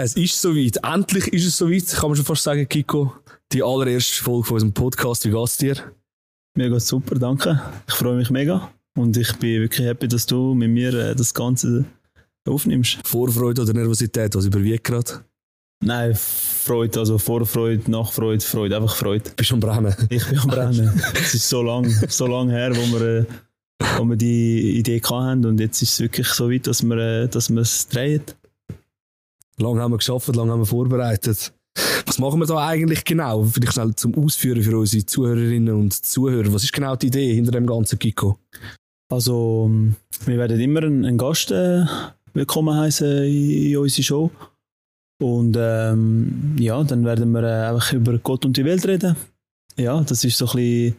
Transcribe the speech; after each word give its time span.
Es 0.00 0.14
ist 0.14 0.40
soweit. 0.40 0.76
Endlich 0.84 1.26
ist 1.32 1.44
es 1.44 1.58
soweit, 1.58 1.84
kann 1.88 2.10
man 2.10 2.16
schon 2.16 2.24
fast 2.24 2.44
sagen, 2.44 2.68
Kiko. 2.68 3.12
Die 3.50 3.64
allererste 3.64 4.22
Folge 4.22 4.46
von 4.46 4.54
unserem 4.54 4.72
Podcast. 4.72 5.24
Wie 5.24 5.32
geht's 5.32 5.56
dir? 5.56 5.74
Mir 6.56 6.70
geht's 6.70 6.86
super, 6.86 7.16
danke. 7.16 7.60
Ich 7.88 7.94
freue 7.94 8.14
mich 8.14 8.30
mega. 8.30 8.70
Und 8.96 9.16
ich 9.16 9.32
bin 9.38 9.60
wirklich 9.60 9.84
happy, 9.88 10.06
dass 10.06 10.24
du 10.24 10.54
mit 10.54 10.70
mir 10.70 10.94
äh, 10.94 11.16
das 11.16 11.34
Ganze 11.34 11.84
aufnimmst. 12.48 13.00
Vorfreude 13.04 13.62
oder 13.62 13.72
Nervosität, 13.72 14.36
was 14.36 14.44
überwiegt 14.44 14.84
gerade? 14.84 15.24
Nein, 15.84 16.14
Freude, 16.14 17.00
also 17.00 17.18
Vorfreude, 17.18 17.90
Nachfreude, 17.90 18.44
Freude, 18.44 18.76
einfach 18.76 18.94
Freude. 18.94 19.28
Bist 19.34 19.50
du 19.50 19.54
am 19.54 19.60
Brennen? 19.60 19.96
Ich 20.10 20.24
bin 20.28 20.38
am 20.38 20.46
Brennen. 20.48 21.02
es 21.14 21.34
ist 21.34 21.48
so 21.48 21.60
lang, 21.60 21.90
so 22.08 22.28
lang 22.28 22.50
her, 22.50 22.70
wo 22.76 23.00
wir, 23.00 23.02
äh, 23.02 23.24
wo 23.96 24.04
wir 24.04 24.16
die 24.16 24.78
Idee 24.78 25.02
hatten 25.02 25.44
und 25.44 25.58
jetzt 25.58 25.82
ist 25.82 25.94
es 25.94 26.00
wirklich 26.00 26.28
so 26.28 26.52
weit, 26.52 26.68
dass 26.68 26.84
wir, 26.84 26.96
äh, 26.98 27.28
dass 27.28 27.50
wir 27.50 27.62
es 27.62 27.88
drehen. 27.88 28.22
Lange 29.58 29.80
haben 29.80 29.92
wir 29.92 29.98
geschafft, 29.98 30.34
lange 30.34 30.52
haben 30.52 30.60
wir 30.60 30.66
vorbereitet. 30.66 31.52
Was 32.06 32.18
machen 32.18 32.40
wir 32.40 32.46
da 32.46 32.66
eigentlich 32.66 33.04
genau? 33.04 33.44
Vielleicht 33.44 33.74
schnell 33.74 33.94
zum 33.94 34.14
Ausführen 34.14 34.62
für 34.62 34.78
unsere 34.78 35.04
Zuhörerinnen 35.04 35.74
und 35.74 35.92
Zuhörer. 35.92 36.52
Was 36.52 36.64
ist 36.64 36.72
genau 36.72 36.96
die 36.96 37.08
Idee 37.08 37.34
hinter 37.34 37.52
dem 37.52 37.66
ganzen 37.66 37.98
Kiko? 37.98 38.38
Also, 39.10 39.70
wir 40.26 40.38
werden 40.38 40.60
immer 40.60 40.82
einen, 40.82 41.18
Gast 41.18 41.50
äh, 41.50 41.84
willkommen 42.34 42.76
heißen 42.76 43.24
in, 43.24 43.70
in 43.72 43.76
unsere 43.76 44.02
Show. 44.02 44.30
Und 45.20 45.56
ähm, 45.58 46.56
ja, 46.58 46.82
dann 46.84 47.04
werden 47.04 47.32
wir 47.32 47.42
äh, 47.42 47.68
einfach 47.68 47.92
über 47.92 48.18
Gott 48.18 48.44
und 48.44 48.56
die 48.56 48.64
Welt 48.64 48.86
reden. 48.86 49.16
Ja, 49.76 50.00
das 50.02 50.24
ist 50.24 50.38
so 50.38 50.46
ein 50.46 50.56
bisschen 50.56 50.96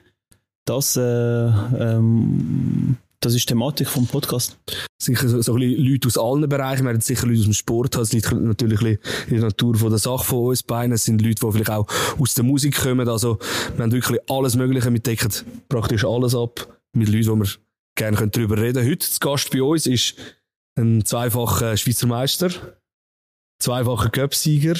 das, 0.66 0.98
äh, 0.98 1.02
ähm, 1.02 2.98
das 3.22 3.34
ist 3.34 3.44
die 3.44 3.54
Thematik 3.54 3.90
vom 3.90 4.08
Podcast. 4.08 4.58
Sicher 4.98 5.28
so, 5.28 5.41
so 5.41 5.54
ein 5.54 5.59
bisschen 5.59 5.86
Leute 5.86 6.08
aus 6.08 6.18
allen 6.18 6.48
Bereichen. 6.48 6.86
Wir 6.86 6.94
haben 6.94 7.02
sicher 7.02 7.28
Leute 7.28 7.40
aus 7.40 7.45
dem 7.45 7.54
Sport. 7.54 7.95
Es 7.98 8.14
liegt 8.14 8.32
natürlich 8.32 8.82
in 8.82 9.36
der 9.36 9.42
Natur 9.42 9.76
von 9.76 9.90
der 9.90 10.00
Sache 10.00 10.23
von 10.23 10.48
uns 10.48 10.64
beiden. 10.64 10.94
Es 10.94 11.05
sind 11.05 11.22
Leute, 11.22 11.45
die 11.45 11.52
vielleicht 11.52 11.70
auch 11.70 11.88
aus 12.18 12.34
der 12.34 12.45
Musik 12.45 12.78
kommen. 12.78 13.09
Also, 13.09 13.39
wir 13.76 13.84
haben 13.84 13.92
wirklich 13.92 14.20
alles 14.30 14.56
Mögliche. 14.56 14.92
Wir 14.92 15.00
decken 15.00 15.31
praktisch 15.67 16.06
alles 16.06 16.34
ab 16.34 16.80
mit 16.94 17.09
Leuten, 17.09 17.42
die 17.42 17.45
wir 17.45 17.50
gerne 17.95 18.28
darüber 18.28 18.58
reden 18.58 18.76
können. 18.76 18.92
Heute 18.92 19.09
zu 19.09 19.20
Gast 19.20 19.52
bei 19.52 19.61
uns 19.61 19.86
ist 19.86 20.16
ein 20.78 21.04
zweifacher 21.04 21.76
Schweizer 21.76 22.08
Meister, 22.08 22.52
zweifacher 23.61 24.09
Cup-Sieger, 24.09 24.76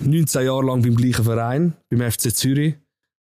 19 0.00 0.46
Jahre 0.46 0.64
lang 0.64 0.82
beim 0.82 0.94
gleichen 0.94 1.24
Verein, 1.24 1.74
beim 1.90 2.08
FC 2.08 2.34
Zürich. 2.34 2.74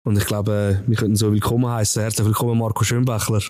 Und 0.04 0.18
ich 0.18 0.26
glaube, 0.26 0.84
wir 0.88 0.98
könnten 0.98 1.16
so 1.16 1.32
willkommen 1.32 1.70
heißen. 1.70 2.02
Herzlich 2.02 2.26
willkommen, 2.26 2.58
Marco 2.58 2.84
Schönbächler. 2.84 3.44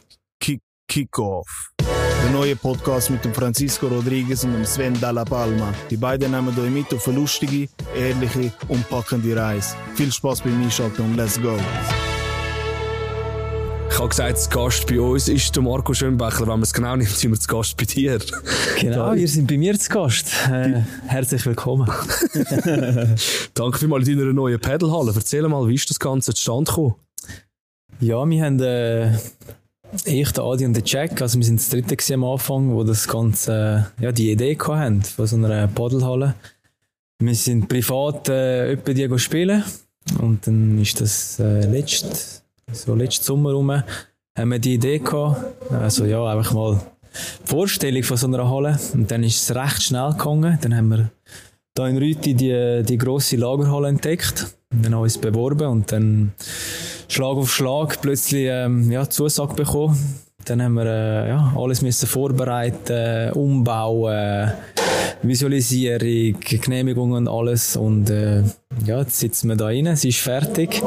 Kickoff. 0.90 1.72
Der 1.80 2.32
neue 2.32 2.56
Podcast 2.56 3.12
mit 3.12 3.24
dem 3.24 3.32
Francisco 3.32 3.88
Rodriguez 3.88 4.44
und 4.44 4.54
dem 4.54 4.66
Sven 4.66 5.00
Dalla 5.00 5.24
Palma. 5.24 5.72
Die 5.90 5.96
beiden 5.96 6.32
nehmen 6.32 6.50
euch 6.60 6.70
mit 6.72 6.92
auf 6.94 7.08
eine 7.08 7.20
lustige, 7.20 7.70
ehrliche 7.96 8.52
und 8.68 8.90
packende 8.90 9.36
Reise. 9.36 9.76
Viel 9.94 10.12
Spaß 10.12 10.42
beim 10.42 10.60
Einschalten 10.64 11.04
und 11.04 11.16
let's 11.16 11.40
go! 11.40 11.56
Ich 13.92 14.00
habe 14.00 14.10
gesagt, 14.10 14.34
das 14.34 14.50
Gast 14.50 14.88
bei 14.88 15.00
uns 15.00 15.28
ist 15.28 15.56
der 15.56 15.62
Marco 15.62 15.94
Schönbächler. 15.94 16.42
Wenn 16.42 16.48
man 16.48 16.64
es 16.64 16.74
genau 16.74 16.96
nimmt, 16.96 17.10
sind 17.10 17.32
wir 17.32 17.40
zu 17.40 17.48
Gast 17.48 17.78
bei 17.78 17.86
dir. 17.86 18.18
Genau, 18.80 19.14
ihr 19.14 19.28
seid 19.28 19.46
bei 19.46 19.58
mir 19.58 19.78
zu 19.78 19.90
Gast. 19.92 20.32
Äh, 20.50 20.82
herzlich 21.06 21.46
willkommen. 21.46 21.88
Danke 23.54 23.78
vielmals 23.78 24.08
in 24.08 24.18
deiner 24.18 24.34
neuen 24.34 24.60
Pedalhalle. 24.60 25.12
Erzähl 25.14 25.48
mal, 25.48 25.68
wie 25.68 25.76
ist 25.76 25.90
das 25.90 26.00
Ganze 26.00 26.34
zustande 26.34 26.72
gekommen? 26.72 26.96
Ja, 28.00 28.28
wir 28.28 28.44
haben... 28.44 28.60
Äh 28.60 29.18
ich, 30.06 30.32
der 30.32 30.44
Adi 30.44 30.66
und 30.66 30.74
der 30.74 30.84
Jack, 30.86 31.22
also 31.22 31.38
wir 31.38 31.46
sind 31.46 31.60
das 31.60 31.70
dritte 31.70 32.14
am 32.14 32.24
Anfang, 32.24 32.74
wo 32.74 32.84
das 32.84 33.08
Ganze, 33.08 33.88
äh, 34.00 34.04
ja, 34.04 34.12
die 34.12 34.32
Idee 34.32 34.58
hatten 34.58 35.02
von 35.02 35.28
so 35.28 35.36
einer 35.36 35.68
Paddelhalle. 35.68 36.36
Wir 37.20 37.36
sind 37.36 37.68
privat 37.68 38.30
äh, 38.30 38.74
etwa 38.74 38.94
die 38.94 39.20
spielen 39.20 39.64
und 40.22 40.48
dann 40.48 40.80
ist 40.82 41.02
das 41.02 41.40
äh, 41.40 41.66
letzt, 41.66 42.44
so 42.72 42.96
letzten 42.96 43.26
Sommer 43.26 43.52
rum, 43.52 43.72
haben 43.72 44.50
wir 44.52 44.60
die 44.60 44.76
Idee 44.76 45.00
gehabt, 45.00 45.44
also 45.72 46.06
ja, 46.06 46.26
einfach 46.26 46.54
mal 46.54 46.80
die 47.14 47.48
Vorstellung 47.48 48.04
von 48.04 48.18
so 48.18 48.28
einer 48.28 48.50
Halle. 48.50 48.80
Und 48.94 49.12
dann 49.12 49.24
ist 49.24 49.42
es 49.42 49.56
recht 49.56 49.84
schnell 49.84 50.12
gegangen, 50.12 50.58
dann 50.62 50.76
haben 50.76 50.90
wir 50.90 51.10
da 51.74 51.88
in 51.88 51.98
Rüti 51.98 52.34
die, 52.34 52.84
die 52.84 52.98
grosse 52.98 53.36
Lagerhalle 53.36 53.90
entdeckt, 53.90 54.48
dann 54.70 54.86
haben 54.86 55.00
wir 55.00 55.00
uns 55.02 55.18
beworben 55.18 55.68
und 55.68 55.92
dann 55.92 56.34
Schlag 57.12 57.38
auf 57.38 57.52
Schlag 57.52 58.02
plötzlich 58.02 58.46
ähm, 58.48 58.92
ja, 58.92 59.10
Zusage 59.10 59.56
bekommen. 59.56 59.98
Dann 60.46 60.62
haben 60.62 60.76
wir 60.76 60.86
äh, 60.86 61.30
ja, 61.30 61.54
alles 61.58 61.82
müssen 61.82 62.08
vorbereiten, 62.08 63.32
umbauen, 63.34 64.54
Visualisierung, 65.24 66.40
Genehmigungen 66.40 67.28
und 67.28 67.34
alles. 67.34 67.76
Und 67.76 68.12
äh, 68.12 68.44
ja, 68.86 69.00
jetzt 69.00 69.20
sitzen 69.20 69.50
wir 69.50 69.56
da 69.56 69.66
rein, 69.66 69.88
es 69.88 70.06
ist 70.06 70.20
fertig. 70.20 70.84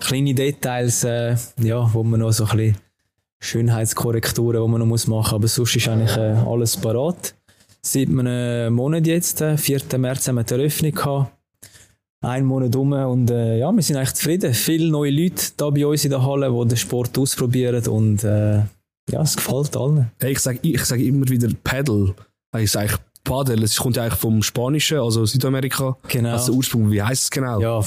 Kleine 0.00 0.32
Details, 0.32 1.04
äh, 1.04 1.36
ja, 1.60 1.92
wo 1.92 2.02
man 2.02 2.20
noch 2.20 2.32
so 2.32 2.44
ein 2.46 2.56
bisschen 2.56 2.76
Schönheitskorrekturen, 3.40 4.62
die 4.62 4.68
man 4.68 4.80
noch 4.80 4.86
machen 4.86 5.10
muss, 5.10 5.32
aber 5.32 5.46
sonst 5.46 5.76
ist 5.76 5.88
eigentlich 5.88 6.16
äh, 6.16 6.36
alles 6.46 6.78
parat. 6.78 7.34
Seit 7.82 8.08
einem 8.08 8.72
Monat 8.72 9.06
jetzt, 9.06 9.44
4. 9.44 9.80
Äh, 9.92 9.98
März, 9.98 10.26
haben 10.26 10.36
wir 10.36 10.44
die 10.44 10.54
Eröffnung 10.54 10.92
gehabt 10.92 11.32
ein 12.22 12.44
Monat 12.44 12.76
rum 12.76 12.92
und 12.92 13.30
äh, 13.30 13.58
ja, 13.58 13.72
wir 13.72 13.82
sind 13.82 13.96
eigentlich 13.96 14.14
zufrieden. 14.14 14.52
Viele 14.52 14.90
neue 14.90 15.10
Leute 15.10 15.42
da 15.56 15.70
bei 15.70 15.86
uns 15.86 16.04
in 16.04 16.10
der 16.10 16.24
Halle, 16.24 16.50
die 16.50 16.68
den 16.68 16.76
Sport 16.76 17.16
ausprobieren 17.18 17.86
und 17.86 18.24
äh, 18.24 18.58
ja, 19.10 19.22
es 19.22 19.36
gefällt 19.36 19.76
allen. 19.76 20.10
Hey, 20.20 20.32
ich 20.32 20.40
sage 20.40 20.58
ich 20.62 20.84
sag 20.84 21.00
immer 21.00 21.28
wieder 21.28 21.48
Paddle. 21.64 22.14
Ich 22.58 22.70
sage 22.70 22.94
Paddle, 23.24 23.64
es 23.64 23.76
kommt 23.76 23.96
ja 23.96 24.04
eigentlich 24.04 24.18
vom 24.18 24.42
Spanischen, 24.42 24.98
also 24.98 25.24
Südamerika. 25.24 25.96
Genau. 26.08 26.32
Also 26.32 26.52
Ursprung, 26.52 26.90
wie 26.90 27.02
heißt 27.02 27.24
es 27.24 27.30
genau? 27.30 27.60
Ja, 27.60 27.82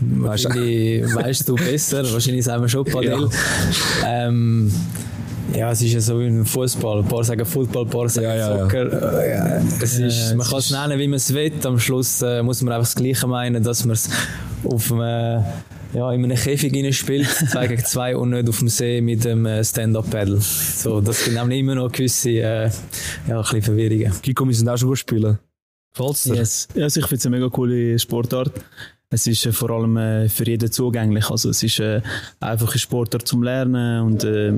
wahrscheinlich 0.00 1.14
weißt 1.14 1.48
du 1.48 1.56
besser, 1.56 2.10
wahrscheinlich 2.12 2.44
sagen 2.44 2.62
wir 2.62 2.68
schon 2.68 2.84
Paddle. 2.90 3.28
Ja. 4.02 4.26
Ähm, 4.28 4.72
ja, 5.54 5.70
es 5.70 5.82
ist 5.82 5.92
ja 5.92 6.00
so 6.00 6.20
wie 6.20 6.26
ein 6.26 6.44
Fußball. 6.44 7.00
Ein 7.00 7.08
paar 7.08 7.24
sagen 7.24 7.44
Football, 7.44 7.84
ein 7.84 7.90
paar 7.90 8.08
sagen 8.08 8.26
ja, 8.26 8.36
ja, 8.36 8.58
Soccer. 8.58 9.26
Ja. 9.26 9.62
Es 9.80 9.98
ist, 9.98 10.34
man 10.34 10.46
kann 10.46 10.58
es 10.58 10.70
nennen, 10.70 10.98
wie 10.98 11.08
man 11.08 11.16
es 11.16 11.32
will. 11.32 11.52
Am 11.64 11.78
Schluss 11.78 12.22
äh, 12.22 12.42
muss 12.42 12.62
man 12.62 12.72
einfach 12.72 12.86
das 12.86 12.94
Gleiche 12.94 13.26
meinen, 13.26 13.62
dass 13.62 13.84
man 13.84 13.94
es 13.94 14.10
auf 14.64 14.92
einem, 14.92 15.44
ja, 15.94 16.12
in 16.12 16.24
einem 16.24 16.36
Käfig 16.36 16.94
spielt, 16.94 17.28
zwei 17.50 17.66
gegen 17.66 17.84
zwei 17.84 18.16
und 18.16 18.30
nicht 18.30 18.48
auf 18.48 18.58
dem 18.58 18.68
See 18.68 19.00
mit 19.00 19.24
dem 19.24 19.46
äh, 19.46 19.64
Stand-Up-Paddle. 19.64 20.40
So, 20.40 21.00
das 21.00 21.24
sind 21.24 21.34
nämlich 21.34 21.60
immer 21.60 21.74
noch 21.74 21.92
gewisse 21.92 22.30
äh, 22.30 22.70
ja, 23.28 23.36
ein 23.36 23.42
bisschen 23.42 23.62
Verwirrungen. 23.62 24.12
Kiko, 24.22 24.46
wir 24.46 24.54
sind 24.54 24.68
auch 24.68 24.76
schon 24.76 24.88
gut 24.88 24.98
spielen. 24.98 25.38
Falls 25.94 26.26
yes. 26.26 26.68
Ja, 26.74 26.84
also 26.84 27.00
ich 27.00 27.06
finde 27.06 27.20
es 27.20 27.26
eine 27.26 27.36
mega 27.36 27.48
coole 27.48 27.98
Sportart 27.98 28.52
es 29.16 29.26
ist 29.26 29.46
äh, 29.46 29.52
vor 29.52 29.70
allem 29.70 29.96
äh, 29.96 30.28
für 30.28 30.44
jeden 30.44 30.70
zugänglich. 30.70 31.30
Also 31.30 31.50
es 31.50 31.62
ist 31.62 31.80
äh, 31.80 32.02
einfach 32.40 32.72
ein 32.72 32.78
Sportart 32.78 33.26
zum 33.26 33.42
Lernen 33.42 34.02
und 34.02 34.24
äh, 34.24 34.52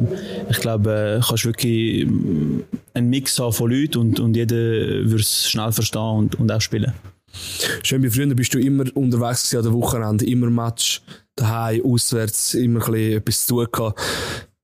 ich 0.51 0.59
glaube, 0.59 1.21
äh, 1.21 1.27
kannst 1.27 1.45
wirklich 1.45 2.07
mm, 2.07 2.61
einen 2.95 3.09
Mix 3.09 3.39
haben 3.39 3.53
von 3.53 3.71
Leuten 3.71 3.99
und, 3.99 4.21
und 4.21 4.35
jeder 4.35 4.57
wird 4.57 5.21
es 5.21 5.49
schnell 5.49 5.71
verstehen 5.71 6.17
und, 6.19 6.35
und 6.35 6.51
auch 6.51 6.61
spielen. 6.61 6.93
Schön, 7.85 8.03
wie 8.03 8.11
früher 8.11 8.35
bist 8.35 8.53
du 8.53 8.59
immer 8.59 8.85
unterwegs 8.95 9.55
an 9.55 9.63
den 9.63 9.73
Wochenende, 9.75 10.27
immer 10.27 10.51
Match, 10.51 11.03
daheim, 11.37 11.85
auswärts, 11.85 12.55
immer 12.55 12.85
ein 12.85 12.93
bisschen 12.93 13.19
etwas 13.19 13.47
zu 13.47 13.55
tun 13.55 13.69
gehabt. 13.71 14.01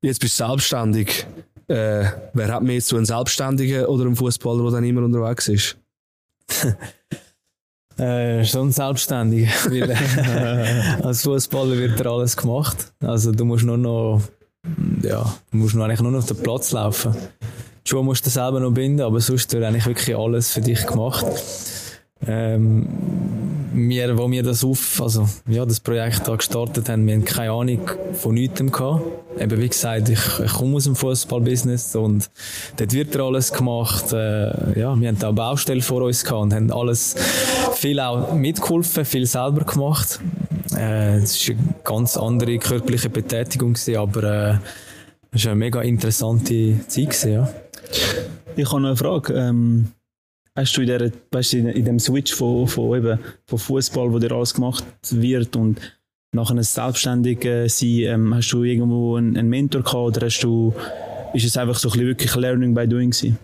Jetzt 0.02 0.20
bist 0.20 0.40
du 0.40 0.46
selbstständig. 0.46 1.24
Äh, 1.68 2.04
wer 2.32 2.52
hat 2.52 2.62
mehr 2.62 2.80
zu 2.80 2.96
einem 2.96 3.04
Selbstständigen 3.04 3.86
oder 3.86 4.04
einem 4.04 4.16
Fußballer, 4.16 4.64
der 4.64 4.72
dann 4.72 4.84
immer 4.84 5.02
unterwegs 5.02 5.48
ist? 5.48 5.76
Äh, 7.98 8.44
schon 8.44 8.72
selbstständig. 8.72 9.48
Weil, 9.68 9.90
äh, 9.90 11.02
als 11.02 11.22
Fußballer 11.22 11.76
wird 11.78 11.98
dir 11.98 12.06
alles 12.06 12.36
gemacht. 12.36 12.92
Also 13.00 13.32
du 13.32 13.44
musst 13.44 13.64
nur 13.64 13.78
noch, 13.78 14.20
ja, 15.02 15.32
musst 15.52 15.76
eigentlich 15.76 16.00
nur 16.00 16.10
noch 16.10 16.18
auf 16.18 16.26
den 16.26 16.38
Platz 16.38 16.72
laufen. 16.72 17.14
Die 17.84 17.90
Schuhe 17.90 18.02
musst 18.02 18.26
du 18.26 18.30
selber 18.30 18.60
noch 18.60 18.72
binden, 18.72 19.02
aber 19.02 19.20
sonst 19.20 19.52
wird 19.52 19.62
eigentlich 19.62 19.86
wirklich 19.86 20.16
alles 20.16 20.50
für 20.52 20.60
dich 20.60 20.86
gemacht. 20.86 21.24
Ähm, 22.26 22.86
wir, 23.74 24.16
wo 24.16 24.30
wir 24.30 24.42
das 24.42 24.64
auf, 24.64 25.00
also, 25.02 25.28
ja, 25.48 25.66
das 25.66 25.80
Projekt 25.80 26.26
da 26.26 26.36
gestartet 26.36 26.88
haben, 26.88 27.06
wir 27.06 27.14
haben 27.14 27.24
keine 27.24 27.50
Ahnung 27.50 27.90
von 28.12 28.34
nichts 28.34 28.60
gehabt. 28.60 29.02
Eben, 29.38 29.60
wie 29.60 29.68
gesagt, 29.68 30.08
ich, 30.08 30.20
ich 30.44 30.52
komme 30.52 30.76
aus 30.76 30.84
dem 30.84 30.94
Fußballbusiness 30.94 31.96
und 31.96 32.30
dort 32.76 32.92
wird 32.92 33.16
alles 33.16 33.52
gemacht. 33.52 34.12
Äh, 34.12 34.78
ja, 34.78 34.98
wir 34.98 35.08
haben 35.08 35.22
auch 35.22 35.32
Baustellen 35.32 35.82
vor 35.82 36.02
uns 36.02 36.24
gehabt 36.24 36.42
und 36.42 36.54
haben 36.54 36.70
alles 36.70 37.16
viel 37.74 37.98
auch 37.98 38.32
mitgeholfen, 38.32 39.04
viel 39.04 39.26
selber 39.26 39.64
gemacht. 39.64 40.20
Äh, 40.76 41.16
es 41.16 41.48
war 41.48 41.56
eine 41.56 41.74
ganz 41.82 42.16
andere 42.16 42.58
körperliche 42.58 43.10
Betätigung 43.10 43.72
gewesen, 43.72 43.96
aber, 43.96 44.22
äh, 44.22 44.58
es 45.32 45.44
war 45.44 45.52
eine 45.52 45.58
mega 45.58 45.82
interessante 45.82 46.78
Zeit 46.86 47.10
gewesen, 47.10 47.32
ja. 47.32 47.48
Ich 48.54 48.70
habe 48.70 48.86
eine 48.86 48.96
Frage. 48.96 49.32
Ähm 49.34 49.88
Hast 50.56 50.76
du 50.76 50.82
in, 50.82 50.86
der, 50.86 51.10
weißt 51.32 51.54
in 51.54 51.84
dem 51.84 51.98
Switch 51.98 52.32
von, 52.32 52.68
von, 52.68 52.96
eben, 52.96 53.18
von 53.46 53.58
Fußball, 53.58 54.12
wo 54.12 54.18
dir 54.20 54.30
alles 54.32 54.54
gemacht 54.54 54.84
wird 55.10 55.56
und 55.56 55.80
nachher 56.32 56.62
selbstständig 56.62 57.44
äh, 57.44 57.68
sein, 57.68 57.88
ähm, 57.88 58.34
hast 58.34 58.52
du 58.52 58.62
irgendwo 58.62 59.16
einen, 59.16 59.36
einen, 59.36 59.48
Mentor 59.48 59.82
gehabt 59.82 60.16
oder 60.16 60.26
hast 60.26 60.40
du, 60.42 60.72
ist 61.32 61.44
es 61.44 61.56
einfach 61.56 61.76
so 61.76 61.88
ein 61.88 61.92
bisschen 61.92 62.06
wirklich 62.06 62.34
Learning 62.36 62.72
by 62.72 62.86
Doing 62.86 63.10
gewesen? 63.10 63.36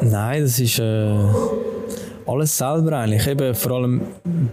Nein, 0.00 0.42
das 0.42 0.58
ist, 0.58 0.78
äh, 0.78 1.28
Alles 2.26 2.56
selber 2.56 2.98
eigentlich. 2.98 3.26
Eben 3.26 3.54
vor 3.54 3.72
allem 3.72 4.02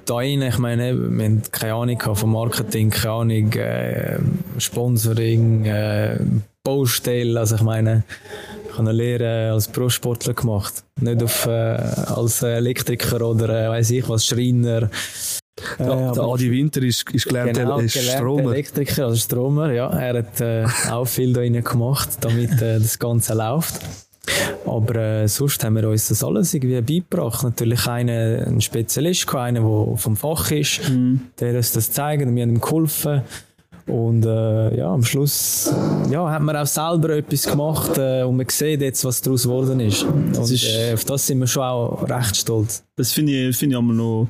da 0.05 0.15
rein, 0.15 0.41
ich 0.41 0.57
meine, 0.57 0.93
wir 0.93 1.25
haben 1.25 1.41
keine 1.51 1.73
Ahnung 1.73 2.15
von 2.15 2.31
Marketing, 2.31 2.89
keine 2.89 3.13
Ahnung, 3.13 3.53
äh, 3.53 4.19
Sponsoring, 4.57 5.65
äh, 5.65 6.19
Baustelle. 6.63 7.39
Also 7.39 7.55
ich 7.55 7.61
meine, 7.61 8.03
eine 8.79 8.91
Lehre 8.91 9.51
als 9.51 9.67
Pro-Sportler 9.67 10.33
gemacht. 10.33 10.83
Nicht 10.99 11.21
auf, 11.23 11.45
äh, 11.45 11.49
als 11.49 12.41
Elektriker 12.41 13.21
oder 13.21 13.49
äh, 13.49 13.69
weiß 13.69 13.91
ich 13.91 14.07
was, 14.09 14.25
Schreiner. 14.25 14.89
Der 15.77 16.17
Adi 16.17 16.49
Winter 16.51 16.81
ist, 16.83 17.09
ist 17.11 17.27
gelernter 17.27 17.63
genau, 17.63 17.79
ist 17.79 17.93
gelernter 17.93 18.17
Stromer. 18.17 18.53
Elektriker, 18.53 19.05
also 19.05 19.17
Stromer, 19.17 19.71
ja. 19.73 19.89
Er 19.89 20.19
hat 20.19 20.41
äh, 20.41 20.65
auch 20.89 21.05
viel 21.05 21.33
da 21.33 21.41
rein 21.41 21.61
gemacht, 21.61 22.09
damit 22.21 22.61
äh, 22.61 22.79
das 22.79 22.97
Ganze 22.97 23.33
läuft. 23.33 23.79
Aber 24.65 24.95
äh, 24.95 25.27
sonst 25.27 25.63
haben 25.63 25.75
wir 25.75 25.89
uns 25.89 26.07
das 26.07 26.23
alles 26.23 26.53
irgendwie 26.53 26.79
beigebracht. 26.81 27.43
Natürlich 27.43 27.87
einen, 27.87 28.43
einen 28.45 28.61
Spezialist, 28.61 29.33
einen, 29.35 29.63
der 29.63 29.97
vom 29.97 30.15
Fach 30.15 30.51
ist, 30.51 30.81
der 31.39 31.55
uns 31.55 31.73
das 31.73 31.91
zeigt 31.91 32.23
und 32.23 32.35
wir 32.35 32.43
haben 32.43 32.51
ihm 32.51 32.61
geholfen. 32.61 33.23
Und 33.89 34.25
äh, 34.25 34.77
ja, 34.77 34.91
am 34.93 35.03
Schluss 35.03 35.73
ja, 36.09 36.29
hat 36.29 36.41
man 36.41 36.55
auch 36.55 36.65
selber 36.67 37.09
etwas 37.17 37.43
gemacht 37.47 37.97
äh, 37.97 38.23
und 38.23 38.37
man 38.37 38.45
sieht 38.49 38.81
jetzt, 38.81 39.03
was 39.03 39.21
daraus 39.21 39.43
geworden 39.43 39.79
ist. 39.79 40.03
Und 40.03 40.37
ist- 40.37 40.65
äh, 40.67 40.93
auf 40.93 41.05
das 41.05 41.25
sind 41.27 41.39
wir 41.39 41.47
schon 41.47 41.63
auch 41.63 42.07
recht 42.09 42.35
stolz. 42.37 42.83
Das 42.95 43.11
finde 43.11 43.31
ich, 43.49 43.55
finde 43.57 43.75
ich 43.75 43.79
immer 43.81 43.93
noch 43.93 44.27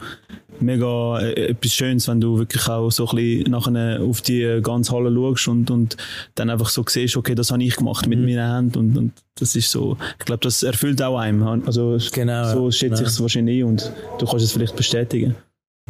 mega 0.62 1.20
äh, 1.20 1.50
etwas 1.50 1.72
Schönes, 1.74 2.08
wenn 2.08 2.20
du 2.22 2.38
wirklich 2.38 2.68
auch 2.68 2.90
so 2.92 3.08
ein 3.10 3.16
bisschen 3.16 3.52
nachher 3.52 4.02
auf 4.02 4.22
die 4.22 4.60
ganze 4.62 4.94
Halle 4.94 5.14
schaust 5.14 5.48
und, 5.48 5.72
und 5.72 5.98
dann 6.36 6.50
einfach 6.50 6.70
so 6.70 6.84
siehst, 6.88 7.16
okay, 7.18 7.36
das 7.36 7.52
habe 7.52 7.64
ich 7.64 7.76
gemacht 7.76 8.08
mit 8.08 8.20
meinen 8.20 8.54
Händen 8.56 8.78
und, 8.80 8.98
und 8.98 9.14
das 9.40 9.56
ist 9.56 9.72
so, 9.72 9.98
ich 10.20 10.26
glaube, 10.26 10.42
das 10.44 10.64
erfüllt 10.64 11.02
auch 11.02 11.18
einem. 11.18 11.44
Also 11.66 11.98
Genau, 12.12 12.54
so 12.54 12.72
schätze 12.72 13.04
ich 13.04 13.10
es 13.10 13.22
wahrscheinlich 13.22 13.62
ein 13.62 13.70
und 13.70 13.92
du 14.20 14.26
kannst 14.26 14.46
es 14.46 14.52
vielleicht 14.52 14.76
bestätigen. 14.76 15.36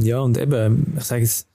Ja, 0.02 0.20
und 0.22 0.38
eben, 0.38 0.94
ich 0.98 1.04
sage 1.04 1.24
jetzt, 1.24 1.48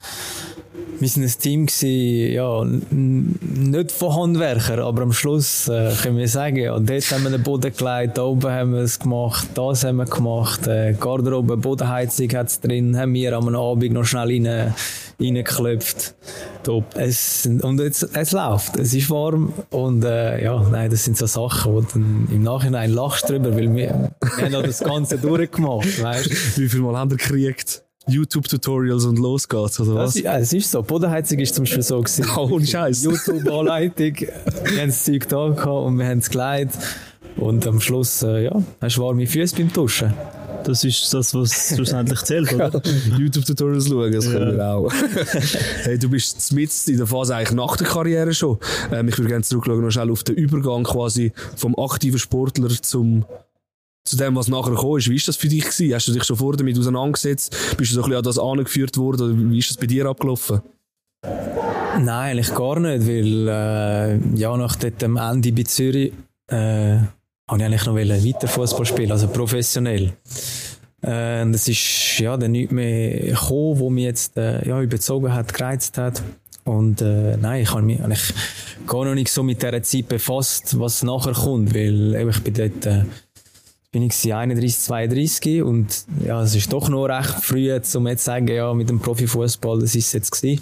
wir 0.99 1.09
sind 1.09 1.23
ein 1.23 1.39
Team 1.39 1.65
gewesen, 1.65 2.33
ja, 2.33 2.63
nicht 2.63 3.91
von 3.91 4.15
Handwerkern, 4.15 4.79
aber 4.79 5.03
am 5.03 5.13
Schluss 5.13 5.67
äh, 5.67 5.91
können 6.01 6.17
wir 6.17 6.27
sagen, 6.27 6.57
ja, 6.57 6.77
dort 6.79 7.11
haben 7.11 7.23
wir 7.23 7.31
den 7.31 7.43
Boden 7.43 7.73
gelegt, 7.75 8.17
da 8.17 8.23
oben 8.23 8.51
haben 8.51 8.73
wir 8.73 8.81
es 8.81 8.99
gemacht, 8.99 9.47
das 9.53 9.83
haben 9.83 9.97
wir 9.97 10.05
gemacht, 10.05 10.67
äh, 10.67 10.93
Garderobe, 10.93 11.57
Bodenheizung 11.57 12.29
hat 12.33 12.47
es 12.47 12.59
drin, 12.59 12.97
haben 12.97 13.13
wir 13.13 13.33
am 13.33 13.53
Abend 13.53 13.93
noch 13.93 14.05
schnell 14.05 14.27
rein, 14.27 14.73
reingeklopft. 15.19 16.15
Top. 16.63 16.95
Es, 16.95 17.45
und 17.45 17.79
jetzt, 17.79 18.09
es 18.13 18.31
läuft, 18.31 18.77
es 18.77 18.93
ist 18.93 19.09
warm 19.09 19.53
und 19.69 20.03
äh, 20.03 20.43
ja, 20.43 20.59
nein, 20.71 20.89
das 20.89 21.05
sind 21.05 21.17
so 21.17 21.27
Sachen, 21.27 21.73
wo 21.73 21.81
du 21.81 21.99
im 21.99 22.41
Nachhinein 22.41 22.91
lachst 22.91 23.29
drüber, 23.29 23.55
weil 23.55 23.73
wir, 23.75 24.11
wir 24.37 24.45
haben 24.45 24.51
das 24.51 24.79
Ganze 24.79 25.17
durchgemacht, 25.19 26.01
weißt 26.01 26.57
Wie 26.57 26.67
viel 26.67 26.81
Mal 26.81 26.97
haben 26.97 27.11
wir 27.11 27.17
gekriegt? 27.17 27.84
YouTube-Tutorials 28.07 29.05
und 29.05 29.19
los 29.19 29.47
geht's, 29.47 29.79
oder 29.79 29.95
was? 29.95 30.13
Das, 30.13 30.23
ja, 30.23 30.37
es 30.37 30.53
ist 30.53 30.71
so. 30.71 30.83
Bodenheizung 30.83 31.39
ist 31.39 31.55
zum 31.55 31.63
Beispiel 31.63 31.83
so 31.83 31.99
gewesen. 31.99 32.25
Oh, 32.35 32.49
ohne 32.51 32.65
Scheiß. 32.65 33.03
YouTube-Anleitung. 33.03 34.15
wir 34.17 34.81
haben 34.81 34.87
das 34.87 35.03
Zeug 35.03 35.27
da 35.27 35.49
gehabt 35.49 35.67
und 35.67 35.97
wir 35.97 36.07
haben 36.07 36.19
es 36.19 36.29
geleitet. 36.29 36.77
Und 37.37 37.67
am 37.67 37.81
Schluss, 37.81 38.23
äh, 38.23 38.45
ja, 38.45 38.63
hast 38.81 38.97
du 38.97 39.01
warme 39.01 39.27
Füße 39.27 39.55
beim 39.57 39.71
Duschen. 39.71 40.13
Das 40.63 40.83
ist 40.83 41.13
das, 41.13 41.35
was 41.35 41.75
schlussendlich 41.75 42.21
zählt, 42.23 42.51
oder? 42.53 42.81
YouTube-Tutorials 43.19 43.87
schauen, 43.87 44.11
das 44.11 44.31
können 44.31 44.57
wir 44.57 44.67
auch. 44.67 44.91
hey, 45.83 45.99
du 45.99 46.09
bist 46.09 46.53
mit 46.53 46.71
in 46.87 46.97
der 46.97 47.05
Phase 47.05 47.35
eigentlich 47.35 47.51
nach 47.51 47.77
der 47.77 47.85
Karriere 47.85 48.33
schon. 48.33 48.57
Ähm, 48.91 49.07
ich 49.07 49.17
würde 49.17 49.29
gerne 49.29 49.43
zurückschauen 49.43 49.81
noch 49.81 49.91
schnell 49.91 50.09
auf 50.09 50.23
den 50.23 50.35
Übergang 50.35 50.83
quasi 50.83 51.33
vom 51.55 51.77
aktiven 51.77 52.17
Sportler 52.17 52.69
zum 52.81 53.25
zu 54.05 54.17
dem, 54.17 54.35
was 54.35 54.47
nachher 54.47 54.71
gekommen 54.71 54.99
ist. 54.99 55.09
Wie 55.09 55.15
ist 55.15 55.27
das 55.27 55.35
für 55.35 55.47
dich 55.47 55.63
gewesen? 55.63 55.93
Hast 55.93 56.07
du 56.07 56.13
dich 56.13 56.23
schon 56.23 56.37
vorher 56.37 56.57
damit 56.57 56.77
auseinandergesetzt? 56.77 57.55
Bist 57.77 57.91
du 57.91 57.95
so 57.95 58.01
ein 58.01 58.09
bisschen 58.09 58.17
an 58.17 58.23
das 58.23 58.39
angeführt 58.39 58.97
worden? 58.97 59.21
Oder 59.21 59.51
wie 59.51 59.57
ist 59.57 59.71
das 59.71 59.77
bei 59.77 59.87
dir 59.87 60.05
abgelaufen? 60.05 60.61
Nein, 61.23 62.07
eigentlich 62.07 62.53
gar 62.53 62.79
nicht, 62.79 63.07
weil 63.07 63.47
äh, 63.47 64.37
ja, 64.37 64.55
nach 64.57 64.75
dem 64.75 65.17
Ende 65.17 65.51
bei 65.51 65.63
Zürich 65.63 66.13
äh, 66.47 66.97
habe 67.47 67.57
ich 67.57 67.63
eigentlich 67.63 67.85
noch 67.85 67.95
weiter 67.95 68.47
Fußball 68.47 68.85
spielen, 68.85 69.11
also 69.11 69.27
professionell. 69.27 70.13
Äh, 71.01 71.41
und 71.41 71.53
es 71.53 71.67
ist 71.67 72.19
ja 72.19 72.37
dann 72.37 72.51
nichts 72.51 72.73
mehr 72.73 73.31
gekommen, 73.31 73.79
wo 73.79 73.89
mich 73.89 74.03
jetzt 74.03 74.37
äh, 74.37 74.67
ja, 74.67 74.81
überzogen 74.81 75.33
hat, 75.33 75.53
gereizt 75.53 75.97
hat. 75.97 76.21
Und 76.63 77.01
äh, 77.01 77.37
nein, 77.37 77.61
ich 77.61 77.71
habe 77.71 77.83
mich 77.83 78.01
eigentlich 78.01 78.33
gar 78.87 79.05
noch 79.05 79.13
nicht 79.13 79.31
so 79.31 79.43
mit 79.43 79.61
dieser 79.61 79.83
Zeit 79.83 80.07
befasst, 80.07 80.79
was 80.79 81.03
nachher 81.03 81.33
kommt, 81.33 81.73
weil 81.73 82.15
eben, 82.15 82.29
ich 82.29 82.43
bin 82.43 82.53
dort 82.53 82.85
äh, 82.85 83.05
bin 83.95 84.03
ich 84.03 84.09
gewesen, 84.09 84.33
31, 84.33 84.79
32 84.79 85.63
und 85.63 86.05
ja, 86.21 86.41
es 86.41 86.53
ist 86.53 86.73
doch 86.73 86.89
noch 86.89 87.05
recht 87.05 87.29
früh, 87.41 87.71
um 87.95 88.07
jetzt 88.07 88.23
zu 88.23 88.25
sagen, 88.25 88.45
ja, 88.49 88.73
mit 88.73 88.89
dem 88.89 88.99
Profifußball, 88.99 89.79
das 89.79 89.95
ist 89.95 90.07
es 90.07 90.11
jetzt 90.13 90.31
gewesen. 90.31 90.61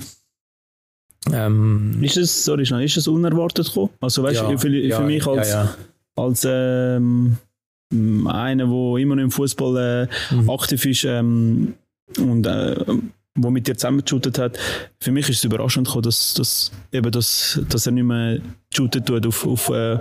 Ähm, 1.32 1.98
Ist 2.04 2.18
es, 2.18 2.46
sorry, 2.46 2.64
schnell, 2.64 2.84
ist 2.84 2.96
es 2.96 3.08
unerwartet 3.08 3.66
gekommen? 3.70 3.90
Also 4.02 4.22
weißt 4.22 4.42
du, 4.42 4.52
ja, 4.52 4.58
für, 4.60 4.70
ja, 4.70 4.98
für 4.98 5.06
mich 5.06 5.26
als, 5.26 5.50
ja, 5.50 5.64
ja. 5.64 5.76
als 6.16 6.46
ähm, 6.48 7.38
einer, 7.92 8.68
der 8.68 8.98
immer 9.02 9.16
noch 9.16 9.24
im 9.24 9.32
Fußball 9.32 10.10
äh, 10.32 10.36
Mhm. 10.36 10.50
aktiv 10.52 10.86
ist 10.86 11.04
ähm, 11.06 11.74
und 12.20 12.46
äh, 12.46 12.86
wo 13.36 13.50
mit 13.50 13.68
dir 13.68 13.76
zusammengeshootet 13.76 14.38
hat, 14.38 14.60
für 15.00 15.12
mich 15.12 15.28
ist 15.28 15.38
es 15.38 15.44
überraschend 15.44 15.88
gekommen, 15.88 16.04
dass, 16.04 16.36
dass, 16.36 16.72
eben 16.92 17.12
das, 17.12 17.60
dass 17.68 17.88
er 17.88 17.92
nicht 17.92 18.04
mehr 18.04 18.40
shooten 18.72 19.04
tut 19.04 19.26
auf, 19.26 19.46
auf, 19.48 19.70
äh, 19.70 19.96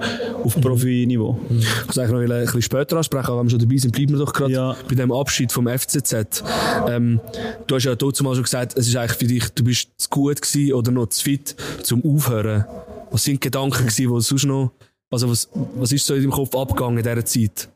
auf 0.45 0.55
Mhm. 0.57 0.61
Profiniveau. 0.61 1.41
Ich 1.49 1.87
muss 1.87 1.99
eigentlich 1.99 2.29
noch 2.29 2.37
ein 2.37 2.45
bisschen 2.45 2.63
später 2.63 2.97
ansprechen, 2.99 3.27
aber 3.29 3.39
wenn 3.39 3.47
wir 3.47 3.51
schon 3.51 3.59
dabei 3.61 3.77
sind, 3.79 3.93
bleiben 3.93 4.13
wir 4.13 4.19
doch 4.19 4.33
gerade 4.35 4.53
Ja. 4.53 4.77
bei 4.87 4.95
dem 4.95 5.11
Abschied 5.13 5.51
vom 5.51 5.67
FCZ. 5.67 6.45
Ähm, 6.89 7.21
du 7.67 7.75
hast 7.75 7.85
ja 7.85 7.95
dazu 7.95 8.23
mal 8.23 8.35
schon 8.35 8.45
gesagt, 8.45 8.77
es 8.77 8.87
ist 8.87 8.97
eigentlich 8.97 9.19
für 9.19 9.27
dich, 9.27 9.49
du 9.55 9.65
bist 9.65 9.89
zu 9.97 10.11
gut 10.11 10.43
gewesen 10.43 10.75
oder 10.75 10.91
noch 10.93 11.07
zu 11.07 11.23
fit 11.25 11.57
zum 11.83 12.05
Aufhören. 12.05 12.67
Was 13.11 13.25
sind 13.25 13.35
die 13.37 13.41
Gedanken 13.41 13.87
gewesen, 13.87 14.11
wo 14.11 14.21
sonst 14.21 14.45
noch, 14.45 14.73
also 15.11 15.31
was, 15.31 15.49
was 15.77 15.91
ist 15.93 16.05
so 16.07 16.15
in 16.15 16.21
deinem 16.23 16.33
Kopf 16.33 16.55
abgegangen 16.55 16.99
in 16.99 17.05
dieser 17.05 17.25
Zeit? 17.25 17.69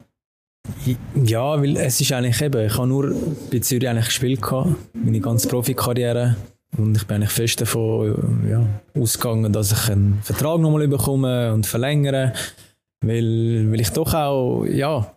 Ja, 1.25 1.61
weil 1.61 1.77
es 1.77 2.01
ist 2.01 2.13
eigentlich 2.13 2.41
eben, 2.41 2.67
ich 2.67 2.77
habe 2.77 2.87
nur 2.87 3.15
bei 3.51 3.59
Zürich 3.61 3.89
eigentlich 3.89 4.07
gespielt 4.07 4.43
gehabt, 4.43 4.71
meine 4.95 5.21
ganze 5.21 5.49
Profikarriere. 5.49 6.37
Und 6.77 6.97
ich 6.97 7.07
bin 7.07 7.17
eigentlich 7.17 7.31
fest 7.31 7.61
davon 7.61 8.47
ja, 8.51 8.67
ausgegangen, 9.01 9.53
dass 9.53 9.73
ich 9.73 9.91
einen 9.91 10.21
Vertrag 10.23 10.61
nochmal 10.61 10.87
bekomme 10.89 11.53
und 11.53 11.67
verlängere. 11.67 12.33
Weil, 13.01 13.71
weil 13.71 13.81
ich 13.81 13.91
doch 13.91 14.13
auch, 14.15 14.65
ja, 14.65 15.11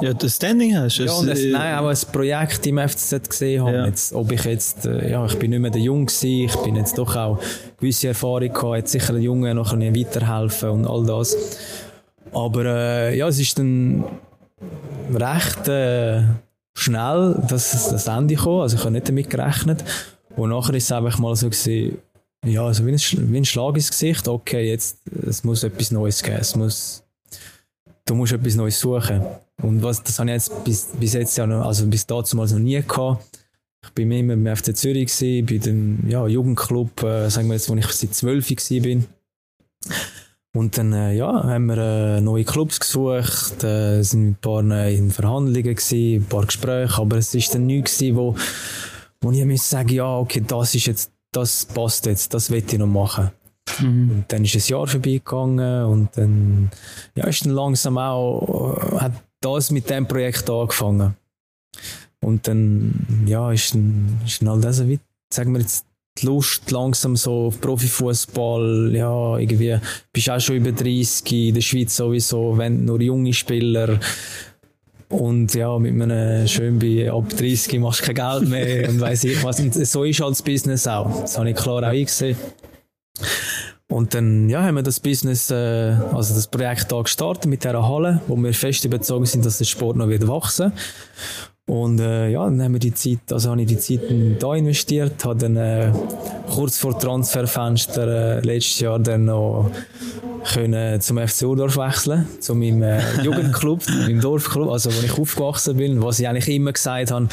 Ja, 0.00 0.12
das 0.12 0.36
Standing 0.36 0.76
hast 0.76 0.98
ja 0.98 1.12
und 1.12 1.28
äh, 1.28 1.50
nein, 1.50 1.78
auch 1.78 1.88
ein 1.88 1.96
Projekt 2.12 2.66
im 2.66 2.78
FCZ 2.78 3.28
gesehen 3.28 3.62
habe. 3.62 3.76
Ja. 3.76 3.86
Jetzt, 3.86 4.12
ob 4.12 4.30
ich 4.32 4.44
jetzt, 4.44 4.84
äh, 4.84 5.10
ja, 5.10 5.24
ich 5.26 5.38
bin 5.38 5.50
nicht 5.50 5.60
mehr 5.60 5.70
der 5.70 5.80
Jung 5.80 6.06
gewesen, 6.06 6.44
ich 6.44 6.56
bin 6.56 6.76
jetzt 6.76 6.98
doch 6.98 7.14
auch 7.16 7.38
gewisse 7.78 8.08
Erfahrung 8.08 8.52
gehabt, 8.52 8.76
jetzt 8.76 8.92
sicher 8.92 9.12
den 9.12 9.22
Jungen 9.22 9.56
noch 9.56 9.72
ein 9.72 9.78
bisschen 9.78 9.96
weiterhelfen 10.06 10.70
und 10.70 10.86
all 10.86 11.06
das. 11.06 11.36
Aber 12.32 12.64
äh, 12.64 13.16
ja, 13.16 13.28
es 13.28 13.38
ist 13.38 13.58
dann 13.58 14.04
recht 15.12 15.68
äh, 15.68 16.22
schnell, 16.76 17.42
dass 17.48 17.74
es 17.74 17.88
das 17.88 18.06
Ende 18.06 18.34
kam. 18.34 18.60
Also 18.60 18.76
ich 18.76 18.82
habe 18.82 18.92
nicht 18.92 19.08
damit 19.08 19.30
gerechnet. 19.30 19.84
Und 20.36 20.50
nachher 20.50 20.74
ist 20.74 20.84
es 20.84 20.92
einfach 20.92 21.18
mal 21.18 21.36
so 21.36 21.48
gewesen, 21.48 21.98
ja, 22.44 22.66
also 22.66 22.84
wie 22.84 22.92
ein, 22.92 23.32
wie 23.32 23.36
ein 23.38 23.44
Schlag 23.44 23.74
ins 23.76 23.90
Gesicht. 23.90 24.28
Okay, 24.28 24.68
jetzt, 24.68 24.98
es 25.26 25.44
muss 25.44 25.62
etwas 25.62 25.90
Neues 25.90 26.22
geben. 26.22 26.38
Es 26.40 26.54
muss, 26.56 27.02
du 28.04 28.14
musst 28.14 28.32
etwas 28.32 28.56
Neues 28.56 28.78
suchen. 28.78 29.22
Und 29.62 29.82
was, 29.82 30.02
das 30.02 30.18
habe 30.18 30.30
ich 30.30 30.34
jetzt 30.34 30.64
bis, 30.64 30.88
bis 30.98 31.14
jetzt 31.14 31.36
ja 31.38 31.46
noch, 31.46 31.64
also 31.64 31.86
bis 31.86 32.06
dazu 32.06 32.36
mal 32.36 32.46
noch 32.46 32.58
nie 32.58 32.82
gehabt. 32.82 33.24
Ich 33.82 33.90
bin 33.90 34.10
immer 34.10 34.34
beim 34.34 34.56
FC 34.56 34.76
Zürich 34.76 35.06
gewesen, 35.06 35.46
bei 35.46 35.58
dem, 35.58 36.08
ja, 36.08 36.26
Jugendclub, 36.26 37.02
äh, 37.02 37.28
sagen 37.28 37.48
wir 37.48 37.54
jetzt, 37.54 37.68
wo 37.68 37.74
ich 37.74 37.86
seit 37.86 38.14
12 38.14 38.48
gewesen 38.48 38.82
bin. 38.82 39.06
Und 40.56 40.78
dann, 40.78 40.92
äh, 40.92 41.14
ja, 41.14 41.42
haben 41.42 41.66
wir 41.66 41.78
äh, 41.78 42.20
neue 42.20 42.44
Clubs 42.44 42.78
gesucht, 42.78 43.64
äh, 43.64 44.02
sind 44.02 44.24
mit 44.24 44.36
ein 44.36 44.40
paar 44.40 44.70
äh, 44.70 44.96
in 44.96 45.10
Verhandlungen 45.10 45.74
gewesen, 45.74 46.22
ein 46.22 46.26
paar 46.26 46.46
Gespräche, 46.46 47.00
aber 47.00 47.16
es 47.16 47.34
ist 47.34 47.52
dann 47.54 47.66
nichts 47.66 47.98
gewesen, 47.98 48.16
wo, 48.16 48.36
wo 49.20 49.32
ich 49.32 49.44
musste 49.44 49.68
sagen, 49.68 49.88
ja, 49.88 50.16
okay, 50.16 50.44
das 50.46 50.76
ist 50.76 50.86
jetzt, 50.86 51.10
das 51.32 51.66
passt 51.66 52.06
jetzt, 52.06 52.32
das 52.34 52.50
will 52.50 52.62
ich 52.64 52.78
noch 52.78 52.86
machen. 52.86 53.30
Und 53.80 54.26
dann 54.28 54.44
ist 54.44 54.54
ein 54.54 54.62
Jahr 54.64 54.86
vorbeigegangen 54.86 55.86
und 55.86 56.16
dann, 56.16 56.70
ja, 57.16 57.26
ist 57.26 57.44
dann 57.44 57.52
langsam 57.52 57.98
auch, 57.98 58.76
äh, 58.76 58.98
hat 59.00 59.12
das 59.40 59.72
mit 59.72 59.90
dem 59.90 60.06
Projekt 60.06 60.48
angefangen. 60.48 61.16
Und 62.20 62.46
dann, 62.46 63.24
ja, 63.26 63.50
ist 63.50 63.74
dann, 63.74 64.20
ist 64.24 64.40
dann 64.40 64.50
halt 64.50 64.66
also, 64.66 64.88
wie, 64.88 65.00
sagen 65.32 65.52
wir 65.52 65.60
jetzt, 65.62 65.84
die 66.18 66.26
Lust 66.26 66.70
langsam 66.70 67.16
so 67.16 67.46
auf 67.46 67.60
Profifußball, 67.60 68.92
ja, 68.94 69.38
irgendwie, 69.38 69.78
bist 70.12 70.30
auch 70.30 70.40
schon 70.40 70.56
über 70.56 70.72
30, 70.72 71.48
in 71.48 71.54
der 71.54 71.60
Schweiz 71.60 71.96
sowieso, 71.96 72.56
wenn 72.56 72.84
nur 72.84 73.00
junge 73.00 73.32
Spieler. 73.32 73.98
Und 75.08 75.54
ja, 75.54 75.76
mit 75.78 75.92
einem 75.92 76.46
schön 76.48 76.78
bei 76.78 77.10
ab 77.10 77.28
30 77.28 77.78
machst 77.80 78.00
du 78.00 78.12
kein 78.12 78.14
Geld 78.14 78.48
mehr 78.48 78.88
und 78.88 79.00
weiss 79.00 79.24
ich 79.24 79.42
was. 79.44 79.60
Und 79.60 79.74
so 79.74 80.04
ist 80.04 80.20
halt 80.20 80.32
das 80.32 80.42
Business 80.42 80.86
auch. 80.86 81.22
Das 81.22 81.36
habe 81.36 81.50
ich 81.50 81.56
klar 81.56 81.82
auch 81.82 81.88
eingesehen. 81.88 82.36
Und 83.88 84.14
dann 84.14 84.48
ja, 84.48 84.62
haben 84.62 84.76
wir 84.76 84.82
das 84.82 84.98
Business, 84.98 85.50
äh, 85.50 85.54
also 86.12 86.34
das 86.34 86.46
Projekt 86.48 86.90
da 86.90 87.02
gestartet 87.02 87.46
mit 87.46 87.62
dieser 87.62 87.86
Halle, 87.86 88.20
wo 88.26 88.36
wir 88.36 88.54
fest 88.54 88.84
überzeugt 88.84 89.28
sind, 89.28 89.44
dass 89.44 89.58
der 89.58 89.66
Sport 89.66 89.96
noch 89.96 90.08
wird 90.08 90.26
wachsen 90.26 90.72
Und 91.66 91.98
äh, 91.98 92.28
ja, 92.28 92.44
dann 92.44 92.62
haben 92.62 92.74
wir 92.74 92.78
die 92.78 92.92
Zeit, 92.92 93.32
also 93.32 93.50
habe 93.50 93.62
ich 93.62 93.68
die 93.68 93.78
Zeit 93.78 94.00
da 94.38 94.54
investiert, 94.54 95.24
habe 95.24 95.38
dann 95.38 95.56
äh, 95.56 95.92
kurz 96.50 96.78
vor 96.78 96.98
Transferfenster 96.98 98.36
äh, 98.36 98.40
letztes 98.40 98.80
Jahr 98.80 98.98
dann 98.98 99.24
noch 99.24 99.70
können 100.52 101.00
zum 101.00 101.16
FC 101.16 101.44
Urdorf 101.44 101.78
wechseln, 101.78 102.28
zu 102.38 102.54
meinem 102.54 102.82
äh, 102.82 103.00
Jugendclub, 103.22 103.82
meinem 103.88 104.20
Dorfclub, 104.20 104.70
also 104.70 104.90
wo 104.94 105.00
ich 105.02 105.18
aufgewachsen 105.18 105.78
bin, 105.78 106.02
was 106.02 106.20
ich 106.20 106.28
eigentlich 106.28 106.48
immer 106.48 106.72
gesagt 106.72 107.10
habe, 107.10 107.28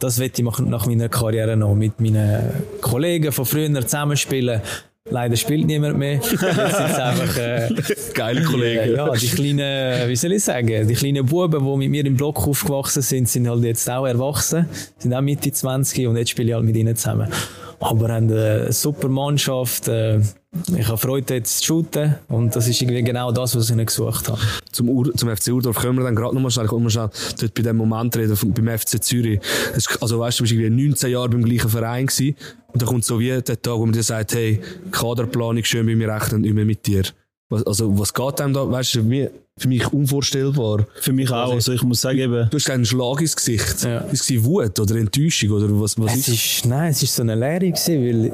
das 0.00 0.18
werde 0.18 0.34
ich 0.36 0.60
nach 0.60 0.86
meiner 0.86 1.08
Karriere 1.08 1.56
noch 1.56 1.76
mit 1.76 2.00
meinen 2.00 2.42
Kollegen 2.80 3.30
von 3.30 3.44
früher 3.44 3.72
zusammenspielen. 3.82 4.62
Leider 5.08 5.36
spielt 5.36 5.66
niemand 5.66 5.98
mehr. 5.98 6.14
Jetzt 6.22 6.30
sind 6.30 6.40
einfach, 6.40 7.36
äh, 7.36 7.68
Geile 8.12 8.42
Kollegen. 8.42 8.96
ja, 8.96 9.10
die 9.12 9.28
kleinen, 9.28 10.08
wie 10.08 10.16
soll 10.16 10.32
ich 10.32 10.42
sagen, 10.42 10.88
die 10.88 10.94
kleinen 10.94 11.24
Buben, 11.24 11.64
die 11.64 11.76
mit 11.76 11.90
mir 11.90 12.04
im 12.04 12.16
Block 12.16 12.46
aufgewachsen 12.46 13.02
sind, 13.02 13.28
sind 13.28 13.48
halt 13.48 13.62
jetzt 13.62 13.88
auch 13.88 14.06
erwachsen, 14.06 14.68
sind 14.98 15.14
auch 15.14 15.20
Mitte 15.20 15.52
20 15.52 16.06
und 16.08 16.16
jetzt 16.16 16.30
spiele 16.30 16.48
ich 16.48 16.54
halt 16.54 16.64
mit 16.64 16.76
ihnen 16.76 16.96
zusammen. 16.96 17.28
Aber 17.78 18.08
haben 18.08 18.30
eine 18.30 18.72
super 18.72 19.08
Mannschaft, 19.08 19.86
äh, 19.88 20.20
ich 20.78 20.86
habe 20.88 20.98
Freude 20.98 21.34
jetzt 21.34 21.58
zu 21.58 21.64
shooten 21.64 22.14
und 22.28 22.54
das 22.54 22.68
ist 22.68 22.80
irgendwie 22.80 23.02
genau 23.02 23.32
das, 23.32 23.54
was 23.56 23.70
ich 23.70 23.76
nicht 23.76 23.86
gesucht 23.88 24.28
habe. 24.28 24.38
Zum, 24.72 24.88
Ur 24.88 25.12
zum 25.14 25.34
FC 25.34 25.48
Urdorf 25.52 25.76
können 25.78 25.96
wir 25.98 26.04
dann 26.04 26.14
gerade 26.16 26.34
nochmal 26.34 26.50
schnell, 26.50 26.66
ich 26.66 26.72
mal 26.72 26.90
schnell 26.90 27.10
dort 27.40 27.54
bei 27.54 27.62
dem 27.62 27.76
Moment 27.76 28.16
reden, 28.16 28.36
vom- 28.36 28.52
beim 28.52 28.68
FC 28.78 29.02
Zürich. 29.02 29.40
Es, 29.74 29.86
also 30.00 30.18
weißt 30.20 30.38
du, 30.40 30.44
du 30.44 30.48
bist 30.50 30.60
irgendwie 30.60 30.86
19 30.88 31.10
Jahre 31.10 31.28
beim 31.28 31.44
gleichen 31.44 31.68
Verein 31.70 32.06
gewesen 32.06 32.36
und 32.72 32.82
dann 32.82 32.88
kommt 32.88 33.04
so 33.04 33.18
wie 33.20 33.28
der 33.28 33.44
Tag, 33.44 33.74
wo 33.74 33.86
man 33.86 33.92
dir 33.92 34.02
sagt, 34.02 34.34
hey, 34.34 34.60
Kaderplanung, 34.90 35.64
schön 35.64 35.86
bei 35.86 35.94
mir 35.96 36.08
rechnen, 36.12 36.42
nicht 36.42 36.54
mehr 36.54 36.64
mit 36.64 36.86
dir. 36.86 37.02
Was, 37.48 37.62
also 37.64 37.96
was 37.98 38.12
geht 38.12 38.40
einem 38.40 38.52
da, 38.54 38.68
weißt 38.68 38.96
du, 38.96 39.08
wie, 39.10 39.28
für 39.58 39.68
mich 39.68 39.86
unvorstellbar. 39.92 40.86
Für 41.00 41.12
mich 41.12 41.30
auch. 41.30 41.52
Also 41.52 41.72
ich 41.72 41.82
muss 41.82 42.00
sagen, 42.00 42.18
eben, 42.18 42.50
Du 42.50 42.56
hast 42.56 42.68
einen 42.68 42.84
Schlag 42.84 43.20
ins 43.20 43.36
Gesicht. 43.36 43.84
Ja. 43.84 43.98
Ist 44.00 44.28
es 44.30 44.44
Wut 44.44 44.78
oder 44.80 44.96
Enttäuschung 44.96 45.50
oder 45.52 45.68
was, 45.80 45.96
was 45.98 46.12
Es 46.12 46.28
ist? 46.28 46.34
ist, 46.34 46.66
nein, 46.66 46.90
es 46.90 47.02
ist 47.02 47.14
so 47.14 47.22
eine 47.22 47.34
Lehre 47.36 47.60
gewesen, 47.70 48.04
weil, 48.04 48.32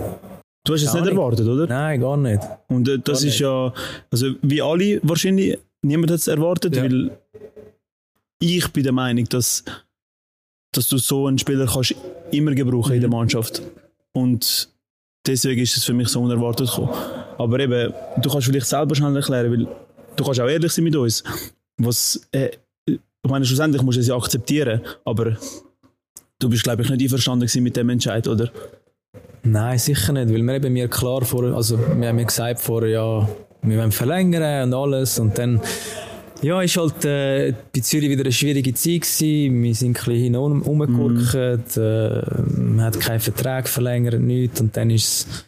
du 0.64 0.75
hast 0.75 0.83
es 0.83 0.92
nicht 0.95 1.04
nicht. 1.04 1.12
erwartet, 1.12 1.47
oder? 1.47 1.66
nein, 1.66 2.00
gar 2.00 2.16
nicht. 2.16 2.42
Und 2.69 2.88
äh, 2.88 2.99
das 2.99 3.21
Gar 3.21 3.28
ist 3.28 3.38
ja, 3.38 3.73
also 4.11 4.26
wie 4.42 4.62
alle 4.62 5.00
wahrscheinlich, 5.02 5.59
niemand 5.83 6.11
hat 6.12 6.19
es 6.21 6.28
erwartet, 6.28 6.76
Ja. 6.76 6.83
weil 6.85 7.11
ich 8.38 8.69
bin 8.73 8.83
der 8.83 8.92
Meinung, 8.92 9.25
dass, 9.28 9.64
dass 10.73 10.88
du 10.88 10.99
so 10.99 11.26
einen 11.26 11.38
Spieler 11.38 11.66
kannst 11.66 11.95
immer 12.31 12.54
gebrauchen 12.54 12.95
in 12.95 13.00
der 13.00 13.11
Mannschaft. 13.11 13.62
Und 14.12 14.69
deswegen 15.26 15.62
ist 15.62 15.76
es 15.76 15.85
für 15.85 15.92
mich 15.95 16.09
so 16.09 16.21
unerwartet 16.21 16.69
gekommen. 16.69 16.90
Aber 17.38 17.61
eben, 17.61 17.92
du 18.21 18.31
kannst 18.31 18.47
vielleicht 18.49 18.66
selber 18.66 18.95
schnell 18.95 19.14
erklären, 19.16 19.50
weil 19.52 19.66
du 20.16 20.25
kannst 20.25 20.40
auch 20.40 20.49
ehrlich 20.49 20.73
sein 20.73 20.85
mit 20.85 20.97
uns. 20.97 21.23
Was, 21.78 22.21
äh, 22.33 22.50
ich 22.87 22.99
meine, 23.31 23.45
schlussendlich 23.45 23.83
musst 23.83 23.97
du 23.97 24.00
es 24.00 24.09
ja 24.09 24.16
akzeptieren, 24.16 24.81
aber 25.04 25.37
du 26.38 26.49
bist, 26.50 26.64
glaube 26.64 26.83
ich, 26.83 26.90
nicht 26.90 27.02
einverstanden 27.02 27.49
mit 27.62 27.76
dem 27.76 27.88
Entscheid, 27.88 28.26
oder? 28.26 28.50
Nein, 29.45 29.79
sicher 29.79 30.13
nicht, 30.13 30.33
weil 30.33 30.43
wir 30.43 30.55
eben 30.55 30.73
mir 30.73 30.89
klar 30.89 31.25
vor, 31.25 31.45
also 31.45 31.79
wir 31.79 32.09
haben 32.09 32.17
mir 32.17 32.25
gesagt 32.25 32.61
vorher, 32.61 32.91
ja, 32.91 33.29
wir 33.63 33.79
wollen 33.79 33.91
verlängern 33.91 34.73
und 34.73 34.75
alles 34.75 35.19
und 35.19 35.37
dann, 35.37 35.61
ja, 36.43 36.63
ist 36.63 36.77
halt 36.77 37.05
äh, 37.05 37.53
bei 37.75 37.81
Zürich 37.81 38.09
wieder 38.09 38.23
eine 38.23 38.33
schwierige 38.33 38.73
Zeit 38.75 39.03
gewesen. 39.03 39.63
Wir 39.63 39.75
sind 39.75 39.91
ein 39.91 39.93
bisschen 39.95 40.15
hin 40.15 40.37
und 40.37 40.63
umgeguckt, 40.63 41.35
äh, 41.77 42.23
man 42.57 42.83
hat 42.83 43.01
keinen 43.01 43.21
Vertrag 43.21 43.69
verlängert, 43.69 44.21
nichts 44.21 44.61
und 44.61 44.77
dann 44.77 44.91
ist 44.91 45.05
es 45.05 45.45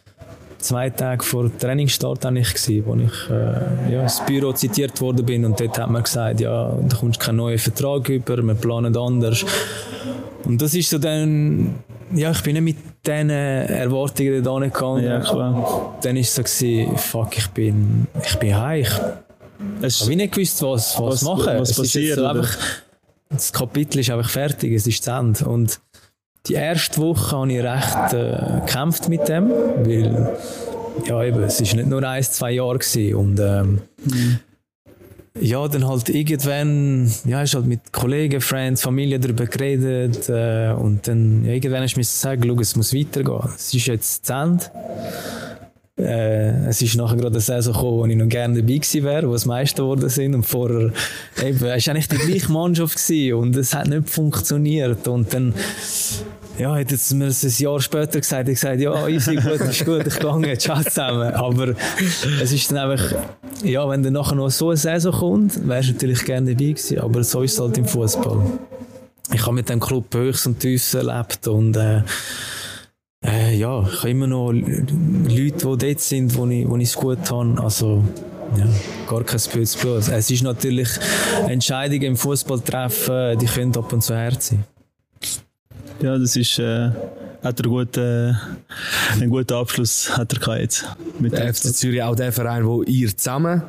zwei 0.57 0.89
Tage 0.89 1.23
vor 1.23 1.49
Trainingsstart 1.57 2.25
eigentlich 2.25 2.53
gewesen, 2.53 2.83
wo 2.85 2.95
ich 2.95 3.29
äh, 3.29 3.93
ja, 3.93 4.03
ins 4.03 4.21
Büro 4.25 4.51
zitiert 4.51 4.99
worden 4.99 5.25
bin 5.25 5.45
und 5.45 5.57
dort 5.57 5.79
hat 5.79 5.89
man 5.89 6.03
gesagt, 6.03 6.41
ja, 6.41 6.77
da 6.87 6.97
kommst 6.97 7.21
keinen 7.21 7.37
neuen 7.37 7.59
Vertrag 7.59 8.09
über, 8.09 8.41
wir 8.41 8.55
planen 8.55 8.97
anders. 8.97 9.45
Und 10.43 10.61
das 10.61 10.73
ist 10.73 10.89
so 10.89 10.97
dann, 10.97 11.75
ja, 12.13 12.31
ich 12.31 12.41
bin 12.43 12.53
nicht 12.53 12.63
mit 12.63 12.94
diesen 13.07 13.29
Erwartungen 13.29 14.43
da 14.43 14.59
gegangen. 14.59 15.03
Ja, 15.05 15.19
klar. 15.19 15.95
Dann 16.01 16.17
ist 16.17 16.29
es 16.29 16.35
so 16.35 16.43
gewesen, 16.43 16.97
fuck, 16.97 17.37
ich 17.37 17.47
bin, 17.49 18.07
ich 18.23 18.35
bin 18.37 18.57
heim. 18.57 18.85
Ich 19.81 20.01
habe 20.01 20.15
nicht 20.15 20.33
gewusst, 20.33 20.61
was, 20.61 20.99
was, 20.99 21.01
Was- 21.01 21.21
machen. 21.23 21.59
was 21.59 21.69
Es 21.71 21.77
passiert, 21.77 22.17
so 22.17 22.25
einfach, 22.25 22.57
das 23.29 23.53
Kapitel 23.53 23.99
ist 23.99 24.09
einfach 24.09 24.29
fertig, 24.29 24.73
es 24.73 24.85
ist 24.87 25.03
zu 25.03 25.11
Ende. 25.11 25.45
Und 25.45 25.79
die 26.47 26.53
erste 26.53 27.01
Woche 27.01 27.35
habe 27.37 27.51
ich 27.51 27.63
recht 27.63 28.13
äh, 28.13 28.61
gekämpft 28.65 29.09
mit 29.09 29.27
dem, 29.27 29.49
weil 29.49 30.37
ja, 31.07 31.23
eben, 31.23 31.43
es 31.43 31.59
ist 31.61 31.73
nicht 31.75 31.87
nur 31.87 32.03
ein, 32.03 32.23
zwei 32.23 32.51
Jahre 32.51 32.77
gewesen. 32.79 33.15
Und 33.15 33.39
ähm, 33.39 33.81
ja, 35.39 35.67
dann 35.67 35.87
halt 35.87 36.09
irgendwann, 36.09 37.11
ja, 37.25 37.39
hast 37.39 37.55
halt 37.55 37.65
mit 37.65 37.91
Kollegen, 37.91 38.39
Friends, 38.39 38.81
Familie 38.81 39.19
darüber 39.19 39.45
geredet 39.45 40.29
äh, 40.29 40.71
und 40.71 41.07
dann 41.07 41.43
ja, 41.43 41.53
irgendwann 41.53 41.85
du 41.85 41.99
mir 41.99 42.05
schau, 42.05 42.59
es 42.61 42.75
muss 42.75 42.93
weitergehen. 42.93 43.49
Es 43.55 43.73
ist 43.73 43.85
jetzt 43.87 44.25
zu 44.25 44.33
Ende. 44.33 44.65
Äh, 45.97 46.67
es 46.67 46.81
ist 46.81 46.95
nachher 46.95 47.15
gerade 47.15 47.35
eine 47.35 47.39
Saison 47.39 47.73
gekommen, 47.73 47.97
wo 47.97 48.05
ich 48.05 48.15
noch 48.17 48.27
gerne 48.27 48.55
dabei 48.55 48.73
gewesen 48.73 49.03
wäre, 49.03 49.29
wo 49.29 49.33
es 49.33 49.45
Meister 49.45 49.83
geworden 49.83 50.09
sind 50.09 50.35
und 50.35 50.43
vorher 50.43 50.91
eben, 51.41 51.55
es 51.55 51.61
war 51.61 51.71
eigentlich 51.71 52.07
die 52.09 52.17
gleiche 52.17 52.51
Mannschaft 52.51 52.99
und 53.33 53.55
es 53.55 53.73
hat 53.73 53.87
nicht 53.87 54.09
funktioniert 54.09 55.07
und 55.07 55.33
dann 55.33 55.53
ja, 56.57 56.75
hätte 56.75 56.95
es 56.95 57.13
mir 57.13 57.25
ein 57.25 57.53
Jahr 57.57 57.81
später 57.81 58.19
gesagt, 58.19 58.47
ich 58.49 58.55
gesagt, 58.55 58.79
ja, 58.79 59.07
easy, 59.07 59.35
gut, 59.35 59.61
ist 59.61 59.85
gut, 59.85 60.07
ich 60.07 60.19
gehe, 60.19 60.57
ciao 60.57 60.81
zusammen. 60.81 61.33
Aber 61.33 61.75
es 62.41 62.51
ist 62.51 62.71
dann 62.71 62.77
einfach, 62.89 63.15
ja, 63.63 63.87
wenn 63.89 64.03
dann 64.03 64.13
nachher 64.13 64.35
noch 64.35 64.49
so 64.49 64.69
eine 64.69 64.77
Saison 64.77 65.13
kommt, 65.13 65.67
wärst 65.67 65.89
du 65.89 65.93
natürlich 65.93 66.23
gerne 66.23 66.51
dabei 66.55 66.71
gewesen, 66.71 66.99
aber 66.99 67.23
so 67.23 67.41
ist 67.41 67.53
es 67.53 67.59
halt 67.59 67.77
im 67.77 67.85
Fußball. 67.85 68.41
Ich 69.33 69.41
habe 69.41 69.53
mit 69.53 69.69
dem 69.69 69.79
Club 69.79 70.13
Höchst 70.13 70.47
und 70.47 70.59
Tiefs 70.59 70.93
erlebt 70.93 71.47
und 71.47 71.75
äh, 71.75 72.03
äh, 73.25 73.55
ja, 73.55 73.81
ich 73.81 73.99
habe 73.99 74.09
immer 74.09 74.27
noch 74.27 74.51
Leute, 74.51 74.77
die 75.29 75.57
dort 75.59 75.99
sind, 75.99 76.35
wo 76.37 76.45
ich, 76.47 76.69
wo 76.69 76.77
ich 76.77 76.89
es 76.89 76.95
gut 76.95 77.31
habe. 77.31 77.61
Also, 77.61 78.03
ja, 78.55 78.67
gar 79.09 79.23
kein 79.23 79.41
böses 79.51 79.75
Blut. 79.75 80.07
Es 80.07 80.29
ist 80.29 80.43
natürlich 80.43 80.89
Entscheidungen 81.47 82.03
im 82.03 82.17
Fußball 82.17 82.59
treffen, 82.59 83.37
die 83.39 83.47
können 83.47 83.75
ab 83.75 83.91
und 83.91 84.03
zu 84.03 84.15
hart 84.15 84.43
sein. 84.43 84.63
Ja, 86.05 86.19
das 86.19 86.35
ist, 86.35 86.59
äh, 86.59 86.91
hat 87.41 87.59
er 87.59 87.67
gut, 87.67 87.97
äh, 87.97 88.31
einen 89.13 89.27
guten 89.27 89.53
Abschluss 89.53 90.15
hat 90.15 90.31
er 90.33 90.39
gehabt 90.39 90.61
jetzt. 90.61 90.85
Mit 91.17 91.31
Der 91.33 91.45
dem 91.45 91.55
FC 91.55 91.73
Zürich 91.73 92.03
auch 92.03 92.15
der 92.15 92.31
Verein, 92.31 92.63
wo 92.63 92.83
ihr 92.83 93.17
zusammen 93.17 93.63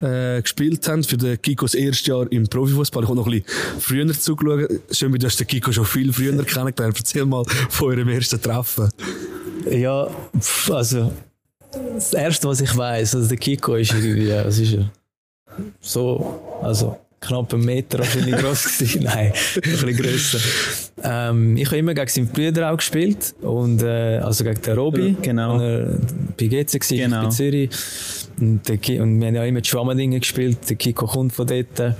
äh, 0.00 0.40
gespielt 0.40 0.86
habt, 0.86 1.06
für 1.06 1.16
den 1.16 1.42
Kikos 1.42 1.74
erstes 1.74 2.06
Jahr 2.06 2.30
im 2.30 2.46
Profifußball. 2.46 3.02
Ich 3.02 3.08
habe 3.08 3.18
noch 3.18 3.26
ein 3.26 3.42
bisschen 3.42 3.80
früher 3.80 4.12
zugeschaut. 4.12 4.80
Schön, 4.92 5.10
du 5.10 5.26
hast 5.26 5.40
den 5.40 5.46
Kiko 5.48 5.72
schon 5.72 5.86
viel 5.86 6.12
früher 6.12 6.40
kennengelernt. 6.44 6.98
Erzähl 6.98 7.26
mal 7.26 7.44
von 7.68 7.88
eurem 7.88 8.10
ersten 8.10 8.40
Treffen. 8.40 8.88
Ja, 9.68 10.06
also 10.70 11.12
das 11.94 12.14
erste, 12.14 12.46
was 12.46 12.60
ich 12.60 12.76
weiß, 12.76 13.16
also 13.16 13.28
der 13.28 13.38
Kiko 13.38 13.74
ist 13.74 13.92
irgendwie, 13.92 14.28
ja, 14.28 14.46
was 14.46 14.60
ist 14.60 14.72
er? 14.72 14.88
So, 15.80 16.60
also 16.62 16.96
knapp 17.26 17.52
einen 17.54 17.64
Meter 17.64 17.98
wahrscheinlich 17.98 18.36
groß 18.36 18.78
gewesen. 18.78 19.02
Nein, 19.04 19.32
ein 19.54 19.60
bisschen 19.60 19.96
grösser. 19.96 20.38
Ähm, 21.02 21.56
ich 21.56 21.66
habe 21.66 21.78
immer 21.78 21.94
gegen 21.94 22.08
seine 22.08 22.26
Brüder 22.26 22.72
auch 22.72 22.76
gespielt 22.76 23.34
und 23.42 23.82
äh, 23.82 24.18
also 24.18 24.44
gegen 24.44 24.60
den 24.62 24.78
Robi. 24.78 25.16
Genau. 25.22 25.54
Und, 25.54 25.60
äh, 25.62 25.86
bei 26.38 26.46
GC 26.46 26.74
war 26.74 26.96
Genau. 26.96 27.22
bei 27.24 27.28
Zürich 27.30 27.70
und, 28.40 28.68
der 28.68 29.02
und 29.02 29.20
wir 29.20 29.26
haben 29.28 29.34
ja 29.34 29.44
immer 29.44 29.60
die 29.60 29.68
Schwammendingen 29.68 30.20
gespielt. 30.20 30.58
Der 30.68 30.76
Kiko 30.76 31.06
kommt 31.06 31.32
von 31.32 31.46
dort. 31.46 31.96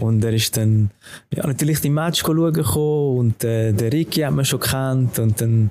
Und 0.00 0.24
er 0.24 0.32
ist 0.32 0.56
dann, 0.56 0.90
ja, 1.34 1.44
natürlich 1.44 1.80
die 1.80 1.90
Match 1.90 2.20
schauen 2.20 2.52
gekommen 2.52 3.18
und 3.18 3.44
äh, 3.44 3.72
der 3.72 3.92
Ricky 3.92 4.20
hat 4.20 4.32
man 4.32 4.44
schon 4.44 4.60
kennt 4.60 5.18
und 5.18 5.40
dann 5.40 5.70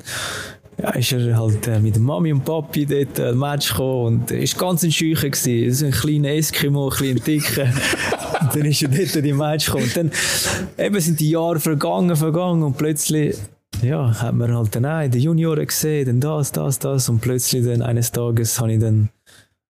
ja, 0.81 0.89
ist 0.91 1.11
er 1.13 1.37
halt 1.37 1.65
äh, 1.67 1.79
mit 1.79 1.95
der 1.95 2.01
Mami 2.01 2.33
und 2.33 2.43
Papi 2.43 2.85
dort 2.85 3.17
äh, 3.19 3.31
Match 3.33 3.69
gekommen 3.69 4.05
und 4.05 4.31
er 4.31 4.39
ist 4.39 4.57
ganz 4.59 4.83
ein 4.83 4.91
Scheucher 4.91 5.29
gewesen. 5.29 5.73
So 5.73 5.85
ein 5.85 5.91
kleiner 5.91 6.29
Eskimo, 6.31 6.89
ein 6.89 6.95
kleiner 6.97 7.19
Dicker. 7.19 7.67
dann 8.53 8.65
ist 8.65 8.81
er 8.81 8.89
dort 8.89 9.15
in 9.15 9.23
die 9.23 9.33
Match 9.33 9.65
gekommen. 9.65 9.91
Dann 9.93 10.11
eben 10.77 10.99
sind 10.99 11.19
die 11.19 11.31
Jahre 11.31 11.59
vergangen, 11.59 12.15
vergangen 12.15 12.63
und 12.63 12.77
plötzlich 12.77 13.35
ja, 13.81 14.19
hat 14.21 14.33
man 14.35 14.55
halt 14.55 14.75
dann 14.75 14.85
auch 14.85 15.01
in 15.01 15.11
den 15.11 15.21
Junioren 15.21 15.67
gesehen, 15.67 16.05
dann 16.05 16.19
das, 16.19 16.51
das, 16.51 16.79
das 16.79 17.09
und 17.09 17.19
plötzlich 17.19 17.65
dann 17.65 17.81
eines 17.81 18.11
Tages 18.11 18.59
habe 18.59 18.73
ich 18.73 18.79
dann 18.79 19.09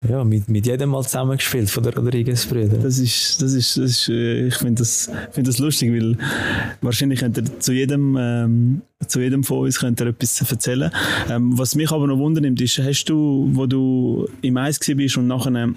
ja, 0.09 0.25
mit, 0.25 0.49
mit 0.49 0.67
jedem 0.67 0.91
mal 0.91 1.03
zusammengespielt 1.03 1.69
von 1.69 1.83
der 1.83 1.95
Rodriguez-Brüder. 1.95 2.79
Das 2.79 2.99
ist, 2.99 3.43
das 3.43 3.53
ist, 3.53 3.77
das 3.77 3.91
ist 3.91 4.09
äh, 4.09 4.47
ich 4.47 4.55
finde 4.55 4.77
das, 4.77 5.11
find 5.33 5.47
das 5.47 5.59
lustig, 5.59 5.93
weil 5.93 6.17
wahrscheinlich 6.81 7.21
könnt 7.21 7.37
ihr 7.37 7.61
zu 7.61 7.73
jedem, 7.73 8.17
ähm, 8.19 8.83
zu 9.07 9.21
jedem 9.21 9.45
von 9.45 9.59
uns 9.59 9.79
könnt 9.79 10.01
ihr 10.01 10.07
etwas 10.07 10.41
erzählen. 10.41 10.91
Ähm, 11.29 11.59
was 11.59 11.75
mich 11.75 11.91
aber 11.91 12.07
noch 12.07 12.17
wundernimmt, 12.17 12.63
ist, 12.63 12.79
hast 12.79 13.05
du, 13.05 13.51
wo 13.53 13.67
du 13.67 14.27
im 14.41 14.57
Eis 14.57 14.79
bist 14.79 15.19
und 15.19 15.27
nachher 15.27 15.69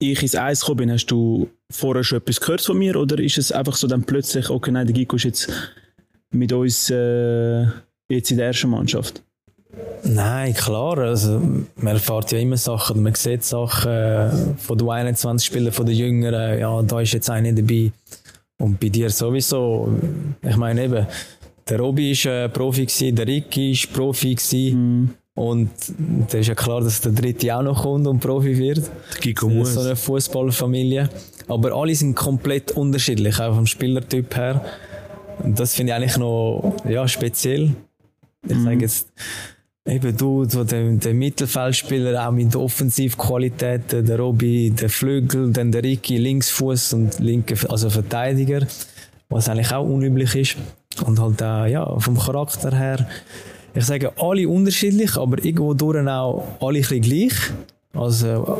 ich 0.00 0.22
ins 0.22 0.34
Eis 0.34 0.60
gekommen 0.60 0.78
bin, 0.78 0.92
hast 0.92 1.06
du 1.06 1.48
vorher 1.70 2.02
schon 2.02 2.18
etwas 2.18 2.40
gehört 2.40 2.62
von 2.62 2.78
mir 2.78 2.96
oder 2.96 3.18
ist 3.20 3.38
es 3.38 3.52
einfach 3.52 3.76
so 3.76 3.86
dann 3.86 4.02
plötzlich, 4.02 4.50
okay, 4.50 4.72
nein, 4.72 4.86
der 4.86 4.94
Gico 4.94 5.16
ist 5.16 5.24
jetzt 5.24 5.48
mit 6.30 6.52
uns 6.52 6.90
äh, 6.90 7.62
jetzt 8.08 8.30
in 8.30 8.38
der 8.38 8.46
ersten 8.46 8.70
Mannschaft? 8.70 9.22
Nein, 10.02 10.54
klar. 10.54 10.98
Also, 10.98 11.40
man 11.76 11.94
erfährt 11.94 12.32
ja 12.32 12.38
immer 12.38 12.56
Sachen, 12.56 13.02
man 13.02 13.14
sieht 13.14 13.44
Sachen 13.44 13.90
äh, 13.90 14.30
von 14.56 14.78
den 14.78 14.88
21 14.88 15.46
Spielern, 15.46 15.72
von 15.72 15.86
den 15.86 15.94
Jüngeren. 15.94 16.58
Ja, 16.58 16.82
da 16.82 17.00
ist 17.00 17.12
jetzt 17.12 17.30
einer 17.30 17.52
dabei. 17.52 17.92
Und 18.58 18.80
bei 18.80 18.88
dir 18.88 19.10
sowieso, 19.10 19.92
ich 20.42 20.56
meine 20.56 20.84
eben, 20.84 21.06
der 21.68 21.78
Robi 21.78 22.12
ist 22.12 22.26
äh, 22.26 22.48
Profi 22.48 22.86
gewesen, 22.86 23.16
der 23.16 23.26
Ricky 23.26 23.72
ist 23.72 23.92
Profi 23.92 24.34
gewesen. 24.34 25.14
Und 25.40 25.70
da 26.30 26.36
ist 26.36 26.48
ja 26.48 26.54
klar, 26.54 26.82
dass 26.82 27.00
der 27.00 27.12
Dritte 27.12 27.56
auch 27.56 27.62
noch 27.62 27.80
kommt 27.82 28.06
und 28.06 28.20
Profi 28.20 28.58
wird. 28.58 28.90
Ist 29.62 29.72
so 29.72 29.80
eine 29.80 29.96
Fußballfamilie. 29.96 31.08
Aber 31.48 31.72
alle 31.72 31.94
sind 31.94 32.14
komplett 32.14 32.72
unterschiedlich, 32.72 33.40
auch 33.40 33.54
vom 33.54 33.64
Spielertyp 33.64 34.36
her. 34.36 34.62
Und 35.42 35.58
das 35.58 35.74
finde 35.74 35.92
ich 35.92 35.96
eigentlich 35.96 36.18
noch 36.18 36.76
ja, 36.86 37.08
speziell. 37.08 37.74
Ich 38.46 38.58
sage 38.58 38.80
jetzt, 38.80 39.08
eben 39.86 40.14
du, 40.14 40.44
so 40.44 40.62
der, 40.62 40.92
der 40.92 41.14
Mittelfeldspieler, 41.14 42.28
auch 42.28 42.32
mit 42.32 42.54
Offensivqualitäten, 42.54 44.04
der 44.04 44.18
Robi, 44.18 44.70
der 44.78 44.90
Flügel, 44.90 45.54
dann 45.54 45.72
der 45.72 45.82
Ricky, 45.82 46.18
Linksfuß 46.18 46.92
und 46.92 47.18
linker, 47.18 47.54
also 47.70 47.88
Verteidiger, 47.88 48.66
was 49.30 49.48
eigentlich 49.48 49.72
auch 49.72 49.86
unüblich 49.86 50.34
ist. 50.34 50.56
Und 51.06 51.18
halt 51.18 51.42
auch, 51.42 51.64
ja, 51.64 51.98
vom 51.98 52.18
Charakter 52.18 52.76
her, 52.76 53.08
ich 53.74 53.84
sage, 53.84 54.12
alle 54.18 54.48
unterschiedlich, 54.48 55.16
aber 55.16 55.44
irgendwo 55.44 55.74
durch 55.74 56.06
auch 56.06 56.44
alle 56.60 56.78
ein 56.78 56.82
bisschen 56.82 57.02
gleich. 57.02 57.32
Also, 57.94 58.58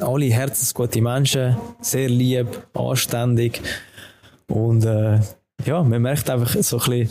alle 0.00 0.26
herzensgute 0.26 1.00
Menschen, 1.00 1.56
sehr 1.80 2.08
lieb, 2.08 2.46
anständig. 2.74 3.60
Und 4.48 4.84
äh, 4.84 5.20
ja, 5.64 5.82
man 5.82 6.02
merkt 6.02 6.28
einfach 6.28 6.62
so 6.62 6.78
ein 6.78 6.90
bisschen 6.90 7.08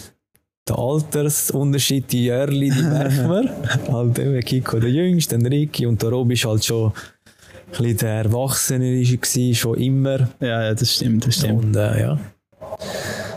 den 0.68 0.76
Altersunterschied, 0.76 2.12
die 2.12 2.26
Jörli, 2.26 2.70
die 2.70 2.82
merkt 2.84 3.18
man. 3.28 3.50
halt 3.92 4.20
eben 4.20 4.40
Kiko 4.42 4.80
der 4.80 4.92
Jüngste, 4.92 5.38
dann 5.38 5.48
Ricky 5.48 5.86
und 5.86 6.02
der 6.02 6.10
Robi 6.10 6.34
ist 6.34 6.46
halt 6.46 6.64
schon 6.64 6.92
ein 6.92 7.72
bisschen 7.72 7.98
der 7.98 8.10
Erwachsene 8.10 9.02
gewesen, 9.02 9.56
schon 9.56 9.78
immer. 9.78 10.30
Ja, 10.40 10.64
ja, 10.64 10.74
das 10.74 10.96
stimmt, 10.96 11.26
das 11.26 11.36
stimmt. 11.36 11.66
Und 11.66 11.76
äh, 11.76 12.02
ja. 12.02 12.20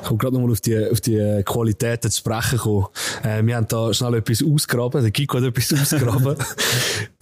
Ich 0.04 0.08
komme 0.08 0.18
gerade 0.18 0.34
nochmal 0.34 0.52
auf 0.52 0.60
die, 0.60 0.76
auf 0.90 1.00
die 1.00 1.42
Qualitäten 1.46 2.10
zu 2.10 2.18
sprechen 2.18 2.58
gekommen. 2.58 2.86
Äh, 3.22 3.42
wir 3.42 3.56
haben 3.56 3.66
da 3.68 3.94
schnell 3.94 4.14
etwas 4.16 4.42
ausgraben. 4.42 5.00
Der 5.00 5.10
Kiko 5.10 5.38
hat 5.38 5.44
etwas 5.44 5.72
ausgraben. 5.80 6.36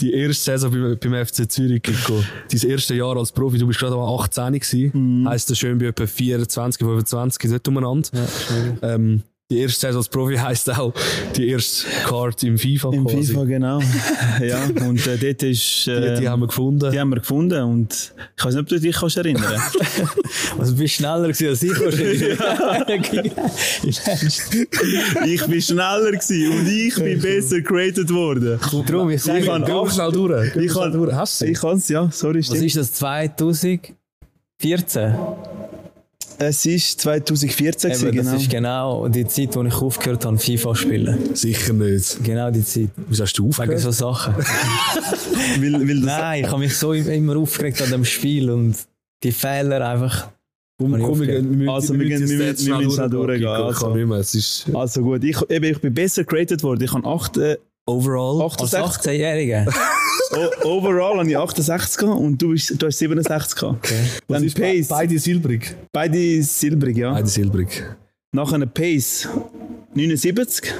die 0.00 0.12
erste 0.12 0.42
Saison 0.42 0.72
beim, 0.72 0.98
beim 0.98 1.24
FC 1.24 1.48
Zürich, 1.50 1.80
Kiko. 1.80 2.24
Dein 2.50 2.70
erste 2.70 2.94
Jahr 2.94 3.16
als 3.16 3.30
Profi, 3.30 3.58
du 3.58 3.68
bist 3.68 3.78
gerade 3.78 3.94
mal 3.94 4.12
18 4.16 4.52
gewesen. 4.54 5.28
Heisst 5.28 5.48
das 5.48 5.58
schön 5.58 5.78
bei 5.78 5.86
etwa 5.86 6.08
24, 6.08 6.84
25, 6.84 7.50
nicht 7.52 7.68
umeinander. 7.68 8.10
ähm, 8.82 9.22
die 9.52 9.60
erste 9.60 9.80
Saison 9.80 9.98
als 10.00 10.08
Profi 10.08 10.36
heisst 10.36 10.70
auch 10.70 10.92
die 11.36 11.48
erste 11.48 11.86
Card 12.06 12.42
im 12.44 12.56
FIFA 12.58 12.90
Im 12.92 13.04
quasi. 13.06 13.32
FIFA, 13.32 13.44
genau. 13.44 13.80
ja, 14.42 14.64
und 14.86 15.06
äh, 15.06 15.16
dort 15.18 15.42
ist... 15.42 15.86
Äh, 15.88 16.14
Die, 16.14 16.20
die 16.22 16.28
haben 16.28 16.40
wir 16.40 16.46
gefunden. 16.48 16.90
die 16.90 16.98
haben 16.98 17.10
wir 17.10 17.20
gefunden 17.20 17.62
und 17.62 18.12
ich 18.36 18.44
weiß 18.44 18.54
nicht, 18.54 18.62
ob 18.62 18.68
du 18.68 18.80
dich 18.80 18.96
kannst 18.96 19.16
erinnern 19.16 19.44
Also, 20.58 20.72
du 20.72 20.78
bist 20.78 20.94
schneller 20.94 21.28
gewesen 21.28 21.48
als 21.48 21.62
ich 21.62 21.70
wahrscheinlich. 21.80 22.38
Ich 25.26 25.46
bin 25.46 25.62
schneller 25.62 26.10
gewesen 26.12 26.52
und 26.52 26.66
ich 26.68 26.94
bin 26.94 27.20
besser 27.20 27.60
geratet 27.60 28.10
worden. 28.12 28.58
Darum, 28.86 29.10
ich 29.10 29.16
Ich 29.16 29.22
sage, 29.22 29.42
kann 29.44 29.64
Geh 29.64 29.72
acht- 29.72 29.94
schnell 29.94 30.12
durch. 30.12 30.56
Ich 30.56 30.72
kann- 30.72 30.92
durch. 30.92 31.12
Hast 31.12 31.40
du 31.40 31.44
sie? 31.46 31.52
Ich 31.52 31.60
kann 31.60 31.76
es, 31.76 31.88
ja, 31.88 32.08
sorry, 32.10 32.38
was 32.40 32.46
stimmt. 32.46 32.62
ist 32.64 32.76
das, 32.76 32.92
2014? 32.94 33.94
Es 36.38 36.66
ist 36.66 37.00
2014 37.00 37.90
Eben, 37.92 38.00
gewesen, 38.00 38.16
das 38.16 38.24
genau. 38.26 38.36
ist 38.40 38.50
genau 38.50 39.08
die 39.08 39.26
Zeit, 39.26 39.54
wo 39.56 39.62
ich 39.62 39.74
aufgehört 39.74 40.24
habe, 40.24 40.38
FIFA 40.38 40.70
zu 40.70 40.74
spielen. 40.74 41.34
Sicher 41.34 41.72
nicht. 41.72 42.22
Genau 42.24 42.50
die 42.50 42.64
Zeit. 42.64 42.90
Wieso 43.08 43.22
hast 43.24 43.32
du 43.38 43.44
Wegen 43.44 43.50
aufgehört? 43.52 43.80
so 43.80 43.90
Sachen. 43.90 44.34
Weil, 45.60 45.72
weil 45.88 45.96
das, 46.00 46.04
Nein, 46.04 46.44
ich 46.44 46.50
habe 46.50 46.58
mich 46.60 46.76
so 46.76 46.92
immer 46.92 47.36
aufgeregt 47.36 47.82
an 47.82 47.90
dem 47.90 48.04
Spiel 48.04 48.50
und 48.50 48.74
die 49.22 49.32
Fehler 49.32 49.86
einfach. 49.88 50.28
Komm, 50.78 50.98
komm, 51.00 51.20
wir 51.20 51.26
gehen- 51.26 51.68
Also, 51.68 51.98
wir 51.98 52.06
gehen- 52.08 52.20
wir 52.28 52.38
wir 52.38 52.46
müssen 52.46 52.94
schnell 52.94 53.10
durchgehen, 53.10 53.46
also. 53.46 54.78
Also 54.78 55.02
gut, 55.02 55.22
ich, 55.24 55.36
eben, 55.50 55.64
ich 55.66 55.80
bin 55.80 55.94
besser 55.94 56.24
geratet 56.24 56.62
worden. 56.62 56.82
Ich 56.82 56.92
habe 56.92 57.06
8, 57.06 57.36
äh, 57.36 57.56
overall. 57.86 58.42
Als 58.42 58.74
68, 58.74 59.12
18-Jähriger. 59.12 59.66
o- 60.64 60.68
overall 60.78 61.18
habe 61.18 61.28
ich 61.28 61.36
68 61.36 61.96
gehabt 61.98 62.18
und 62.20 62.40
du, 62.40 62.50
bist, 62.50 62.74
du 62.80 62.86
hast 62.86 62.98
67 62.98 63.58
gehabt. 63.60 63.92
Dann 64.28 64.44
ist 64.44 64.58
Pace, 64.58 64.88
Beide 64.88 65.18
silbrig. 65.18 65.74
beide 65.92 66.42
silbrig, 66.42 66.96
ja. 66.96 67.12
Beide 67.12 67.28
silbrig. 67.28 67.84
Nachher 68.32 68.64
Pace 68.66 69.28
79, 69.94 70.72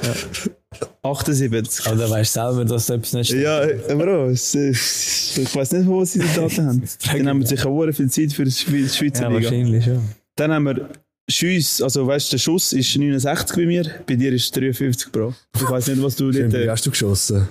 78. 1.03 1.85
Aber 1.87 1.95
du 2.03 2.09
weißt 2.09 2.33
selber, 2.33 2.65
dass 2.65 2.87
das 2.87 2.95
etwas 2.97 3.13
nicht 3.13 3.27
stimmt. 3.27 3.43
Ja, 3.43 3.63
äh, 3.63 3.95
Bro, 3.95 4.31
ich 4.31 5.55
weiß 5.55 5.71
nicht, 5.73 5.87
wo 5.87 6.03
sie 6.03 6.19
die 6.19 6.35
Daten 6.35 6.65
haben. 6.67 6.83
Dann 7.11 7.27
haben 7.29 7.39
wir 7.41 7.47
sicher 7.47 7.69
auch 7.69 7.91
viel 7.91 8.09
Zeit 8.09 8.33
für 8.33 8.43
die 8.45 8.51
Schwe- 8.51 8.89
Schweizer 8.91 9.23
Ja, 9.23 9.29
Liga. 9.29 9.43
wahrscheinlich 9.43 9.85
schon. 9.85 10.01
Dann 10.35 10.51
haben 10.51 10.63
wir 10.63 10.89
Schuss, 11.29 11.81
also 11.81 12.05
weißt 12.05 12.27
du, 12.27 12.31
der 12.31 12.37
Schuss 12.39 12.73
ist 12.73 12.97
69 12.97 13.55
bei 13.55 13.65
mir, 13.65 13.85
bei 14.05 14.15
dir 14.15 14.33
ist 14.33 14.55
53, 14.55 15.11
Bro. 15.11 15.33
Ich 15.55 15.69
weiß 15.69 15.87
nicht, 15.87 16.03
was 16.03 16.15
du 16.15 16.31
dort. 16.31 16.51
Wie 16.51 16.57
Äh, 16.57 16.69
hast 16.69 16.85
du 16.85 16.89
geschossen? 16.91 17.47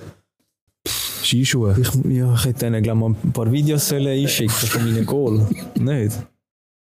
Skischuhe. 1.23 1.75
Ich, 1.79 1.89
ja, 2.11 2.33
ich 2.35 2.45
hätte 2.45 2.67
ihnen, 2.67 2.83
glaube 2.83 2.99
mal 2.99 3.15
ein 3.23 3.33
paar 3.33 3.51
Videos 3.51 3.87
sollen 3.87 4.07
einschicken 4.07 4.53
von 4.53 4.83
meinem 4.83 5.05
Goal. 5.05 5.47
nicht? 5.79 6.17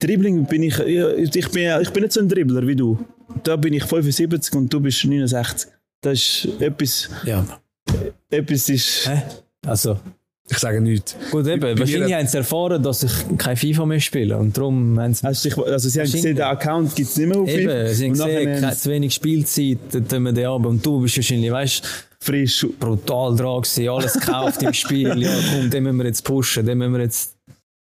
Dribbling 0.01 0.45
bin 0.47 0.64
ich, 0.64 0.79
ja, 0.79 1.11
ich 1.14 1.31
bin, 1.51 1.81
ich 1.83 1.90
bin 1.90 2.03
nicht 2.03 2.12
so 2.12 2.21
ein 2.21 2.29
Dribbler 2.29 2.66
wie 2.66 2.75
du. 2.75 2.99
Da 3.45 3.55
bin 3.57 3.75
ich 3.75 3.85
75 3.85 4.53
und 4.55 4.73
du 4.73 4.81
bist 4.81 5.05
69. 5.05 5.71
Das 6.01 6.14
ist 6.18 6.49
etwas, 6.61 7.09
Ja. 7.25 7.45
etwas 8.31 8.68
ist, 8.68 9.09
Hä? 9.09 9.23
Also, 9.66 10.01
Ich 10.53 10.59
sage 10.59 10.83
nichts. 10.83 11.17
gut, 11.31 11.47
eben. 11.47 11.61
mir 11.61 11.79
Wahrscheinlich 11.79 12.12
haben 12.12 12.27
sie 12.27 12.37
erfahren, 12.37 12.83
dass 12.83 13.03
ich 13.03 13.12
kein 13.38 13.57
FIFA 13.57 13.87
mehr 13.87 14.01
spiele. 14.01 14.37
Und 14.37 14.57
darum 14.57 15.01
haben 15.01 15.15
sie. 15.15 15.27
hast 15.27 15.45
dich, 15.45 15.57
also 15.57 15.88
sie 15.88 15.99
haben 15.99 16.11
gesehen, 16.11 16.37
der 16.37 16.51
Account 16.51 16.95
gibt 16.95 17.09
es 17.09 17.17
nicht 17.17 17.27
mehr 17.27 17.38
auf 17.38 17.49
Eben, 17.49 17.95
sie 17.95 18.05
haben 18.05 18.12
gesehen, 18.12 18.67
haben 18.67 18.77
zu 18.77 18.91
wenig 18.91 19.15
Spielzeit, 19.15 19.79
dann 19.93 20.07
tun 20.07 20.23
wir 20.25 20.33
den 20.33 20.47
ab. 20.47 20.67
Und 20.67 20.85
du 20.85 21.01
bist 21.01 21.17
wahrscheinlich, 21.17 21.51
weißt 21.51 21.83
frisch, 22.21 22.67
brutal 22.79 23.35
dran 23.35 23.62
gewesen, 23.62 23.88
alles 23.88 24.12
gekauft 24.12 24.62
im 24.62 24.73
Spiel. 24.75 25.23
Ja, 25.23 25.31
komm, 25.53 25.71
den 25.71 25.83
müssen 25.85 25.97
wir 25.97 26.07
jetzt 26.07 26.23
pushen, 26.23 26.67
den 26.67 26.79
müssen 26.79 26.93
wir 26.93 27.01
jetzt. 27.01 27.32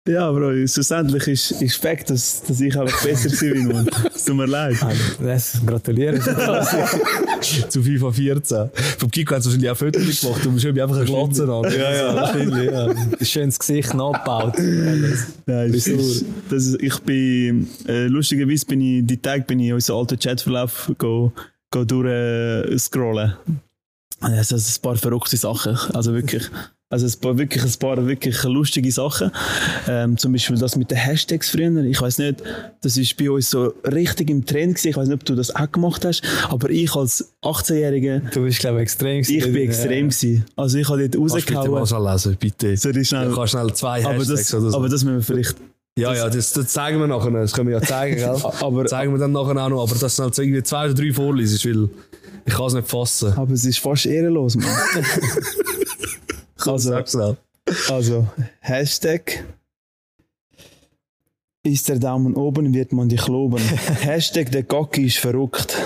Ja, 0.09 0.31
Bro, 0.33 0.67
schlussendlich 0.67 1.27
ist, 1.29 1.51
ist 1.63 1.77
Fakt, 1.77 2.11
dass, 2.11 2.43
dass 2.43 2.61
ich 2.61 2.79
einfach 2.79 3.03
besser 3.05 3.29
bin 3.29 3.69
wie 3.69 3.73
du. 3.73 3.91
Es 4.15 4.25
tut 4.25 4.37
mir 4.37 4.47
leid. 4.47 4.77
Das, 5.23 5.61
gratuliere. 5.65 6.19
Zu 7.69 7.83
FIFA 7.83 8.13
14. 8.13 8.71
Vom 8.99 9.11
Kiko 9.11 9.35
hat 9.35 9.41
es 9.41 9.47
wahrscheinlich 9.47 9.71
auch 9.71 9.77
Fotos 9.77 10.21
gemacht. 10.21 10.45
Du 10.45 10.53
bist 10.53 10.65
irgendwie 10.65 10.83
einfach 10.83 10.97
eine 10.97 11.05
Glatze 11.05 11.45
an. 11.45 11.65
Ja, 11.65 11.95
ja. 11.95 12.15
Wahrscheinlich, 12.15 12.71
ja. 12.71 13.25
Schönes 13.25 13.59
Gesicht 13.59 13.95
nachgebaut. 13.95 14.55
Nein, 14.59 15.73
das 15.73 15.87
ist, 15.87 16.25
das 16.49 16.67
ist, 16.67 16.83
ich 16.83 16.99
bin, 17.01 17.69
äh, 17.87 18.07
lustigerweise 18.07 18.67
bin 18.67 18.81
ich, 18.81 19.07
die 19.07 19.17
Tag 19.17 19.47
bin 19.47 19.61
ich 19.61 19.69
in 19.69 19.75
unseren 19.75 19.99
alten 19.99 20.19
Chatverlauf 20.19 20.91
go, 20.99 21.33
go 21.71 21.85
durch 21.85 22.09
äh, 22.09 22.79
scrollen. 22.79 23.35
Also, 24.21 24.57
das 24.57 24.67
sind 24.67 24.79
ein 24.79 24.83
paar 24.83 24.97
verrückte 24.97 25.37
Sachen. 25.37 25.77
Also 25.95 26.13
wirklich, 26.13 26.51
also 26.91 27.07
ein 27.07 27.21
paar, 27.21 27.37
wirklich 27.37 27.63
ein 27.63 27.73
paar 27.79 28.07
wirklich 28.07 28.43
lustige 28.45 28.91
Sachen. 28.91 29.31
Ähm, 29.87 30.17
zum 30.17 30.33
Beispiel 30.33 30.57
das 30.57 30.75
mit 30.77 30.91
den 30.91 30.97
Hashtags 30.99 31.51
früher. 31.51 31.71
Ich 31.85 32.01
weiß 32.01 32.19
nicht, 32.19 32.43
das 32.81 32.97
ist 32.97 33.15
bei 33.19 33.31
uns 33.31 33.51
so 33.51 33.75
richtig 33.85 34.31
im 34.31 34.47
Trend 34.47 34.77
gewesen. 34.77 34.89
Ich 34.89 34.97
weiß 34.97 35.09
nicht, 35.09 35.15
ob 35.17 35.25
du 35.25 35.35
das 35.35 35.55
auch 35.55 35.71
gemacht 35.71 36.05
hast, 36.07 36.23
aber 36.49 36.71
ich 36.71 36.95
als 36.95 37.33
18-Jähriger, 37.43 38.21
Du 38.33 38.43
bist, 38.43 38.59
glaube 38.61 38.79
ich, 38.79 38.83
extrem. 38.85 39.21
ich 39.21 39.29
bin 39.45 39.57
extrem 39.57 40.09
gewesen. 40.09 40.45
Also 40.57 40.79
ich 40.79 40.89
habe 40.89 41.09
dort 41.09 41.31
Kannst 41.31 41.49
du 41.51 41.55
bitte 41.55 41.69
mal 41.71 41.79
rausgehauen. 41.81 42.13
lesen, 42.13 42.37
bitte. 42.41 42.69
Ich 42.71 42.81
schnell, 43.09 43.29
Du 43.29 43.35
kannst 43.35 43.51
schnell 43.53 43.73
zwei 43.75 44.05
aber 44.05 44.15
Hashtags 44.19 44.49
das, 44.51 44.55
oder 44.55 44.71
so. 44.71 44.77
aber 44.79 44.89
das 44.89 45.05
müssen 45.05 45.17
wir 45.17 45.23
vielleicht 45.23 45.57
ja, 45.99 46.15
ja, 46.15 46.31
das, 46.31 46.53
das 46.53 46.69
zeigen 46.69 47.01
wir 47.01 47.09
nachher. 47.09 47.33
Das 47.33 47.53
können 47.53 47.69
wir 47.71 47.77
ja 47.77 47.83
zeigen, 47.83 48.17
gell? 48.19 48.29
Aber- 48.61 48.87
zeigen 48.87 49.13
wir 49.13 49.19
dann 49.19 49.33
nachher 49.33 49.57
auch 49.63 49.69
noch. 49.69 49.83
Aber 49.83 49.95
das 49.99 50.15
schnell 50.15 50.31
irgendwie 50.39 50.63
zwei 50.63 50.85
oder 50.85 50.95
drei 50.95 51.13
vorlesen, 51.13 51.59
weil 51.69 51.89
ich 52.47 52.55
kann 52.55 52.67
es 52.67 52.75
nicht 52.75 52.89
fassen. 52.89 53.33
Aber 53.35 53.53
es 53.53 53.65
ist 53.65 53.81
fast 53.81 54.07
ehrenlos, 54.07 54.55
Mann. 54.55 54.65
also, 56.67 57.05
schnell. 57.07 57.37
also, 57.89 58.29
Hashtag 58.61 59.45
ist 61.63 61.89
der 61.89 61.99
Daumen 61.99 62.35
oben, 62.35 62.73
wird 62.75 62.93
man 62.93 63.09
dich 63.09 63.27
loben. 63.27 63.59
Hashtag 64.01 64.51
der 64.51 64.63
Gocki 64.63 65.07
ist 65.07 65.19
verrückt. 65.19 65.77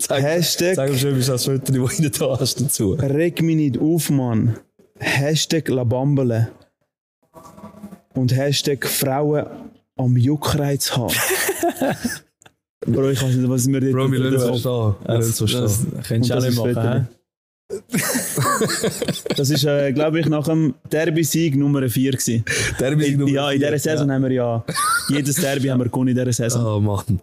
Sag, 0.00 0.22
Hashtag 0.22 0.74
sag 0.74 0.90
mir 0.90 0.98
schon, 0.98 1.16
wie 1.16 1.24
das 1.24 1.44
Foto, 1.44 1.58
das 1.58 1.96
du 1.96 2.08
da 2.10 2.40
hast 2.40 2.60
dazu. 2.60 2.92
reg 2.94 3.40
mich 3.42 3.56
nicht 3.56 3.78
auf, 3.78 4.10
Mann. 4.10 4.58
Hashtag 4.98 5.68
Labambele. 5.68 6.48
Und 8.14 8.34
Hashtag 8.34 8.86
Frauen 8.86 9.46
am 9.96 10.16
Juckreiz 10.16 10.96
haben. 10.96 11.14
Bro, 12.86 13.10
ich 13.10 13.22
weiß 13.22 13.36
nicht, 13.36 13.48
was 13.48 13.68
wir 13.68 13.80
dort... 13.80 13.92
Bro, 13.92 14.10
wir 14.10 14.18
lernen 14.18 14.36
es 14.36 14.44
verstehen. 14.44 14.94
Wir 15.02 15.08
lernen 15.08 15.22
es 15.22 15.38
verstehen. 15.38 16.02
könntest 16.02 16.30
du 16.30 16.36
auch 16.36 16.42
nicht 16.42 16.76
machen. 16.76 17.08
Das 19.36 19.50
ist, 19.50 19.64
äh, 19.64 19.92
glaube 19.92 20.20
ich, 20.20 20.26
nach 20.26 20.44
dem 20.44 20.74
Derby-Sieg 20.90 21.56
Nummer 21.56 21.88
4 21.88 22.12
gewesen. 22.12 22.44
Derby 22.78 23.06
In, 23.06 23.18
Nummer 23.20 23.32
ja, 23.32 23.50
in 23.50 23.60
dieser 23.60 23.78
Saison 23.78 24.10
haben 24.10 24.22
wir 24.22 24.32
ja... 24.32 24.64
Jedes 25.08 25.36
Derby 25.36 25.68
haben 25.68 25.80
wir 25.80 25.88
gewonnen 25.88 26.08
in 26.08 26.16
dieser 26.16 26.32
Saison. 26.32 26.64
Oh 26.64 26.80
Mann. 26.80 27.20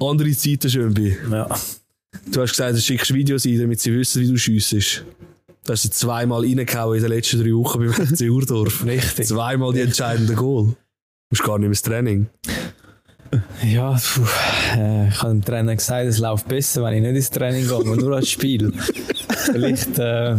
Andere 0.00 0.30
Zeiten, 0.32 0.70
Schönbi. 0.70 1.16
Ja. 1.30 1.48
Du 2.32 2.40
hast 2.40 2.50
gesagt, 2.50 2.76
du 2.76 2.80
schickst 2.80 3.12
Videos 3.12 3.44
ein, 3.46 3.58
damit 3.58 3.80
sie 3.80 3.92
wissen, 3.92 4.22
wie 4.22 4.28
du 4.28 4.36
schiessest. 4.36 5.04
Du 5.64 5.72
hast 5.72 5.82
sie 5.82 5.90
zweimal 5.90 6.42
reingehauen 6.42 6.96
in 6.96 7.02
den 7.02 7.12
letzten 7.12 7.42
drei 7.42 7.52
Wochen 7.52 7.80
beim 7.80 7.92
FC 7.92 8.22
Urdorf. 8.30 8.84
Richtig. 8.84 9.26
Zweimal 9.26 9.72
die 9.72 9.80
entscheidenden 9.80 10.36
Goal. 10.36 10.74
Musst 11.30 11.42
gar 11.42 11.58
nicht 11.58 11.62
mehr 11.62 11.68
ins 11.70 11.82
Training. 11.82 12.26
Ja, 13.64 13.92
puh, 13.92 14.22
äh, 14.78 15.08
ich 15.08 15.20
habe 15.22 15.30
dem 15.32 15.44
Trainer 15.44 15.74
gesagt, 15.76 16.06
es 16.06 16.18
läuft 16.18 16.48
besser, 16.48 16.82
wenn 16.84 16.94
ich 16.94 17.02
nicht 17.02 17.14
ins 17.16 17.30
Training 17.30 17.66
gehe, 17.66 17.74
aber 17.76 17.96
nur 17.96 18.16
als 18.16 18.28
Spiel. 18.28 18.72
Vielleicht 19.52 19.98
äh, 19.98 20.36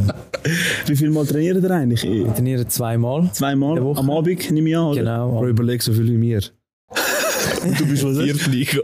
Wie 0.88 0.96
viel 0.96 1.10
Mal 1.10 1.26
trainiert 1.26 1.62
ihr 1.64 1.72
eigentlich? 1.72 2.04
ich 2.04 2.28
trainiere 2.34 2.68
zweimal. 2.68 3.30
Zweimal 3.34 3.78
am 3.98 4.10
Abend, 4.10 4.52
nehme 4.52 4.70
ich 4.70 4.78
an, 4.78 4.84
oder? 4.86 5.00
Genau. 5.02 5.32
Bro, 5.32 5.48
überleg 5.50 5.82
so 5.84 5.94
viel 5.94 6.08
wie 6.08 6.18
mir. 6.18 6.42
Du 7.78 7.86
bist 7.86 8.04
was 8.06 8.18
Viertliga. 8.18 8.80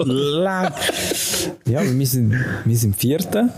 Ja, 1.68 1.80
aber 1.80 1.98
wir 1.98 2.08
sind, 2.08 2.34
wir 2.66 2.78
sind 2.78 2.96
Vierte, 2.96 3.50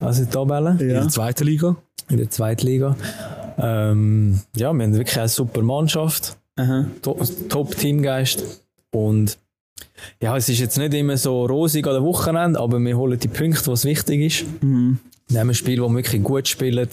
also 0.00 0.22
in 0.22 0.28
der 0.28 0.32
Tabelle, 0.34 0.76
In 0.80 0.90
Ja. 0.90 1.00
der 1.02 1.08
zweiten 1.08 1.44
Liga. 1.44 1.76
in 2.08 2.16
der 2.18 2.30
Zweitliga. 2.30 2.96
Ähm, 3.58 4.40
ja, 4.56 4.72
wir 4.72 4.82
haben 4.84 4.94
wirklich 4.94 5.18
eine 5.18 5.28
super 5.28 5.62
Mannschaft, 5.62 6.36
Top-Teamgeist 7.48 8.62
und 8.92 9.38
ja, 10.22 10.36
es 10.36 10.48
ist 10.48 10.60
jetzt 10.60 10.78
nicht 10.78 10.94
immer 10.94 11.16
so 11.16 11.46
rosig 11.46 11.86
an 11.86 11.94
der 11.94 12.02
Wochenende, 12.02 12.58
aber 12.60 12.78
wir 12.78 12.96
holen 12.96 13.18
die 13.18 13.28
Punkte, 13.28 13.66
was 13.70 13.84
wichtig 13.84 14.20
ist. 14.20 14.62
Mhm. 14.62 14.98
Wir 15.28 15.40
haben 15.40 15.50
ein 15.50 15.54
Spiel, 15.54 15.80
wo 15.80 15.88
wir 15.88 15.96
wirklich 15.96 16.22
gut 16.22 16.46
spielen, 16.46 16.88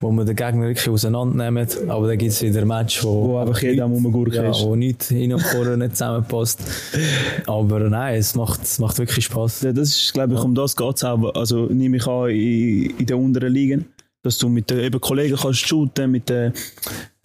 wo 0.00 0.12
wir 0.12 0.24
den 0.24 0.36
Gegner 0.36 0.66
wirklich 0.66 0.88
auseinandernehmen, 0.88 1.66
aber 1.88 2.06
dann 2.06 2.18
gibt 2.18 2.32
es 2.32 2.42
wieder 2.42 2.60
ein 2.60 2.68
Match, 2.68 3.02
wo, 3.02 3.28
Wo 3.28 3.38
einfach 3.38 3.60
jeder 3.60 3.84
am 3.84 3.92
Rumgurken 3.92 4.34
ja, 4.34 4.50
ist. 4.50 4.62
wo 4.62 4.76
nichts 4.76 5.08
hin 5.08 5.32
und 5.32 5.40
vorne 5.40 5.76
nicht 5.76 5.96
zusammenpasst. 5.96 6.60
Aber 7.46 7.80
nein, 7.80 8.16
es 8.16 8.36
macht, 8.36 8.62
es 8.62 8.78
macht 8.78 8.98
wirklich 8.98 9.24
Spaß. 9.24 9.62
Ja, 9.62 9.72
das 9.72 9.88
ist, 9.88 10.12
glaube 10.12 10.34
ich, 10.34 10.40
um 10.40 10.54
das 10.54 10.76
geht 10.76 10.96
es 10.96 11.02
auch. 11.02 11.34
Also 11.34 11.66
nehme 11.66 11.96
ich 11.96 12.06
an, 12.06 12.30
in, 12.30 12.96
in 12.96 13.06
den 13.06 13.16
unteren 13.16 13.52
Ligen, 13.52 13.86
dass 14.22 14.38
du 14.38 14.48
mit 14.48 14.70
den 14.70 14.78
eben 14.78 15.00
Kollegen 15.00 15.36
kannst 15.36 15.66
shooten, 15.66 16.12
mit 16.12 16.28
den, 16.28 16.52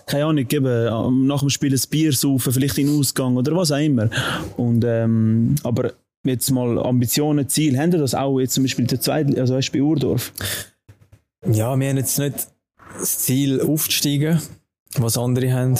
keine 0.05 0.25
Ahnung, 0.25 0.45
eben, 0.49 0.87
am- 0.87 1.25
nach 1.27 1.39
dem 1.39 1.49
Spiel 1.49 1.73
ein 1.73 1.81
Bier 1.89 2.13
saufen, 2.13 2.53
vielleicht 2.53 2.77
in 2.77 2.89
Ausgang 2.99 3.35
oder 3.37 3.55
was 3.55 3.71
auch 3.71 3.77
immer. 3.77 4.09
Und, 4.57 4.83
ähm, 4.85 5.55
aber 5.63 5.93
jetzt 6.25 6.51
mal 6.51 6.79
Ambitionen, 6.79 7.47
Ziel, 7.49 7.77
haben 7.77 7.91
das 7.91 8.15
auch 8.15 8.39
jetzt 8.39 8.53
zum 8.53 8.63
Beispiel 8.63 8.85
der 8.87 9.01
zweiten, 9.01 9.37
also 9.39 9.57
bei 9.71 9.81
Urdorf? 9.81 10.31
Ja, 11.45 11.75
wir 11.77 11.89
haben 11.89 11.97
jetzt 11.97 12.19
nicht 12.19 12.47
das 12.99 13.19
Ziel 13.19 13.61
aufzusteigen, 13.61 14.39
was 14.97 15.17
andere 15.17 15.51
haben. 15.51 15.77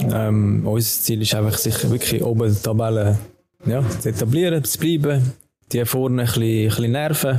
Ähm, 0.00 0.66
unser 0.66 1.02
Ziel 1.02 1.20
ist 1.20 1.34
einfach, 1.34 1.58
sich 1.58 1.90
wirklich 1.90 2.22
oben 2.22 2.52
der 2.52 2.62
Tabelle 2.62 3.18
ja, 3.66 3.84
zu 4.00 4.08
etablieren, 4.08 4.64
zu 4.64 4.78
bleiben, 4.78 5.32
die 5.70 5.84
vorne 5.84 6.22
ein 6.22 6.26
bisschen, 6.26 6.42
ein 6.42 6.68
bisschen 6.68 6.92
nerven. 6.92 7.38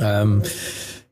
Ähm, 0.00 0.42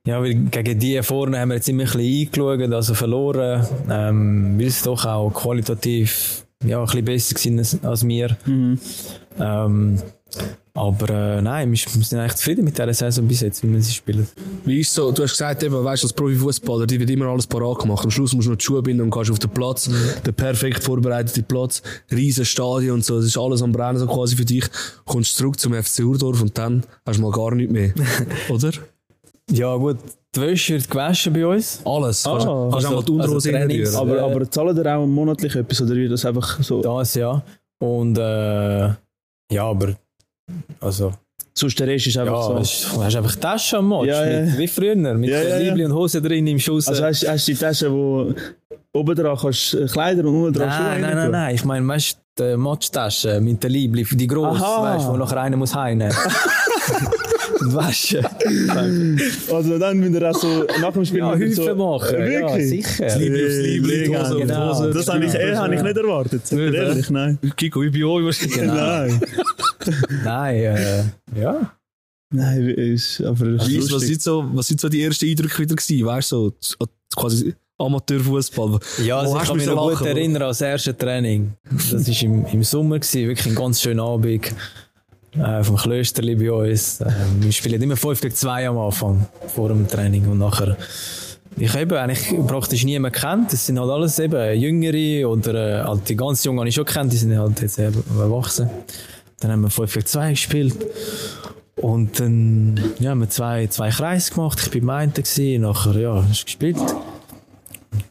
ja, 0.07 0.21
weil 0.21 0.35
gegen 0.35 0.79
die 0.79 1.03
vorne 1.03 1.39
haben 1.39 1.51
wir 1.51 1.57
jetzt 1.57 1.69
immer 1.69 1.85
ein 1.85 1.87
bisschen 1.87 2.27
eingeschaut, 2.27 2.73
also 2.73 2.95
verloren, 2.95 3.67
ähm, 3.91 4.59
weil 4.59 4.71
sie 4.71 4.85
doch 4.85 5.05
auch 5.05 5.31
qualitativ 5.31 6.45
ja, 6.65 6.81
ein 6.81 6.87
bisschen 6.87 7.05
besser 7.05 7.39
sind 7.39 7.59
als, 7.59 7.85
als 7.85 8.07
wir. 8.07 8.37
Ähm, 9.39 9.99
aber 10.75 11.11
äh, 11.11 11.43
nein, 11.43 11.71
wir, 11.71 11.77
sind 11.77 12.19
eigentlich 12.19 12.37
zufrieden 12.37 12.65
mit 12.65 12.79
dieser 12.79 12.95
Saison 12.95 13.29
bis 13.29 13.43
jetzt, 13.43 13.63
wie 13.63 13.71
wir 13.71 13.83
sie 13.83 13.93
spielen. 13.93 14.27
Wie 14.65 14.81
ist 14.81 14.95
so, 14.95 15.13
du 15.13 15.23
hast 15.23 15.33
gesagt, 15.33 15.63
eben, 15.63 15.85
weißt, 15.85 16.03
als 16.03 16.15
Profifußballer, 16.15 16.87
die 16.87 16.99
wird 16.99 17.11
immer 17.11 17.27
alles 17.27 17.47
parat 17.47 17.81
gemacht. 17.81 18.05
Am 18.05 18.11
Schluss 18.11 18.33
musst 18.33 18.47
du 18.47 18.53
noch 18.53 18.59
die 18.59 18.65
Schuhe 18.65 18.83
binden 18.83 19.03
und 19.03 19.11
gehst 19.11 19.31
auf 19.31 19.39
den 19.39 19.51
Platz. 19.51 19.91
Der 20.25 20.33
perfekt 20.33 20.83
vorbereitete 20.83 21.43
Platz, 21.43 21.83
riesen 22.11 22.47
Stadion 22.47 22.95
und 22.97 23.05
so. 23.05 23.17
Das 23.17 23.27
ist 23.27 23.37
alles 23.37 23.61
am 23.61 23.73
Brennen 23.73 23.99
so 23.99 24.07
quasi 24.07 24.35
für 24.35 24.47
dich. 24.47 24.65
Kommst 25.05 25.37
zurück 25.37 25.61
zum 25.61 25.75
FC 25.75 26.05
Urdorf 26.05 26.41
und 26.41 26.57
dann 26.57 26.85
hast 27.05 27.19
du 27.19 27.23
mal 27.23 27.33
gar 27.33 27.55
nichts 27.55 27.73
mehr. 27.73 27.93
Oder? 28.49 28.73
Ja, 29.51 29.75
gut, 29.77 29.99
die 30.35 30.41
Wäsche 30.41 30.75
wird 30.75 30.89
gewaschen 30.89 31.33
bei 31.33 31.47
uns. 31.47 31.81
Alles. 31.85 32.23
Kannst, 32.23 32.47
Ah, 32.47 32.69
kannst 32.71 32.87
auch 32.87 32.91
mal 32.93 33.03
die 33.03 33.13
also 33.13 33.13
Unterhose 33.13 33.51
Trainings- 33.51 33.95
reinrühren. 33.97 33.97
Aber, 33.97 34.17
Äh, 34.17 34.21
aber 34.37 34.51
zahlen 34.51 34.77
ihr 34.77 34.97
auch 34.97 35.07
monatlich 35.07 35.55
etwas 35.57 35.81
oder 35.83 35.95
wird 35.95 36.13
das 36.13 36.25
einfach 36.25 36.63
so? 36.63 36.81
Das 36.81 37.15
ja. 37.15 37.43
Und 37.79 38.17
äh, 38.17 38.87
ja, 39.53 39.65
aber 39.65 39.95
also, 40.81 41.13
Sonst 41.55 41.79
der 41.81 41.87
Rest 41.89 42.07
ist 42.07 42.17
einfach 42.17 42.33
ja, 42.57 42.65
so. 42.65 42.97
du 42.97 43.05
hast 43.05 43.17
einfach 43.17 43.37
Taschen 43.37 43.81
am 43.81 43.89
Match, 43.91 44.07
Ja, 44.09 44.25
ja. 44.27 44.41
Mit, 44.47 44.59
wie 44.59 44.69
früher, 44.69 44.95
mit 44.97 45.29
Ja, 45.29 45.37
ja, 45.43 45.43
ja, 45.43 45.59
ja. 45.59 45.69
Liebli 45.69 45.85
und 45.85 45.93
Hose 45.93 46.23
drin 46.23 46.47
im 46.47 46.59
Schuss. 46.59 46.89
Also 46.89 47.05
hast, 47.05 47.29
hast 47.29 47.47
du 47.49 47.53
die 47.53 47.59
Tasche, 47.59 47.93
wo 47.93 48.33
oben 48.95 49.15
dran 49.15 49.37
kannst 49.37 49.75
äh, 49.75 49.85
Kleider 49.87 50.25
und 50.27 50.35
unten 50.45 50.55
dran 50.59 50.71
Schuhe 50.73 50.83
nein, 50.83 51.01
nein, 51.03 51.15
nein, 51.17 51.31
nein, 51.31 51.55
ich 51.55 51.65
meine, 51.65 51.87
weißt 51.87 52.19
du, 52.37 52.53
die 52.53 52.57
Matchtasche 52.57 53.39
mit 53.43 53.63
der 53.63 53.69
Liebli, 53.69 54.03
die 54.13 54.27
grosse, 54.27 54.65
Aha. 54.65 54.95
weißt 54.97 55.05
du, 55.07 55.13
wo 55.13 55.17
nachher 55.19 55.43
einer 55.43 55.57
muss 55.59 55.75
heimnehmen. 55.75 56.15
Und 57.67 57.75
waschen. 57.75 58.21
Also 59.53 59.79
dann 59.79 60.13
ihr 60.15 60.31
auch 60.31 60.35
so 60.35 60.65
nach 60.81 60.93
dem 60.93 61.05
Spiel 61.05 61.19
Ja, 61.19 61.35
Hüfe 61.35 61.55
so, 61.55 61.75
machen. 61.75 62.15
Äh, 62.17 62.35
Ja, 62.35 62.41
wirklich? 62.49 62.69
sicher. 62.69 63.05
Das 63.05 63.19
Liebli 63.19 63.45
aufs 63.47 63.57
Liebli, 63.59 64.03
die 64.05 64.09
Mega, 64.11 64.29
Hose 64.31 64.39
genau. 64.41 64.79
Hose. 64.79 64.91
Das 64.91 65.09
habe 65.09 65.25
ich, 65.25 65.35
eh, 65.35 65.55
habe 65.57 65.75
ich 65.75 65.83
nicht 65.83 65.97
erwartet. 65.97 66.53
Nicht, 66.53 66.75
ehrlich? 66.75 67.11
Nein. 67.11 67.39
Kiko, 67.57 67.83
wie 67.83 67.91
bei 67.91 68.05
euch 68.05 68.25
wahrscheinlich. 68.25 68.57
Genau. 68.59 68.75
Nein. 68.75 69.21
Nein, 70.25 70.57
äh, 70.57 71.05
ja. 71.41 71.73
Nein, 72.35 72.69
ist, 72.69 73.21
aber 73.21 73.47
Wie 73.67 73.77
ist- 73.77 73.93
Was 73.93 74.03
sind, 74.03 74.23
so, 74.23 74.45
was 74.55 74.67
sind 74.67 74.81
so 74.81 74.89
die 74.89 75.03
ersten 75.03 75.27
Eindrücke 75.29 75.59
wieder 75.59 75.75
gewesen? 75.77 76.07
Weißt 76.07 76.33
du, 76.33 76.53
so, 76.61 76.77
quasi 77.15 77.55
Amateurfußball. 77.79 78.79
Ja, 79.05 79.19
also 79.19 79.37
ich 79.37 79.43
kann 79.45 79.57
mich 79.57 79.67
noch 79.67 79.83
gut 79.83 79.93
lachen, 79.95 80.07
erinnern 80.07 80.43
als 80.43 80.61
erstes 80.61 80.97
Training. 80.97 81.53
Das 81.71 81.93
war 82.09 82.23
im, 82.23 82.47
im 82.47 82.63
Sommer, 82.65 82.99
gewesen, 82.99 83.29
wirklich 83.29 83.47
ein 83.49 83.55
ganz 83.55 83.81
schöner 83.83 84.05
Abend. 84.05 84.53
Äh, 85.39 85.65
vom 85.65 85.77
Klösterli 85.77 86.35
bei 86.35 86.53
uns. 86.53 87.01
Äh, 87.01 87.11
wir 87.41 87.53
spielen 87.53 87.81
immer 87.81 87.97
5 87.97 88.21
gegen 88.21 88.35
2 88.35 88.69
am 88.69 88.79
Anfang, 88.79 89.27
vor 89.55 89.69
dem 89.69 89.89
Training 89.89 90.29
und 90.29 90.39
nachher. 90.39 90.77
Ich 91.57 91.73
habe 91.75 92.01
eigentlich 92.01 92.35
praktisch 92.47 92.85
niemanden 92.85 93.19
kennt. 93.19 93.53
Das 93.53 93.67
sind 93.67 93.79
halt 93.79 93.91
alles 93.91 94.19
eben 94.19 94.61
Jüngere 94.61 95.29
oder 95.29 95.55
äh, 95.55 95.85
halt 95.85 96.09
die 96.09 96.17
ganz 96.17 96.45
Jungen 96.45 96.61
habe 96.61 96.69
ich 96.69 96.75
schon 96.75 96.85
kennt, 96.85 97.13
die 97.13 97.17
sind 97.17 97.37
halt 97.37 97.61
jetzt 97.61 97.79
eben 97.79 98.03
erwachsen. 98.19 98.69
Dann 99.41 99.53
haben 99.53 99.63
wir 99.63 99.71
5 99.71 99.93
gegen 99.93 100.07
2 100.07 100.31
gespielt. 100.31 100.77
Und 101.77 102.21
dann 102.21 102.81
ja, 103.01 103.11
haben 103.11 103.21
wir 103.21 103.31
zwei, 103.31 103.67
zwei 103.69 103.89
Kreise 103.91 104.33
gemacht. 104.35 104.61
Ich 104.63 104.71
beim 104.71 104.91
einen, 104.91 105.15
gewesen, 105.15 105.63
nachher 105.63 105.99
ja, 105.99 106.25
hast 106.29 106.45
gespielt. 106.45 106.77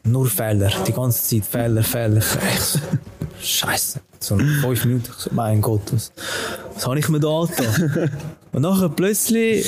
Nur 0.04 0.26
Fehler, 0.26 0.70
die 0.86 0.92
ganze 0.92 1.22
Zeit 1.22 1.46
Fehler, 1.46 1.82
Fehler. 1.82 2.20
So, 2.20 2.38
Scheiße. 3.40 4.00
So 4.22 4.36
fünf 4.36 4.84
Minuten, 4.84 5.08
ich 5.08 5.14
so, 5.14 5.30
mein 5.32 5.60
Gott, 5.60 5.92
was, 5.92 6.12
was 6.74 6.86
habe 6.86 6.98
ich 6.98 7.08
mir 7.08 7.18
da 7.18 7.40
angetan? 7.40 8.10
Und 8.52 8.62
nachher 8.62 8.88
plötzlich 8.88 9.66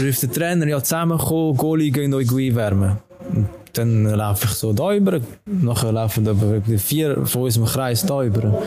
ruft 0.00 0.22
der 0.22 0.32
Trainer, 0.32 0.66
ja, 0.66 0.82
zusammenkommen, 0.82 1.56
Goalie 1.56 1.90
gehen 1.90 2.14
euch 2.14 2.30
einwärmen. 2.30 2.98
Und 3.34 3.48
dann 3.72 4.04
laufe 4.04 4.46
ich 4.46 4.52
so 4.52 4.72
da 4.72 4.94
über, 4.94 5.20
nachher 5.46 5.92
laufen 5.92 6.28
aber 6.28 6.62
vier 6.78 7.26
von 7.26 7.42
unserem 7.42 7.66
Kreis 7.66 8.06
da 8.06 8.22
über. 8.22 8.62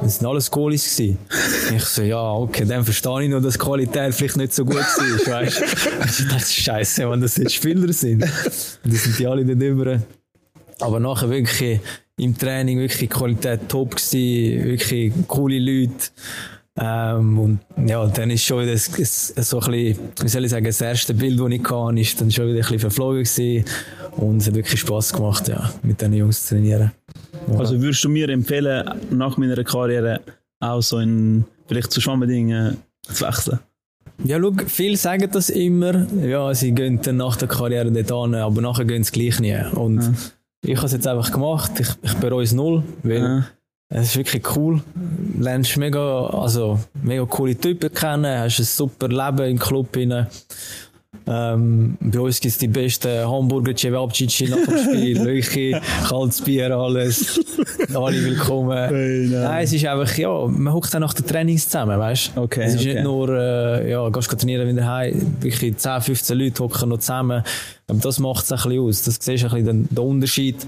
Das 0.00 0.18
sind 0.18 0.28
alles 0.28 0.48
Goalies 0.48 0.96
gewesen. 0.96 1.18
Ich 1.74 1.84
so, 1.84 2.02
ja, 2.02 2.32
okay, 2.32 2.64
dann 2.64 2.84
verstehe 2.84 3.24
ich 3.24 3.30
noch, 3.30 3.42
dass 3.42 3.54
die 3.54 3.58
Qualität 3.58 4.14
vielleicht 4.14 4.36
nicht 4.36 4.54
so 4.54 4.64
gut 4.64 4.76
war, 4.76 5.42
weißt 5.42 5.60
du. 5.60 5.64
Ich 6.24 6.28
dachte, 6.28 6.46
Scheiße, 6.46 7.10
wenn 7.10 7.20
das 7.20 7.36
jetzt 7.36 7.54
Spieler 7.54 7.92
sind. 7.92 8.22
Und 8.22 8.92
die 8.92 8.96
sind 8.96 9.18
die 9.18 9.26
alle 9.26 9.44
da 9.44 9.54
drüber. 9.54 10.00
Aber 10.80 11.00
nachher 11.00 11.30
wirklich 11.30 11.80
im 12.18 12.36
Training 12.36 12.78
wirklich 12.78 13.00
die 13.00 13.08
Qualität 13.08 13.68
top 13.68 13.96
gewesen, 13.96 14.64
wirklich 14.64 15.12
coole 15.26 15.58
Leute. 15.58 16.10
Ähm, 16.80 17.38
und 17.38 17.58
ja, 17.86 18.06
dann 18.06 18.30
ist 18.30 18.44
schon 18.44 18.62
wieder 18.62 18.72
das, 18.72 18.86
so 19.36 19.60
ein 19.60 19.70
bisschen, 19.72 19.98
wie 20.20 20.28
soll 20.28 20.44
ich 20.44 20.50
sagen, 20.50 20.64
das 20.64 20.80
erste 20.80 21.14
Bild, 21.14 21.40
das 21.40 21.50
ich 21.50 21.64
hatte, 21.64 22.00
ist 22.00 22.20
dann 22.20 22.30
schon 22.30 22.46
wieder 22.46 22.56
ein 22.56 22.62
bisschen 22.62 22.78
verflogen 22.78 23.24
gewesen. 23.24 23.64
Und 24.16 24.38
es 24.38 24.46
hat 24.46 24.54
wirklich 24.54 24.80
Spass 24.80 25.12
gemacht, 25.12 25.48
ja, 25.48 25.72
mit 25.82 26.00
diesen 26.00 26.14
Jungs 26.14 26.46
zu 26.46 26.54
trainieren. 26.54 26.92
Ja. 27.50 27.58
Also 27.58 27.80
würdest 27.80 28.04
du 28.04 28.08
mir 28.08 28.28
empfehlen, 28.28 28.88
nach 29.10 29.36
meiner 29.36 29.62
Karriere 29.64 30.20
auch 30.60 30.80
so 30.80 30.98
in 30.98 31.44
vielleicht 31.66 31.90
zu 31.90 32.00
Schwammendingen 32.00 32.76
zu 33.02 33.26
wechseln? 33.26 33.58
Ja, 34.24 34.40
schau, 34.40 34.52
viele 34.66 34.96
sagen 34.96 35.28
das 35.32 35.50
immer. 35.50 36.06
Ja, 36.24 36.52
sie 36.52 36.72
gehen 36.72 37.00
dann 37.02 37.18
nach 37.18 37.36
der 37.36 37.46
Karriere 37.46 37.90
dort 37.90 38.12
an, 38.12 38.34
aber 38.34 38.60
nachher 38.60 38.84
gehen 38.84 39.04
sie 39.04 39.12
gleich 39.12 39.38
nie. 39.38 39.56
Und 39.74 40.32
ich 40.62 40.76
habe 40.76 40.86
es 40.86 40.92
jetzt 40.92 41.06
einfach 41.06 41.30
gemacht. 41.30 41.72
Ich, 41.80 41.88
ich 42.02 42.14
bereue 42.14 42.44
es 42.44 42.52
null, 42.52 42.82
weil 43.02 43.18
Ja. 43.22 43.44
es 43.90 44.06
ist 44.08 44.16
wirklich 44.16 44.44
cool. 44.56 44.82
Du 44.94 45.42
lernst 45.42 45.76
mega, 45.76 46.26
also, 46.26 46.78
mega 47.02 47.24
coole 47.26 47.56
Typen 47.56 47.92
kennen, 47.92 48.38
hast 48.40 48.58
ein 48.58 48.64
super 48.64 49.08
Leben 49.08 49.50
im 49.50 49.58
Club 49.58 49.94
rein. 49.96 50.26
Ähm, 51.30 51.98
bei 52.00 52.20
uns 52.20 52.40
gibt 52.40 52.52
es 52.52 52.58
die 52.58 52.68
besten 52.68 53.28
Hamburger 53.28 53.76
Cevapcici 53.76 54.48
nach 54.48 54.64
dem 54.64 54.78
Spiel. 54.78 55.24
Wirklich, 55.24 55.76
kaltes 56.08 56.40
Bier, 56.40 56.74
alles. 56.74 57.38
Alle 57.94 58.24
willkommen. 58.24 58.88
Hey, 58.88 59.28
nein. 59.30 59.42
Nein, 59.42 59.64
es 59.64 59.72
ist 59.74 59.84
einfach, 59.84 60.16
ja, 60.16 60.46
man 60.46 60.72
hockt 60.72 60.94
dann 60.94 61.02
nach 61.02 61.12
den 61.12 61.26
Trainings 61.26 61.66
zusammen, 61.66 61.98
weißt 61.98 62.32
du? 62.34 62.40
Okay, 62.42 62.62
Es 62.62 62.74
ist 62.74 62.80
okay. 62.80 62.94
nicht 62.94 63.02
nur, 63.04 63.28
äh, 63.28 63.90
ja, 63.90 64.08
gehst 64.08 64.32
du 64.32 64.36
trainieren 64.36 64.68
wieder 64.68 64.86
heim, 64.86 65.36
wirklich 65.40 65.76
10, 65.76 66.00
15 66.00 66.38
Leute 66.38 66.64
hocken 66.64 66.88
noch 66.88 66.98
zusammen. 66.98 67.42
Aber 67.86 67.98
das 67.98 68.18
macht 68.18 68.44
es 68.44 68.52
ein 68.52 68.56
bisschen 68.56 68.80
aus. 68.80 69.02
Das 69.02 69.18
siehst 69.20 69.42
du 69.42 69.48
ein 69.48 69.52
bisschen 69.52 69.66
den, 69.66 69.88
den 69.90 69.98
Unterschied 69.98 70.66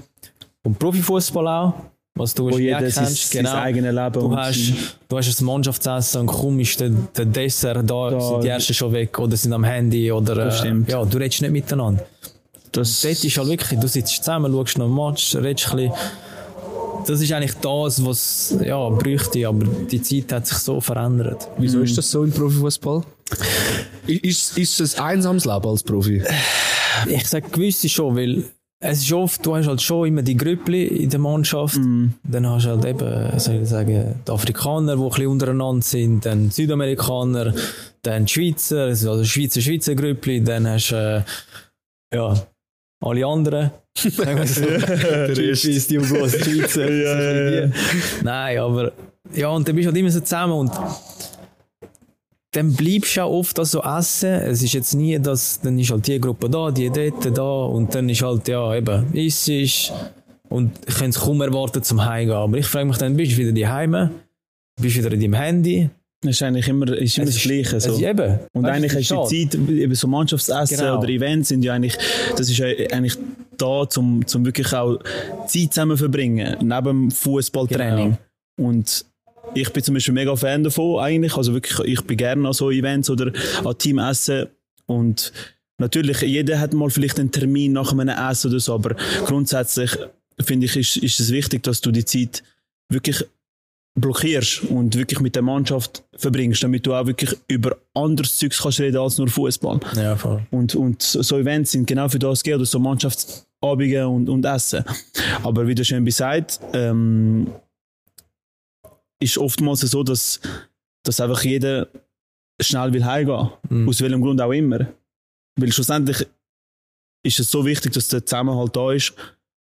vom 0.61 0.75
Profifußball 0.75 1.47
auch, 1.47 1.73
was 2.15 2.33
du 2.33 2.49
Wo 2.51 2.57
jeder 2.57 2.79
kennst. 2.79 3.31
sein 3.31 3.47
eigenes 3.47 3.93
Leben 3.95 4.13
Du 4.13 4.35
hast, 4.35 4.73
du 5.07 5.17
hast 5.17 5.41
ein 5.41 5.45
Mannschaftsessen 5.45 6.21
und 6.21 6.27
kaum 6.27 6.59
ist 6.59 6.79
der, 6.79 6.89
der 6.89 7.25
Dessert 7.25 7.89
da, 7.89 8.09
Da. 8.11 8.19
sind 8.19 8.43
die 8.43 8.47
Ersten 8.49 8.73
schon 8.73 8.91
weg 8.93 9.17
oder 9.17 9.35
sind 9.37 9.53
am 9.53 9.63
Handy 9.63 10.11
oder 10.11 10.35
Das 10.35 10.55
äh, 10.55 10.59
stimmt. 10.59 10.89
ja, 10.89 11.03
du 11.05 11.17
redest 11.17 11.41
nicht 11.41 11.51
miteinander. 11.51 12.03
das, 12.71 13.01
Dort 13.01 13.23
ist 13.23 13.37
halt 13.37 13.47
wirklich, 13.47 13.79
du 13.79 13.87
sitzt 13.87 14.15
zusammen, 14.17 14.51
schaust 14.51 14.77
noch 14.77 14.85
einen 14.85 14.95
Match, 14.95 15.35
redest 15.35 15.69
ein 15.71 15.77
bisschen. 15.77 15.93
das 17.07 17.21
ist 17.21 17.31
eigentlich 17.31 17.53
das, 17.55 18.05
was 18.05 18.55
ja, 18.63 18.89
bräuchte, 18.89 19.47
aber 19.47 19.65
die 19.65 20.01
Zeit 20.01 20.31
hat 20.33 20.47
sich 20.47 20.57
so 20.57 20.79
verändert. 20.81 21.47
Wieso 21.57 21.79
ist 21.79 21.97
das 21.97 22.11
so 22.11 22.23
im 22.23 22.31
Profifußball? 22.31 23.03
Ist, 24.05 24.57
ist 24.57 24.79
es 24.81 24.95
ein 24.95 25.05
einsames 25.17 25.45
Leben 25.45 25.65
als 25.67 25.81
Profi? 25.83 26.21
Ich 27.07 27.27
sage 27.27 27.49
gewisse 27.49 27.87
schon, 27.87 28.15
weil 28.17 28.43
es 28.83 29.03
ist 29.03 29.13
oft, 29.13 29.45
du 29.45 29.55
hast 29.55 29.67
halt 29.67 29.81
schon 29.81 30.07
immer 30.07 30.23
die 30.23 30.35
Grüppli 30.35 30.85
in 30.85 31.09
der 31.11 31.19
Mannschaft. 31.19 31.75
Dann 31.75 32.49
hast 32.49 32.65
du 32.65 32.69
halt 32.69 32.85
eben, 32.85 33.39
soll 33.39 33.61
ich 33.61 33.69
sagen, 33.69 34.15
die 34.27 34.31
Afrikaner, 34.31 34.95
die 34.95 35.01
ein 35.03 35.09
bisschen 35.09 35.27
untereinander 35.27 35.83
sind, 35.83 36.25
dann 36.25 36.49
die 36.49 36.49
Südamerikaner, 36.49 37.53
dann 38.01 38.25
die 38.25 38.33
Schweizer, 38.33 38.85
also 38.85 39.23
Schweizer, 39.23 39.61
Schweizer 39.61 39.93
Grüppli, 39.93 40.43
dann 40.43 40.67
hast 40.67 40.89
du, 40.89 40.95
äh, 42.11 42.15
ja, 42.15 42.33
alle 43.03 43.25
anderen. 43.25 43.71
Sagen 43.97 44.39
wir 44.39 44.47
so. 44.47 44.61
Die 45.35 45.93
Jugos, 45.93 46.31
die 46.31 46.43
Schweizer. 46.43 46.89
Ja, 46.89 47.21
ja, 47.21 47.49
ja. 47.65 47.71
Nein, 48.23 48.57
aber, 48.57 48.93
ja, 49.33 49.49
und 49.49 49.67
dann 49.67 49.75
bist 49.75 49.85
du 49.85 49.89
halt 49.89 49.97
immer 49.97 50.09
so 50.09 50.21
zusammen 50.21 50.53
und 50.53 50.71
dann 52.51 52.73
bleibst 52.73 53.15
du 53.15 53.21
auch 53.23 53.31
oft 53.31 53.57
an 53.59 53.65
so 53.65 53.81
essen. 53.81 54.29
Es 54.29 54.61
ist 54.61 54.73
jetzt 54.73 54.93
nie, 54.93 55.17
dass, 55.19 55.61
dann 55.61 55.79
ist 55.79 55.91
halt 55.91 56.05
die 56.07 56.19
Gruppe 56.19 56.49
da, 56.49 56.69
die 56.71 56.89
dort, 56.89 57.37
da, 57.37 57.43
und 57.65 57.95
dann 57.95 58.09
ist 58.09 58.21
halt, 58.21 58.47
ja, 58.47 58.75
eben, 58.75 59.13
ist 59.13 59.47
ist 59.47 59.93
und 60.49 60.71
ich 60.85 60.95
kann 60.95 61.09
es 61.11 61.19
kaum 61.19 61.39
erwarten 61.41 61.81
zum 61.81 62.03
Heimgehen. 62.05 62.35
Aber 62.37 62.57
ich 62.57 62.65
frage 62.65 62.85
mich 62.85 62.97
dann, 62.97 63.15
bist 63.15 63.31
du 63.33 63.37
wieder 63.37 63.53
die 63.53 63.67
Heime? 63.67 64.11
Bist 64.81 64.97
du 64.97 64.99
wieder 64.99 65.13
in 65.13 65.21
deinem 65.21 65.33
Handy? 65.35 65.89
Das 66.23 66.31
ist 66.35 66.43
eigentlich 66.43 66.67
immer, 66.67 66.87
ist 66.97 67.17
immer 67.17 67.27
Es 67.27 67.35
das 67.35 67.43
Gleiche. 67.43 67.77
Es 67.77 67.83
So. 67.85 67.93
ist 67.93 68.01
eben. 68.01 68.39
Und 68.53 68.65
eigentlich 68.65 68.93
ist 68.93 69.11
die. 69.31 69.47
Zeit, 69.49 69.55
eben 69.69 69.95
so 69.95 70.07
Mannschaftsessen 70.07 70.77
Genau. 70.77 70.99
oder 70.99 71.07
Events 71.09 71.49
sind 71.49 71.63
ja 71.63 71.73
eigentlich, 71.73 71.97
das 72.35 72.49
ist 72.49 72.57
ja 72.57 72.67
eigentlich 72.91 73.17
da, 73.57 73.87
zum, 73.89 74.27
zum 74.27 74.45
wirklich 74.45 74.71
auch 74.73 74.99
Zeit 75.47 75.73
zusammen 75.73 75.97
verbringen, 75.97 76.57
neben 76.61 76.85
dem 76.85 77.11
Fußballtraining. 77.11 78.17
Genau. 78.57 78.69
Und 78.69 79.05
ich 79.53 79.69
bin 79.71 79.83
zum 79.83 79.93
Beispiel 79.93 80.13
mega 80.13 80.35
Fan 80.35 80.63
davon 80.63 80.99
eigentlich, 80.99 81.35
also 81.35 81.53
wirklich, 81.53 81.79
ich 81.87 82.01
bin 82.05 82.17
gerne 82.17 82.47
an 82.47 82.53
so 82.53 82.71
Events 82.71 83.09
oder 83.09 83.31
an 83.63 83.77
Teamessen 83.77 84.47
und 84.85 85.31
natürlich, 85.77 86.21
jeder 86.21 86.59
hat 86.59 86.73
mal 86.73 86.89
vielleicht 86.89 87.19
einen 87.19 87.31
Termin 87.31 87.73
nach 87.73 87.91
einem 87.91 88.09
Essen 88.09 88.51
oder 88.51 88.59
so, 88.59 88.73
aber 88.73 88.95
grundsätzlich 89.25 89.91
finde 90.39 90.65
ich, 90.65 90.75
ist, 90.77 90.97
ist 90.97 91.19
es 91.19 91.31
wichtig, 91.31 91.63
dass 91.63 91.81
du 91.81 91.91
die 91.91 92.05
Zeit 92.05 92.43
wirklich 92.89 93.23
blockierst 93.95 94.63
und 94.63 94.95
wirklich 94.95 95.19
mit 95.19 95.35
der 95.35 95.41
Mannschaft 95.41 96.03
verbringst, 96.15 96.63
damit 96.63 96.85
du 96.85 96.93
auch 96.93 97.05
wirklich 97.05 97.37
über 97.47 97.75
anderes 97.93 98.37
Zeugs 98.37 98.61
kannst 98.61 98.79
reden 98.79 98.97
als 98.97 99.17
nur 99.17 99.27
Fußball. 99.27 99.79
Ja, 99.95 100.15
voll. 100.15 100.41
Und, 100.49 100.75
und 100.75 101.01
so 101.01 101.37
Events 101.37 101.71
sind 101.71 101.87
genau 101.87 102.07
für 102.07 102.19
das 102.19 102.41
gegeben, 102.41 102.61
oder 102.61 102.65
so 102.65 102.79
Mannschaftsabende 102.79 104.07
und, 104.07 104.29
und 104.29 104.45
Essen. 104.45 104.85
Aber 105.43 105.67
wie 105.67 105.75
der 105.75 105.83
schon 105.83 106.05
gesagt, 106.05 106.61
ähm, 106.73 107.47
ist 109.21 109.37
oftmals 109.37 109.79
so, 109.81 110.03
dass, 110.03 110.39
dass 111.03 111.21
einfach 111.21 111.43
jeder 111.43 111.87
schnell 112.61 112.91
will 112.93 113.05
heimgehen. 113.05 113.49
Mhm. 113.69 113.87
Aus 113.87 114.01
welchem 114.01 114.21
Grund 114.21 114.41
auch 114.41 114.51
immer. 114.51 114.87
Weil 115.59 115.71
schlussendlich 115.71 116.27
ist 117.23 117.39
es 117.39 117.49
so 117.51 117.65
wichtig, 117.65 117.93
dass 117.93 118.07
der 118.09 118.25
Zusammenhalt 118.25 118.75
da 118.75 118.91
ist 118.91 119.13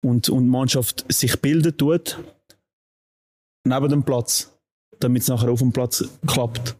und, 0.05 0.29
und 0.29 0.43
die 0.45 0.49
Mannschaft 0.49 1.05
sich 1.11 1.39
bilden 1.41 1.75
tut 1.77 2.17
neben 3.67 3.89
dem 3.89 4.03
Platz, 4.03 4.51
damit 4.99 5.21
es 5.23 5.27
nachher 5.27 5.49
auf 5.51 5.59
dem 5.59 5.71
Platz 5.71 6.03
klappt. 6.27 6.75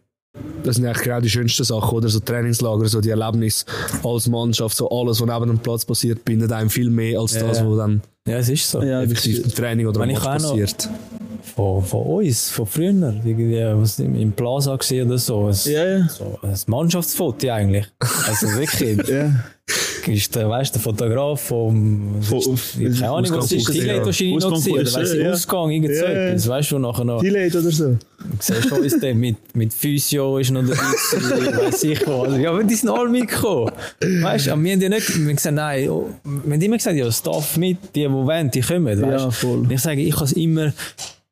Das 0.64 0.76
sind 0.76 0.86
eigentlich 0.86 1.02
genau 1.02 1.20
die 1.20 1.30
schönsten 1.30 1.64
Sachen, 1.64 1.96
oder? 1.96 2.08
So 2.08 2.20
Trainingslager, 2.20 2.86
so 2.88 3.00
die 3.00 3.10
Erlebnisse 3.10 3.66
als 4.02 4.28
Mannschaft, 4.28 4.76
so 4.76 4.88
alles, 4.88 5.20
was 5.20 5.28
neben 5.28 5.46
dem 5.50 5.58
Platz 5.58 5.84
passiert, 5.84 6.24
bindet 6.24 6.50
einem 6.52 6.70
viel 6.70 6.90
mehr 6.90 7.20
als 7.20 7.34
Ja, 7.34 7.46
das, 7.46 7.64
was 7.64 7.76
dann 7.76 8.02
Ja, 8.26 8.36
es 8.38 8.48
ist 8.48 8.70
so. 8.70 8.82
Ja, 8.82 9.02
effektiv 9.02 9.44
im 9.44 9.50
Training 9.54 9.86
oder 9.86 10.00
Wenn 10.00 10.16
auch 10.16 10.22
noch- 10.24 10.24
passiert. 10.24 10.88
Von, 11.54 11.84
von 11.84 12.02
uns, 12.06 12.50
von 12.50 12.66
früher. 12.66 13.14
Irgendwie, 13.24 13.60
was 13.74 13.98
im 13.98 14.32
Plaza 14.32 14.76
gesehen 14.76 15.08
oder 15.08 15.18
so. 15.18 15.48
Es, 15.48 15.66
Ja, 15.66 15.84
ja. 15.98 16.08
so 16.08 16.38
ein 16.42 16.54
Mannschaftsfoto 16.66 17.48
eigentlich. 17.50 17.86
Also 18.00 18.46
wirklich. 18.54 19.06
ja. 19.08 19.32
ist 20.06 20.34
der, 20.34 20.48
weißt, 20.48 20.74
der 20.74 20.80
Fotograf 20.82 21.40
vom. 21.42 22.20
Von- 22.22 22.40
keine 22.76 23.10
Ahnung, 23.10 23.30
was 23.32 23.52
ist. 23.52 23.68
Hat 23.68 24.04
wahrscheinlich 24.06 24.40
noch 24.42 24.50
gesehen. 24.54 24.72
Oder 24.74 24.82
der 24.84 24.90
Schule, 24.90 25.14
ich, 25.18 25.22
ja. 25.24 25.32
Ausgang, 25.32 25.70
irgend 25.70 25.94
so 25.96 26.04
Ja, 26.04 26.10
ja. 26.12 26.28
etwas. 26.28 26.48
Weißt 26.48 26.70
du, 26.72 26.78
nachher 26.78 27.04
noch. 27.04 27.20
Delete 27.20 27.60
oder 27.60 27.70
so. 27.70 27.96
Siehst 28.38 28.70
du 28.70 28.76
uns 28.76 28.98
dann 29.00 29.18
mit, 29.18 29.36
mit 29.54 29.74
Physio 29.74 30.38
ist 30.38 30.50
noch 30.52 30.62
dabei 30.62 30.76
gewesen, 30.76 31.56
weiss 31.58 31.82
ich 31.82 32.06
was. 32.06 32.28
Also, 32.28 32.36
Ja, 32.38 32.50
aber 32.50 32.64
die 32.64 32.74
sind 32.74 32.88
alle 32.88 33.08
mitgekommen. 33.10 33.72
Weißt 34.00 34.46
du, 34.46 34.50
wir 34.50 34.72
haben 34.72 34.80
ja 34.80 34.88
nicht, 34.88 35.08
wir 35.18 35.26
haben 35.28 35.36
gesagt, 35.36 35.54
nein, 35.56 35.90
oh, 35.90 36.08
wir 36.24 36.52
haben 36.54 36.60
immer 36.62 36.76
gesagt, 36.76 36.96
ja, 36.96 37.10
Staff 37.12 37.56
mit, 37.56 37.78
die, 37.94 38.00
die 38.02 38.10
wollen, 38.10 38.50
die 38.50 38.60
kommen, 38.60 38.86
weißt 38.86 39.00
Ja, 39.02 39.30
voll. 39.30 39.66
Ich 39.70 39.80
sage, 39.80 40.00
ich 40.02 40.14
habe 40.14 40.24
es 40.24 40.32
immer, 40.32 40.72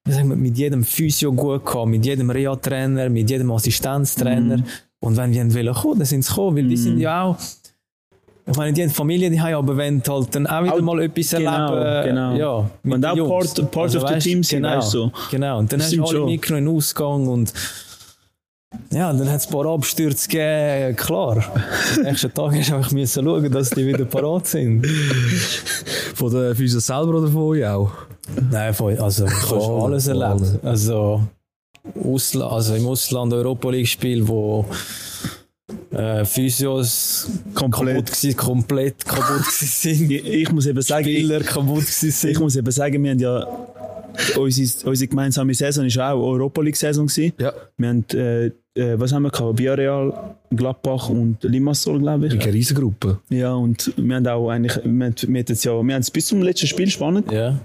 mit 0.06 0.56
jedem 0.56 0.82
Physio 0.84 1.32
gut 1.32 1.64
gehabt, 1.64 1.88
mit 1.88 2.04
jedem 2.04 2.30
Reha-Trainer, 2.30 3.08
mit 3.08 3.28
jedem 3.30 3.50
Assistenztrainer. 3.52 4.58
Mhm. 4.58 4.64
Und 5.00 5.16
wenn 5.16 5.32
die 5.32 5.54
wollen 5.54 5.74
kommen, 5.74 5.98
dann 5.98 6.06
sind 6.06 6.22
sie 6.24 6.28
gekommen, 6.30 6.56
weil 6.56 6.68
die 6.68 6.76
sind 6.76 6.98
ja 6.98 7.22
auch, 7.24 7.36
ich 8.46 8.56
meine, 8.56 8.72
die 8.72 8.82
haben 8.82 8.90
Familie, 8.90 9.30
die 9.30 9.40
haben 9.40 9.54
aber 9.54 9.76
wenn 9.76 10.02
halt 10.06 10.34
dann 10.34 10.46
auch 10.46 10.64
wieder 10.64 10.74
Auch- 10.74 10.80
mal 10.80 11.00
etwas 11.02 11.30
genau, 11.30 11.74
erleben. 11.74 12.08
genau. 12.08 12.34
Ja, 12.36 12.70
mit 12.82 12.94
Und 12.94 13.06
auch 13.06 13.16
Jungs. 13.16 13.54
part- 13.54 13.70
part 13.70 13.94
of 13.96 14.02
the 14.08 14.14
weisst, 14.14 14.26
team 14.26 14.42
sind, 14.42 14.62
genau, 14.62 14.76
weißt 14.78 14.94
du, 14.94 14.98
so. 14.98 15.12
Genau, 15.30 15.58
und 15.58 15.72
dann 15.72 15.78
Das 15.78 15.88
hast 15.88 15.96
du 15.96 16.02
alle 16.04 16.18
schon. 16.18 16.26
mitgenommen 16.30 16.66
in 16.66 16.76
Ausgang 16.76 17.28
und 17.28 17.52
ja, 18.92 19.12
dann 19.12 19.28
hat 19.28 19.40
es 19.40 19.46
ein 19.46 19.52
paar 19.52 19.66
Abstürze 19.66 20.28
gegeben, 20.28 20.96
klar. 20.96 21.44
Am 21.96 22.02
nächsten 22.02 22.32
Tag 22.32 22.54
hast 22.54 22.70
du 22.70 22.74
einfach 22.74 22.92
müssen 22.92 23.24
schauen, 23.24 23.50
dass 23.52 23.70
die 23.70 23.86
wieder 23.86 24.04
parat 24.04 24.46
sind. 24.46 24.86
Von 26.14 26.32
den 26.32 26.54
Füßen 26.54 26.80
selber 26.80 27.18
oder 27.18 27.28
von 27.28 27.42
euch 27.42 27.66
auch? 27.66 27.92
Nein, 28.50 28.74
voll, 28.74 28.96
also 28.98 29.26
ich 29.26 29.32
habe 29.32 29.60
Voll, 29.60 29.82
alles 29.84 30.06
erlebt. 30.06 30.64
Also, 30.64 31.22
Ausla 32.02 32.48
also 32.48 32.74
im 32.74 32.86
Ausland 32.86 33.32
Europa 33.32 33.70
League 33.70 33.88
Spiel, 33.88 34.26
wo 34.26 34.66
äh, 35.92 36.24
Physios 36.24 37.28
Komplett. 37.54 37.96
kaputt 37.96 38.06
gewesen, 38.06 38.36
komplett 38.36 39.04
kaputt 39.04 39.46
sind. 39.46 40.10
Ich, 40.10 40.24
ich 40.24 40.52
muss 40.52 40.66
eben 40.66 40.82
sagen, 40.82 41.08
ich, 41.08 41.18
Spieler 41.18 41.40
kaputt 41.40 41.86
sind. 41.86 42.30
ich 42.30 42.38
muss 42.38 42.56
eben 42.56 42.70
sagen, 42.70 43.02
wir 43.02 43.10
haben 43.10 43.18
ja 43.18 43.46
unsere, 44.36 44.88
unsere 44.88 45.08
gemeinsame 45.08 45.54
Saison 45.54 45.86
ist 45.86 45.98
auch 45.98 46.20
Europa 46.20 46.62
League 46.62 46.76
Saison 46.76 47.06
gewesen. 47.06 47.32
Ja. 47.38 47.52
Wir 47.76 47.88
haben, 47.88 48.04
äh, 48.10 48.50
äh, 48.74 48.98
was 48.98 49.12
haben 49.12 49.22
wir 49.22 49.30
gehabt? 49.30 49.58
Villarreal, 49.58 50.36
Gladbach 50.50 51.08
und 51.08 51.42
Limassol, 51.42 51.98
glaube 51.98 52.26
ich. 52.26 52.40
Eine 52.40 52.52
riesige 52.52 52.80
Gruppe. 52.80 53.18
Ja, 53.28 53.54
und 53.54 53.92
wir 53.96 54.16
haben 54.16 54.26
auch 54.26 54.48
eigentlich, 54.48 54.76
wir, 54.84 55.12
wir, 55.28 55.40
jetzt 55.40 55.64
ja, 55.64 55.72
wir 55.72 55.94
haben 55.94 56.00
es 56.00 56.10
bis 56.10 56.26
zum 56.26 56.42
letzten 56.42 56.66
Spiel 56.66 56.88
spannend 56.88 57.30
ja. 57.32 57.58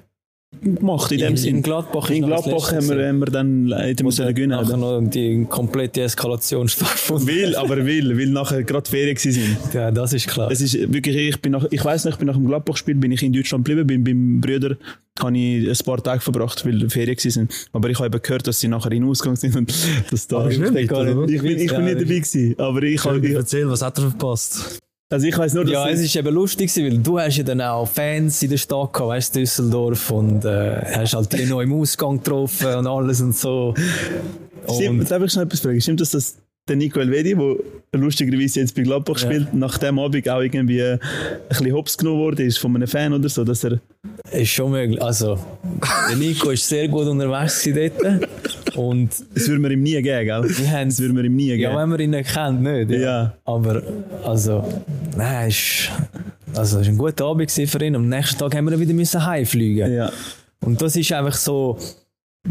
Gemacht, 0.61 1.11
in 1.11 1.19
dem 1.19 1.29
In, 1.31 1.37
Sinn. 1.37 1.55
in 1.57 1.61
Gladbach 1.63 2.09
In 2.09 2.25
Gladbach 2.25 2.71
haben 2.71 2.89
wir, 2.89 3.07
haben 3.07 3.19
wir 3.19 3.25
dann 3.27 3.73
hätten 3.73 4.05
müssen 4.05 4.25
dann 4.25 4.33
gewinnen. 4.35 4.59
nachher 4.59 4.77
noch 4.77 5.01
die 5.01 5.45
komplette 5.49 6.01
Eskalation 6.01 6.67
stattgefunden 6.69 7.27
Will, 7.27 7.55
aber 7.55 7.85
will, 7.85 8.17
weil 8.17 8.27
nachher 8.27 8.63
gerade 8.63 8.89
Ferien 8.89 9.15
gewesen 9.15 9.31
sind. 9.31 9.73
Ja, 9.73 9.91
das 9.91 10.13
ist 10.13 10.27
klar. 10.27 10.49
Es 10.51 10.61
ist 10.61 10.73
wirklich, 10.93 11.15
ich 11.15 11.41
bin 11.41 11.53
nach, 11.53 11.65
ich 11.69 11.83
weiß 11.83 12.05
noch, 12.05 12.13
ich 12.13 12.17
bin 12.17 12.27
nach 12.27 12.35
dem 12.35 12.47
Gladbach-Spiel 12.47 12.95
bin 12.95 13.11
ich 13.11 13.23
in 13.23 13.33
Deutschland 13.33 13.65
geblieben, 13.65 13.87
bin 13.87 14.03
beim 14.03 14.41
Brüder, 14.41 14.77
habe 15.19 15.37
ich 15.37 15.67
ein 15.69 15.85
paar 15.85 16.01
Tage 16.03 16.21
verbracht, 16.21 16.65
weil 16.65 16.89
Ferien 16.89 17.15
gewesen 17.15 17.31
sind. 17.31 17.67
Aber 17.73 17.89
ich 17.89 17.97
habe 17.99 18.07
eben 18.07 18.21
gehört, 18.21 18.47
dass 18.47 18.59
sie 18.59 18.67
nachher 18.67 18.91
in 18.91 19.01
den 19.01 19.09
Ausgang 19.09 19.35
sind 19.35 19.55
und 19.55 19.73
dass 20.11 20.27
da. 20.27 20.45
Nicht 20.47 20.59
was? 20.61 20.69
ich 21.29 21.41
bin, 21.41 21.59
ich 21.59 21.71
bin 21.71 21.85
nicht 21.85 21.95
dabei 21.95 22.03
gewesen, 22.03 22.55
aber 22.57 22.83
ich 22.83 23.03
habe, 23.03 23.25
ich, 23.25 23.33
Erzähl, 23.33 23.69
was 23.69 23.81
hat 23.81 23.97
er 23.97 24.09
verpasst? 24.09 24.79
Also 25.11 25.27
ich 25.27 25.37
weiß 25.37 25.53
nur, 25.53 25.65
dass 25.65 25.73
Ja, 25.73 25.89
es 25.89 25.99
ist 26.01 26.15
eben 26.15 26.33
lustig, 26.33 26.73
gewesen, 26.73 26.91
weil 26.91 27.03
du 27.03 27.19
hast 27.19 27.37
ja 27.37 27.43
dann 27.43 27.61
auch 27.61 27.87
Fans 27.87 28.41
in 28.41 28.49
der 28.49 28.57
Stadt 28.57 28.93
gehabt, 28.93 29.09
weißt 29.09 29.35
Düsseldorf 29.35 30.11
und 30.11 30.45
äh, 30.45 30.81
hast 30.97 31.13
halt 31.13 31.31
die 31.33 31.45
noch 31.47 31.61
im 31.61 31.73
Ausgang 31.73 32.17
getroffen 32.17 32.75
und 32.75 32.87
alles 32.87 33.21
und 33.21 33.35
so. 33.35 33.73
Stimmt, 34.73 35.01
Und 35.01 35.11
darf 35.11 35.21
ich 35.23 35.31
schnell 35.31 35.45
etwas 35.45 35.59
fragen? 35.59 35.79
Stimmt 35.79 36.01
das, 36.01 36.11
dass 36.11 36.37
der 36.67 36.75
Nico 36.77 36.99
Elvedi, 36.99 37.35
der 37.35 37.99
lustigerweise 37.99 38.61
jetzt 38.61 38.75
bei 38.75 38.81
Gladbach 38.81 39.19
Ja. 39.19 39.27
spielt, 39.27 39.53
nach 39.53 39.77
dem 39.77 39.99
Abend 39.99 40.27
auch 40.27 40.41
irgendwie 40.41 40.81
ein 40.81 40.99
bisschen 41.47 41.71
hops 41.73 41.95
genommen 41.97 42.19
worden 42.21 42.47
ist 42.47 42.57
von 42.57 42.75
einem 42.75 42.87
Fan 42.87 43.13
oder 43.13 43.29
so, 43.29 43.43
dass 43.43 43.63
er 43.63 43.79
ist 44.31 44.49
schon 44.49 44.71
möglich. 44.71 44.99
Also, 45.01 45.37
der 46.09 46.15
Nico 46.17 46.49
ist 46.49 46.67
sehr 46.67 46.87
gut 46.87 47.05
unterwegs 47.07 47.63
dort. 47.71 48.27
Und 48.75 49.09
das 49.35 49.47
würde 49.47 49.61
man 49.61 49.71
ihm 49.71 49.83
nie 49.83 50.01
geben, 50.01 50.25
gell? 50.25 50.43
wir 50.57 50.71
haben 50.71 50.89
Das 50.89 50.99
würde 50.99 51.13
man 51.13 51.25
ihm 51.25 51.35
nie 51.35 51.49
Ja, 51.49 51.55
geben. 51.69 51.75
wenn 51.81 51.89
man 51.89 51.99
ihn 51.99 52.09
nicht 52.09 52.33
kennt, 52.33 52.61
nicht. 52.61 52.89
Ja. 52.89 52.97
Ja. 52.99 53.33
Aber, 53.45 53.83
also, 54.23 54.67
nein, 55.15 55.47
es 55.49 55.55
ist, 55.55 55.91
also, 56.55 56.79
es 56.79 56.85
war 56.87 56.93
ein 56.93 56.97
guter 56.97 57.25
Abend 57.25 57.51
für 57.51 57.85
ihn. 57.85 57.95
Am 57.95 58.09
nächsten 58.09 58.39
Tag 58.39 58.55
haben 58.55 58.69
wir 58.69 58.79
wieder 58.79 58.93
müssen 58.93 59.23
heimfliegen. 59.25 59.93
Ja. 59.93 60.11
Und 60.61 60.81
das 60.81 60.95
ist 60.95 61.11
einfach 61.11 61.35
so, 61.35 61.77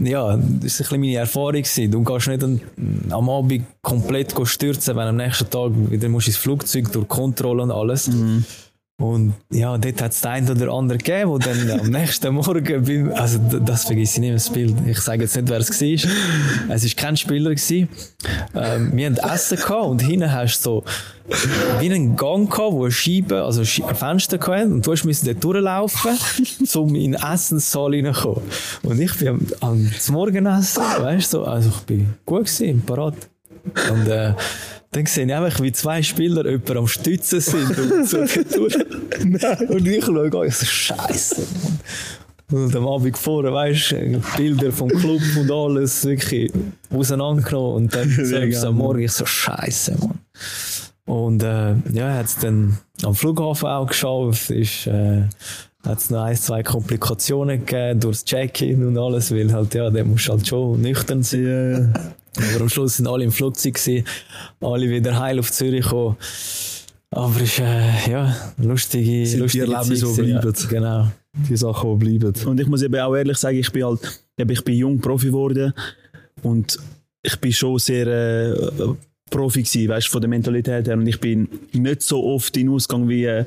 ja, 0.03 0.37
das 0.37 0.79
bisschen 0.79 1.01
meine 1.01 1.15
Erfahrung. 1.17 1.63
Du 1.91 2.03
kannst 2.03 2.29
nicht 2.29 2.43
am, 2.43 3.29
Abend 3.29 3.63
komplett 3.83 4.35
stürzen, 4.45 4.97
wenn 4.97 5.09
am 5.09 5.17
nächsten 5.17 5.49
Tag 5.51 5.73
wieder 5.91 6.09
musst 6.09 6.29
ins 6.29 6.37
Flugzeug 6.37 6.91
durch 6.93 7.09
Kontrolle 7.09 7.63
und 7.63 7.71
alles. 7.71 8.11
Und 8.97 9.35
ja, 9.51 9.77
dort 9.77 10.01
hat 10.01 10.13
es 10.13 10.21
den 10.21 10.31
einen 10.31 10.51
oder 10.51 10.73
anderen 10.73 10.99
gegeben, 10.99 11.39
der 11.41 11.55
dann 11.55 11.81
am 11.81 11.91
nächsten 11.91 12.33
Morgen, 12.33 12.85
beim, 12.85 13.13
also 13.13 13.39
das 13.39 13.85
vergesse 13.87 14.15
ich 14.15 14.21
nicht 14.21 14.35
das 14.35 14.51
Bild. 14.51 14.77
Ich 14.87 15.01
sage 15.01 15.23
jetzt 15.23 15.35
nicht, 15.35 15.49
wer 15.49 15.59
es 15.59 15.81
war. 15.81 16.75
Es 16.75 16.85
war 16.85 16.91
kein 16.97 17.17
Spieler. 17.17 17.51
Gewesen. 17.51 17.89
Ähm, 18.55 18.97
wir 18.97 19.11
hatten 19.11 19.35
Essen 19.35 19.57
gehabt 19.59 19.87
und 19.87 20.01
hinten 20.01 20.33
hast 20.33 20.65
du 20.65 20.71
so 20.71 20.85
wie 21.81 21.93
einen 21.93 22.17
Gang 22.17 22.49
gehabt, 22.49 22.73
wo 22.73 22.85
eine 22.85 22.93
Scheibe, 22.93 23.43
also 23.43 23.63
ein 23.63 23.97
Fenster 23.97 24.39
gehabt 24.39 24.67
und 24.67 24.87
du 24.87 24.91
musst 24.91 25.27
dort 25.27 25.43
durchlaufen, 25.43 26.19
um 26.75 26.95
in 26.95 27.13
den 27.13 27.23
Essenssaal 27.23 27.95
reinzukommen. 27.95 28.43
Und 28.83 29.01
ich 29.01 29.17
bin 29.17 29.29
am, 29.29 29.47
am 29.61 29.91
Morgenessen, 30.11 30.83
weißt 30.83 31.35
du, 31.35 31.39
so, 31.39 31.45
also 31.45 31.71
ich 31.71 31.83
bin 31.83 32.15
gut 32.25 32.47
gewesen, 32.47 32.83
parat. 32.87 33.15
Und 33.91 34.09
äh, 34.09 34.35
dann 34.95 35.07
sehe 35.07 35.27
ich 35.27 35.35
einfach, 35.35 35.61
wie 35.61 35.73
zwei 35.73 36.03
Spieler 36.03 36.45
jemanden 36.49 36.79
am 36.79 36.87
Stützen 36.87 37.41
sind 37.41 37.79
und 37.79 38.09
so. 38.09 38.19
Und 38.19 39.87
ich 39.87 40.05
schaue 40.05 40.41
an, 40.41 40.47
ich 40.47 40.55
so, 40.55 40.67
Scheiße. 40.67 41.41
Mann. 41.41 41.79
Und 42.53 42.77
am 42.77 42.87
Abend 42.87 43.19
vorher, 43.19 43.53
weißt 43.53 43.93
du, 43.93 44.23
Bilder 44.37 44.71
vom 44.71 44.89
Club 44.89 45.23
und 45.39 45.51
alles 45.51 46.05
wirklich 46.05 46.53
auseinandergenommen. 46.91 47.77
Und 47.77 47.95
dann 47.95 48.09
selbst 48.25 48.65
am 48.65 48.77
Morgen, 48.77 49.01
ich 49.01 49.13
so, 49.13 49.27
Scheiße, 49.27 49.97
Mann. 49.99 50.19
Und 51.07 51.43
äh, 51.43 51.75
ja, 51.93 52.15
hat 52.15 52.27
es 52.27 52.39
dann 52.39 52.79
am 53.03 53.15
Flughafen 53.15 53.69
auch 53.69 53.87
geschafft, 53.87 54.51
ist, 54.51 54.87
äh, 54.87 55.23
hat 55.85 55.99
es 55.99 56.11
noch 56.11 56.23
ein, 56.23 56.37
zwei 56.37 56.63
Komplikationen 56.63 57.65
gegeben 57.65 58.01
durchs 58.01 58.25
Check-in 58.25 58.87
und 58.87 58.99
alles, 58.99 59.33
weil 59.33 59.53
halt, 59.53 59.75
ja, 59.75 59.91
der 59.91 60.05
muss 60.05 60.29
halt 60.29 60.47
schon 60.47 60.81
nüchtern 60.81 61.23
sein. 61.23 61.93
Aber 62.37 62.63
am 62.63 62.69
Schluss 62.69 62.97
sind 62.97 63.07
alle 63.07 63.25
im 63.25 63.33
Flugzeug 63.33 63.75
gewesen, 63.75 64.07
alle 64.61 64.89
wieder 64.89 65.19
heil 65.19 65.39
auf 65.39 65.53
Zürich 65.53 65.85
gekommen. 65.85 66.17
Aber 67.11 67.37
es 67.37 67.43
ist, 67.43 67.59
äh, 67.61 68.11
ja, 68.11 68.37
lustige, 68.59 69.27
Sind 69.27 69.37
die 69.37 69.43
lustige 69.43 69.73
Erlebnisse, 69.73 70.07
Zeit 70.07 70.27
die 70.27 70.33
bleiben. 70.33 70.55
Ja, 70.59 70.69
genau. 70.69 71.09
Die 71.49 71.57
Sachen, 71.57 71.99
die 71.99 72.19
bleiben. 72.19 72.47
Und 72.47 72.61
ich 72.61 72.67
muss 72.67 72.83
eben 72.83 73.01
auch 73.01 73.15
ehrlich 73.15 73.37
sagen, 73.37 73.57
ich 73.57 73.71
bin 73.71 73.85
halt, 73.85 74.21
ich 74.37 74.65
bin 74.65 74.75
jung 74.75 75.01
Profi 75.01 75.29
geworden 75.29 75.73
und 76.43 76.77
ich 77.23 77.37
bin 77.41 77.53
schon 77.53 77.79
sehr 77.79 78.07
äh, 78.07 78.95
Profi 79.35 79.63
gewesen, 79.63 79.89
weißt, 79.89 80.09
von 80.09 80.21
der 80.21 80.31
Mentalität 80.31 80.87
her. 80.87 80.97
Und 80.97 81.07
ich 81.07 81.19
bin 81.19 81.49
nicht 81.73 82.03
so 82.03 82.25
oft 82.25 82.57
in 82.57 82.69
Ausgang 82.69 83.09
wie, 83.09 83.25
äh, 83.25 83.45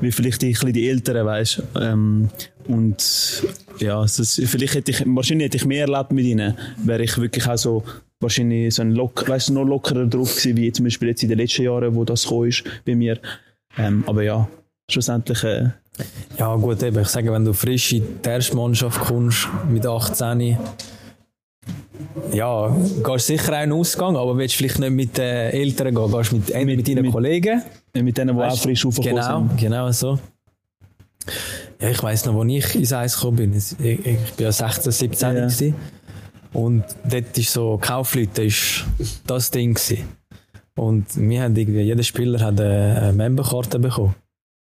wie 0.00 0.10
vielleicht 0.10 0.42
die, 0.42 0.52
die 0.52 0.88
Älteren, 0.88 1.26
weißt. 1.26 1.62
Ähm, 1.80 2.30
und 2.66 3.42
ja, 3.78 4.04
ist, 4.04 4.40
vielleicht 4.46 4.74
hätte 4.74 4.90
ich, 4.90 5.02
wahrscheinlich 5.06 5.46
hätte 5.46 5.56
ich 5.58 5.66
mehr 5.66 5.86
erlebt 5.86 6.12
mit 6.12 6.24
ihnen, 6.24 6.56
wäre 6.82 7.02
ich 7.02 7.16
wirklich 7.18 7.46
auch 7.46 7.58
so, 7.58 7.84
wahrscheinlich 8.20 8.74
so 8.74 8.82
ein 8.82 8.92
lock, 8.92 9.28
weißt, 9.28 9.50
noch 9.50 9.64
lockerer 9.64 10.06
drauf 10.06 10.34
gewesen, 10.34 10.56
wie 10.56 10.72
zum 10.72 10.84
Beispiel 10.84 11.08
jetzt 11.08 11.22
in 11.22 11.28
den 11.28 11.38
letzten 11.38 11.62
Jahren, 11.62 11.94
wo 11.94 12.04
das 12.04 12.24
gekommen 12.24 12.48
ist 12.48 12.64
bei 12.84 12.94
mir. 12.94 13.18
Ähm, 13.76 14.04
aber 14.06 14.22
ja, 14.22 14.48
schlussendlich, 14.90 15.44
äh, 15.44 15.70
Ja, 16.38 16.54
gut, 16.56 16.82
eben, 16.82 17.00
ich 17.00 17.08
sage, 17.08 17.32
wenn 17.32 17.44
du 17.44 17.52
frisch 17.52 17.92
in 17.92 18.02
die 18.24 18.28
erste 18.28 18.56
Mannschaft 18.56 19.00
kommst, 19.00 19.48
mit 19.68 19.86
18, 19.86 20.56
ja, 22.32 22.74
gehst 23.04 23.26
sicher 23.26 23.52
auch 23.58 23.62
in 23.62 23.70
den 23.70 23.78
Ausgang, 23.78 24.16
aber 24.16 24.36
willst 24.36 24.56
vielleicht 24.56 24.78
nicht 24.78 24.90
mit 24.90 25.16
den 25.18 25.50
Eltern 25.52 25.94
gehen, 25.94 26.10
gehst 26.10 26.32
mit, 26.32 26.54
mit, 26.54 26.76
mit 26.76 26.88
deinen 26.88 27.02
mit- 27.02 27.12
Kollegen. 27.12 27.62
mit 27.94 28.16
denen, 28.18 28.36
die 28.36 28.42
auch 28.42 28.46
Weißt, 28.50 28.62
frisch 28.62 28.86
aufgekommen 28.86 29.16
Genau, 29.22 29.38
sind. 29.48 29.56
genau 29.58 29.90
so. 29.92 30.18
Ja, 31.80 31.90
ich 31.90 32.02
weiss 32.02 32.24
noch, 32.24 32.40
als 32.40 32.50
ich 32.50 32.74
ins 32.74 32.92
Eis 32.92 33.14
gekommen 33.16 33.36
bin. 33.36 33.52
Es- 33.54 33.72
Ich, 33.78 33.98
ich 34.06 34.32
bin 34.36 34.44
ja 34.46 34.52
16, 34.52 34.92
17 34.92 35.28
Ja. 35.36 35.42
gewesen. 35.46 35.74
Und 36.52 36.84
dort 37.04 37.36
ist 37.36 37.52
so, 37.52 37.78
Kaufleute 37.80 38.42
ist 38.44 38.84
das 39.26 39.50
Ding 39.50 39.74
gewesen. 39.74 40.04
Und 40.76 41.06
wir 41.16 41.42
haben 41.42 41.54
irgendwie, 41.56 41.80
jeder 41.82 42.02
Spieler 42.02 42.40
hat 42.40 42.60
eine 42.60 43.12
Memberkarte 43.14 43.78
bekommen. 43.78 44.14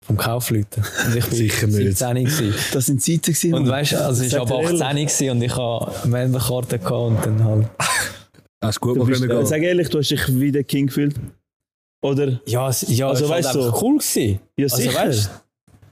Vom 0.03 0.17
Kaufleuten. 0.17 0.83
Und 1.05 1.15
ich 1.15 1.25
bin 1.27 1.35
Sicher 1.37 1.67
nicht. 1.67 1.97
17 1.97 2.15
gewesen. 2.25 2.55
Das 2.73 2.85
sind 2.87 3.01
Zeiten 3.03 3.21
gewesen. 3.21 3.53
Und 3.53 3.67
weißt 3.69 3.91
du, 3.93 4.03
also 4.03 4.23
ich 4.23 4.33
war 4.33 4.45
dir 4.45 4.55
18 4.55 4.79
ehrlich. 4.79 5.07
gewesen 5.07 5.29
und 5.29 5.41
ich 5.43 5.55
Memberkarte 6.07 6.79
gehabt 6.79 6.91
und 6.93 7.17
dann 7.25 7.43
halt. 7.43 7.67
Hast 8.63 8.77
du 8.77 8.81
gut 8.81 8.97
Du 8.97 9.05
können 9.05 9.29
äh, 9.29 9.45
sag 9.45 9.61
ehrlich, 9.61 9.89
du 9.89 9.99
hast 9.99 10.09
dich 10.09 10.39
wie 10.39 10.51
der 10.51 10.63
King 10.63 10.87
gefühlt? 10.87 11.15
Oder? 12.03 12.39
Ja, 12.47 12.69
es, 12.69 12.83
ja 12.87 13.09
Also 13.09 13.25
es 13.25 13.29
war 13.29 13.37
weißt 13.37 13.55
du- 13.55 13.63
einfach 13.65 13.81
cool 13.83 13.97
gewesen. 13.99 14.39
Ja, 14.57 14.65
Also 14.65 14.77
sicher. 14.77 14.93
weißt 14.99 15.29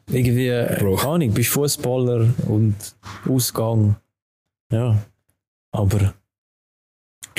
du, 0.07 0.15
irgendwie, 0.15 0.75
Bro. 0.79 0.95
keine 0.95 1.11
Ahnung, 1.13 1.31
bist 1.33 1.49
Fußballer 1.49 2.29
und 2.47 2.75
Ausgang. 3.27 3.95
Ja. 4.71 4.97
Aber 5.71 6.13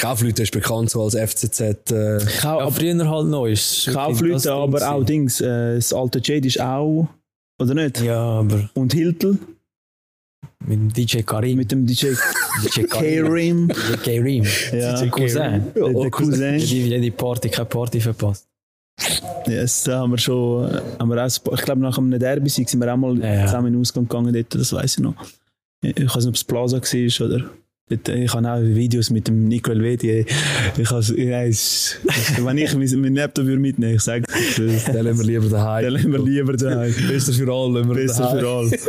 Kaufleute 0.01 0.43
ist 0.43 0.53
bekannt 0.53 0.91
so 0.91 1.03
als 1.03 1.15
FCZ. 1.15 1.61
Äh, 1.61 2.19
Kau 2.41 2.61
ja, 2.61 2.71
früher 2.71 3.09
halt 3.09 3.27
noch 3.29 3.47
ist. 3.47 3.89
Kaufleute, 3.93 4.43
Ding 4.43 4.53
aber 4.53 4.91
auch. 4.91 5.05
Dings. 5.05 5.41
Äh, 5.41 5.77
das 5.77 5.93
alte 5.93 6.21
Jade 6.23 6.47
ist 6.49 6.61
auch. 6.61 7.09
Oder 7.61 7.75
nicht? 7.75 8.01
Ja, 8.01 8.19
aber 8.21 8.71
Und 8.75 8.93
Hiltel 8.95 9.39
mit 10.67 10.79
dem 10.79 10.93
DJ 10.93 11.21
Karim. 11.23 11.59
mit 11.59 11.71
dem 11.73 11.87
DJ 11.87 12.09
DJ 12.65 12.83
Karim. 12.85 13.69
DJ 13.69 13.95
Karim. 14.05 14.45
Ja. 14.73 15.01
DJ 15.01 15.09
Cousin. 15.11 15.65
Der, 15.75 15.89
der 15.93 16.11
Cousin. 16.11 16.55
Jede, 16.59 16.97
jede 16.97 17.11
Party, 17.17 17.49
keine 17.49 17.67
Party 17.67 18.01
verpasst. 18.01 18.47
Yes, 19.47 19.85
da 19.85 20.01
haben 20.01 20.11
wir 20.13 20.19
schon. 20.19 20.71
Haben 20.99 21.09
wir 21.11 21.25
auch, 21.25 21.53
ich 21.55 21.63
glaube, 21.63 21.81
nach 21.81 21.97
einem 21.97 22.19
Derby 22.19 22.49
sind 22.51 22.73
wir 22.75 22.93
auch 22.93 22.97
mal 22.97 23.19
Ja, 23.19 23.35
ja. 23.35 23.47
zusammen 23.47 23.69
in 23.69 23.73
den 23.75 23.81
Ausgang 23.81 24.05
gegangen. 24.07 24.33
Dort, 24.33 24.55
das 24.55 24.73
weiß 24.73 24.97
ich 24.99 25.03
noch. 25.03 25.15
Ich 25.83 25.97
weiß 25.97 26.17
nicht, 26.17 26.29
ob 26.29 26.35
es 26.35 26.45
Plaza 26.45 26.77
war 26.81 27.27
oder. 27.27 27.51
Ich 27.91 28.33
habe 28.35 28.49
auch 28.53 28.61
Videos 28.63 29.11
mit 29.11 29.27
dem 29.27 29.49
Nico 29.49 29.73
Elvedi. 29.73 30.25
Ich 30.79 30.91
es- 30.91 31.97
wenn 32.39 32.59
ich 32.59 32.75
meinen 32.75 33.17
Laptop 33.17 33.47
würde 33.47 33.59
mitnehmen, 33.61 33.97
ich 33.97 34.03
sage, 34.03 34.25
den 34.57 34.69
lassen 35.05 35.19
wir 35.19 35.25
lieber 35.25 35.49
daheim. 35.49 35.85
dann 35.85 35.93
lassen 35.95 36.13
wir 36.13 36.19
lieber 36.23 36.57
daheim. 36.57 36.95
Besser 37.09 37.33
für 37.33 37.53
alle. 37.53 37.85
Besser 37.85 38.31
für 38.31 38.49
alle. 38.49 38.71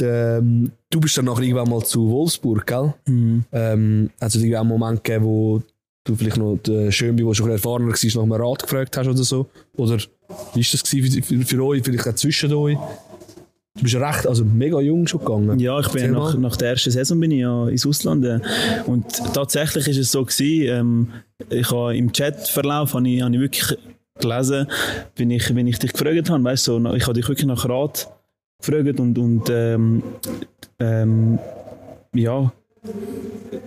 Ähm, 0.00 0.70
du 0.90 1.00
bist 1.00 1.16
dann 1.18 1.24
nachher 1.24 1.42
irgendwann 1.42 1.68
mal 1.70 1.82
zu 1.82 2.08
Wolfsburg, 2.08 2.64
gell? 2.66 2.94
Mhm. 3.06 3.44
Ähm, 3.50 4.10
hat 4.20 4.28
es 4.28 4.36
irgendwie 4.36 4.56
auch 4.56 4.60
einen 4.60 4.68
Moment 4.68 5.02
gegeben, 5.02 5.24
wo 5.24 5.62
du 6.04 6.14
vielleicht 6.14 6.36
noch 6.36 6.56
den 6.58 6.92
Schönbi, 6.92 7.24
der 7.24 7.34
schon 7.34 7.50
erfahrener 7.50 7.88
war, 7.88 7.94
nach 7.96 8.22
einem 8.22 8.32
Rat 8.32 8.62
gefragt 8.62 8.96
hast 8.96 9.08
oder 9.08 9.24
so? 9.24 9.46
Oder 9.76 9.96
wie 9.96 10.60
war 10.60 10.66
das 10.72 10.82
für, 10.88 11.02
für, 11.22 11.44
für 11.44 11.64
euch, 11.64 11.82
vielleicht 11.82 12.06
auch 12.06 12.14
zwischen 12.14 12.52
euch? 12.52 12.76
Du 13.78 13.84
bist 13.84 13.94
recht, 13.94 14.26
also 14.26 14.44
mega 14.44 14.80
jung 14.80 15.06
schon 15.06 15.20
gegangen. 15.20 15.58
Ja, 15.60 15.78
ich 15.78 15.88
bin 15.88 16.10
nach, 16.10 16.36
nach 16.36 16.56
der 16.56 16.70
ersten 16.70 16.90
Saison 16.90 17.20
bin 17.20 17.30
ich 17.30 17.40
ja 17.40 17.68
ins 17.68 17.86
Ausland. 17.86 18.24
äh, 18.24 18.40
Und 18.86 19.06
tatsächlich 19.32 19.86
ist 19.86 19.98
es 19.98 20.10
so 20.10 20.24
gewesen, 20.24 20.68
ähm, 20.68 21.08
ich 21.48 21.70
habe 21.70 21.96
im 21.96 22.10
Chatverlauf 22.12 22.94
habe 22.94 23.08
ich, 23.08 23.22
habe 23.22 23.34
ich 23.34 23.40
wirklich 23.40 23.78
gelesen, 24.18 24.66
wenn 25.14 25.30
ich, 25.30 25.54
wenn 25.54 25.68
ich 25.68 25.78
dich 25.78 25.92
gefragt 25.92 26.28
habe, 26.28 26.42
weißt 26.42 26.66
du, 26.66 26.80
so, 26.82 26.94
ich 26.94 27.04
habe 27.04 27.14
dich 27.14 27.28
wirklich 27.28 27.46
nach 27.46 27.68
Rat 27.68 28.08
gefragt 28.60 28.98
und, 28.98 29.16
und 29.16 29.48
ähm, 29.48 30.02
ähm, 30.80 31.38
ja, 32.14 32.52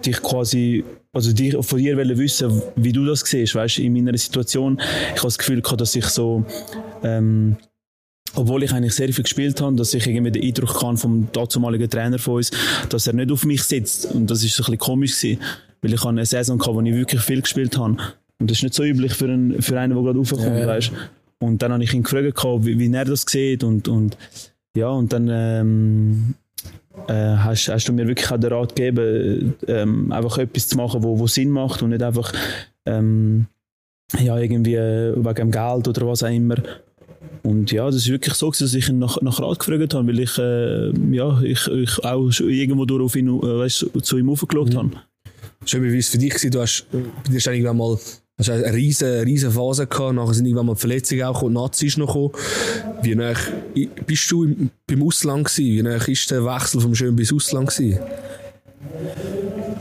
dich 0.05 0.21
quasi, 0.21 0.83
also 1.13 1.31
dich, 1.31 1.55
von 1.65 1.79
dir 1.79 1.95
wollen 1.95 2.17
wissen, 2.17 2.61
wie 2.75 2.91
du 2.91 3.05
das 3.05 3.21
siehst, 3.21 3.55
weißt 3.55 3.77
du, 3.77 3.83
in 3.83 3.93
meiner 3.93 4.17
Situation. 4.17 4.77
Ich 4.81 5.19
habe 5.19 5.27
das 5.27 5.37
Gefühl 5.37 5.61
gehabt, 5.61 5.79
dass 5.79 5.95
ich 5.95 6.05
so, 6.05 6.43
ähm, 7.01 7.55
obwohl 8.35 8.63
ich 8.63 8.71
eigentlich 8.71 8.93
sehr 8.93 9.11
viel 9.11 9.23
gespielt 9.23 9.61
habe, 9.61 9.75
dass 9.75 9.93
ich 9.93 10.05
irgendwie 10.07 10.31
den 10.31 10.43
Eindruck 10.43 10.79
kann 10.79 10.97
vom 10.97 11.27
damaligen 11.31 11.89
Trainer 11.89 12.19
von 12.19 12.35
uns, 12.35 12.51
dass 12.89 13.07
er 13.07 13.13
nicht 13.13 13.31
auf 13.31 13.45
mich 13.45 13.63
sitzt. 13.63 14.05
Und 14.05 14.29
das 14.29 14.43
ist 14.43 14.55
so 14.55 14.63
ein 14.63 14.65
bisschen 14.65 14.77
komisch 14.79 15.19
gewesen, 15.19 15.41
weil 15.81 15.93
ich 15.93 16.05
eine 16.05 16.25
Saison 16.25 16.57
gehabt, 16.57 16.75
wo 16.75 16.81
ich 16.81 16.93
wirklich 16.93 17.21
viel 17.21 17.41
gespielt 17.41 17.77
habe. 17.77 17.97
Und 18.39 18.49
das 18.49 18.57
ist 18.57 18.63
nicht 18.63 18.73
so 18.73 18.83
üblich 18.83 19.13
für 19.13 19.25
einen, 19.25 19.61
für 19.61 19.79
einen 19.79 19.93
der 19.93 20.03
gerade 20.03 20.17
raufkommt, 20.17 20.43
Ja, 20.43 20.57
ja. 20.57 20.67
weißt 20.67 20.91
Und 21.39 21.61
dann 21.61 21.73
habe 21.73 21.83
ich 21.83 21.93
ihn 21.93 22.03
gefragt, 22.03 22.43
wie, 22.65 22.79
wie 22.79 22.93
er 22.93 23.05
das 23.05 23.25
sieht 23.27 23.63
und, 23.63 23.87
und 23.87 24.17
ja, 24.75 24.89
und 24.89 25.11
dann 25.11 25.27
ähm, 25.29 26.33
äh, 27.07 27.13
hast, 27.13 27.67
hast 27.67 27.87
du 27.87 27.93
mir 27.93 28.07
wirklich 28.07 28.31
auch 28.31 28.39
den 28.39 28.53
Rat 28.53 28.75
gegeben, 28.75 29.55
ähm, 29.67 30.11
einfach 30.11 30.37
etwas 30.37 30.67
zu 30.69 30.77
machen, 30.77 31.03
wo, 31.03 31.19
wo 31.19 31.27
Sinn 31.27 31.49
macht 31.49 31.81
und 31.81 31.89
nicht 31.89 32.03
einfach 32.03 32.31
ähm, 32.85 33.47
ja, 34.19 34.37
irgendwie 34.37 34.75
äh, 34.75 35.13
wegen 35.15 35.35
dem 35.35 35.51
Geld 35.51 35.87
oder 35.87 36.07
was 36.07 36.23
auch 36.23 36.29
immer. 36.29 36.55
Und 37.43 37.71
ja, 37.71 37.85
das 37.85 37.95
ist 37.95 38.09
wirklich 38.09 38.35
so, 38.35 38.51
dass 38.51 38.73
ich 38.73 38.89
ihn 38.89 38.99
nach, 38.99 39.19
nach 39.21 39.39
Rat 39.39 39.59
gefragt 39.59 39.93
habe, 39.93 40.07
weil 40.07 40.19
ich, 40.19 40.37
äh, 40.37 40.91
ja, 41.15 41.41
ich, 41.41 41.67
ich 41.67 42.03
auch 42.03 42.29
schon 42.31 42.49
irgendwo 42.49 42.85
durch 42.85 43.03
auf 43.03 43.15
ihn, 43.15 43.27
äh, 43.27 43.59
weißt, 43.59 43.87
zu 44.03 44.17
ihm 44.17 44.29
aufgeschaut 44.29 44.75
habe. 44.75 44.91
Schön, 45.65 45.83
wie 45.83 45.91
war 45.91 45.97
es 45.97 46.09
für 46.09 46.17
dich? 46.17 46.33
gewesen? 46.33 46.51
Du 46.51 46.61
hast, 46.61 46.85
bei 46.91 46.99
dir 46.99 47.35
hast 47.35 47.47
du 47.47 47.51
irgendwann 47.51 47.77
mal 47.77 47.97
hast 48.37 48.49
du 48.49 48.53
eine 48.53 48.73
riesen, 48.73 49.23
riesen 49.23 49.51
Phase 49.51 49.87
gehabt, 49.87 50.15
nachher 50.15 50.33
sind 50.33 50.45
irgendwann 50.45 50.67
mal 50.67 50.73
die 50.73 50.79
Verletzungen 50.79 51.23
auch 51.23 51.33
gekommen, 51.33 51.55
die 51.55 51.61
Nazis 51.61 51.97
noch 51.97 52.07
gekommen. 52.07 52.31
Wie 53.03 53.15
nah 53.15 53.33
bist 54.05 54.31
du 54.31 54.43
im, 54.43 54.71
beim 54.87 55.03
Ausland 55.03 55.47
gewesen? 55.47 55.77
Wie 55.77 55.83
nah 55.83 55.95
ist 55.95 56.31
der 56.31 56.45
Wechsel 56.45 56.81
vom 56.81 56.95
Schön 56.95 57.15
bis 57.15 57.33
Ausland 57.33 57.69
gewesen? 57.69 57.99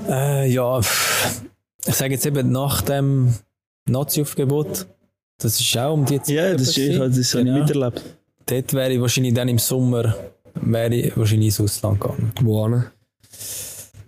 Äh, 0.09 0.51
ja, 0.53 0.81
ich 0.81 1.95
sage 1.95 2.15
jetzt 2.15 2.27
eben 2.27 2.51
nach 2.51 2.83
dem 2.83 3.33
Nazi-Aufgebot, 3.89 4.87
das 5.41 5.61
ist 5.61 5.76
auch 5.78 5.95
um 5.95 6.05
die 6.05 6.20
Zeit. 6.22 6.28
Ja, 6.34 6.53
das, 6.53 6.62
ist, 6.62 6.78
ich, 6.78 6.99
passiert. 6.99 7.18
das 7.18 7.34
habe 7.34 7.43
ich 7.43 7.49
Genau. 7.49 7.59
miterlebt. 7.64 8.03
Dort 8.47 8.74
wäre 8.74 8.93
ich 8.93 9.01
wahrscheinlich 9.01 9.34
dann 9.34 9.49
im 9.49 9.59
Sommer 9.59 10.14
wäre 10.62 10.95
ich 10.95 11.16
wahrscheinlich 11.16 11.49
ins 11.49 11.61
Ausland 11.61 12.01
gegangen. 12.01 12.32
Wo 12.43 12.64
hin? 12.66 12.84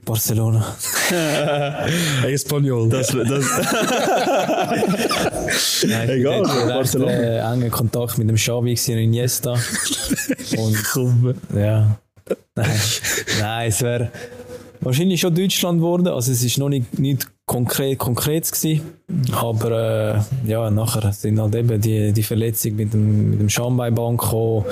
Barcelona. 0.04 0.64
Espanyol. 2.26 2.88
Das, 2.88 3.06
das, 3.08 3.44
Nein, 5.86 6.08
Egal, 6.10 6.42
ich 6.42 6.48
hatte 6.48 6.58
recht, 6.58 6.68
Barcelona. 6.68 7.12
äh, 7.12 7.38
engen 7.52 7.70
Kontakt 7.70 8.18
mit 8.18 8.28
dem 8.28 8.36
Xavi 8.36 8.72
und 8.88 8.98
Iniesta. 8.98 9.52
Und 10.56 10.76
ja. 11.54 11.96
Nein, 12.56 12.80
Nein 13.40 13.68
es 13.68 13.82
wäre 13.82 14.10
wahrscheinlich 14.82 15.20
schon 15.20 15.34
Deutschland 15.34 15.78
geworden. 15.78 16.08
Also 16.08 16.32
es 16.32 16.42
ist 16.44 16.58
noch 16.58 16.68
nicht, 16.68 16.98
nicht 16.98 17.26
konkret, 17.46 17.98
konkret 17.98 18.50
gewesen. 18.50 18.82
Aber 19.32 19.70
äh, 20.46 20.50
ja, 20.50 20.70
nachher 20.70 21.12
sind 21.12 21.40
halt 21.40 21.54
eben 21.54 21.80
die, 21.80 22.12
die 22.12 22.22
Verletzung 22.22 22.76
mit 22.76 22.92
dem, 22.92 23.30
mit 23.30 23.40
dem 23.40 23.48
Schambein 23.48 23.94
gekommen. 23.94 24.64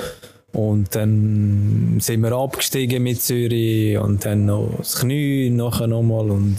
Und 0.53 0.93
dann 0.95 1.97
sind 1.99 2.21
wir 2.21 2.33
abgestiegen 2.33 3.03
mit 3.03 3.21
Zürich 3.21 3.97
und 3.97 4.25
dann 4.25 4.45
noch 4.45 4.73
das 4.77 4.99
Knie 4.99 5.49
nachher 5.49 5.87
nochmal 5.87 6.29
und 6.29 6.57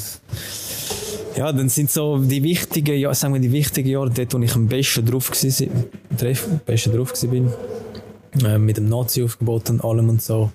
ja, 1.37 1.53
dann 1.53 1.69
sind 1.69 1.91
so 1.91 2.19
die 2.19 2.43
wichtigen, 2.43 2.99
ja, 2.99 3.13
sagen 3.15 3.35
wir 3.35 3.41
die 3.41 3.53
wichtigen 3.53 3.89
Jahre, 3.89 4.11
dort, 4.11 4.35
wo 4.35 4.39
ich 4.39 4.55
am 4.55 4.67
besten 4.69 5.05
drauf 5.05 5.31
war, 5.31 5.87
am 6.21 6.61
besten 6.67 6.93
drauf 6.93 7.13
war, 7.23 8.51
äh, 8.51 8.59
mit 8.59 8.77
dem 8.77 8.89
Nazi-Aufgebot 8.89 9.71
und 9.71 9.85
allem 9.85 10.09
und 10.09 10.23
so. 10.23 10.51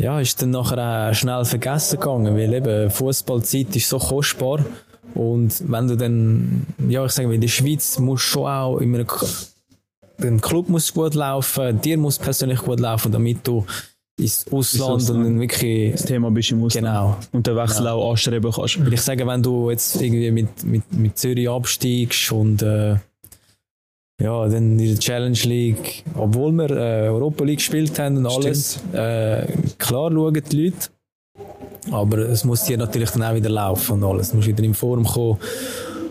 Ja, 0.00 0.20
ist 0.20 0.42
dann 0.42 0.50
nachher 0.50 1.10
auch 1.10 1.14
schnell 1.14 1.44
vergessen 1.44 2.00
gegangen, 2.00 2.36
weil 2.36 2.52
eben 2.52 2.90
Fußballzeit 2.90 3.76
ist 3.76 3.88
so 3.88 3.98
kostbar 3.98 4.64
und 5.14 5.70
wenn 5.70 5.88
du 5.88 5.96
dann, 5.96 6.66
ja, 6.88 7.04
ich 7.04 7.12
sage 7.12 7.28
mal, 7.28 7.34
in 7.34 7.40
der 7.40 7.48
Schweiz 7.48 7.98
musst 7.98 8.24
du 8.24 8.28
schon 8.30 8.46
auch 8.46 8.78
in 8.78 8.94
einem, 8.94 9.06
dem 10.18 10.40
Club 10.40 10.68
muss 10.68 10.92
gut 10.94 11.14
laufen, 11.14 11.80
dir 11.80 11.98
muss 11.98 12.18
persönlich 12.18 12.60
gut 12.60 12.80
laufen, 12.80 13.12
damit 13.12 13.46
du 13.46 13.66
ins 14.18 14.46
Ausland 14.50 15.10
und 15.10 15.24
dann 15.24 15.40
wirklich, 15.40 15.92
das 15.92 16.04
Thema 16.04 16.30
bist 16.30 16.52
im 16.52 16.62
Ausland. 16.62 16.86
genau, 16.86 17.16
Und 17.32 17.46
den 17.46 17.56
Wechsel 17.56 17.88
auch 17.88 18.10
anstreben 18.10 18.52
kannst. 18.52 18.84
Will 18.84 18.92
ich 18.92 19.00
sagen, 19.00 19.26
wenn 19.26 19.42
du 19.42 19.70
jetzt 19.70 20.00
irgendwie 20.00 20.30
mit, 20.30 20.64
mit, 20.64 20.92
mit 20.92 21.18
Zürich 21.18 21.48
absteigst 21.48 22.30
und 22.32 22.62
äh, 22.62 22.96
ja, 24.22 24.48
dann 24.48 24.78
in 24.78 24.88
der 24.88 24.98
Challenge 24.98 25.38
League, 25.44 26.04
obwohl 26.16 26.52
wir 26.52 26.70
äh, 26.70 27.08
Europa 27.08 27.44
League 27.44 27.58
gespielt 27.58 27.98
haben 27.98 28.18
und 28.18 28.26
alles, 28.26 28.78
äh, 28.92 29.46
klar 29.78 30.10
schauen 30.12 30.42
die 30.50 30.64
Leute, 30.64 30.88
aber 31.90 32.18
es 32.18 32.44
muss 32.44 32.64
dir 32.64 32.78
natürlich 32.78 33.10
dann 33.10 33.22
auch 33.24 33.34
wieder 33.34 33.50
laufen 33.50 33.94
und 33.94 34.04
alles. 34.04 34.30
Du 34.30 34.36
musst 34.36 34.48
wieder 34.48 34.62
in 34.62 34.74
Form 34.74 35.04
kommen. 35.04 35.38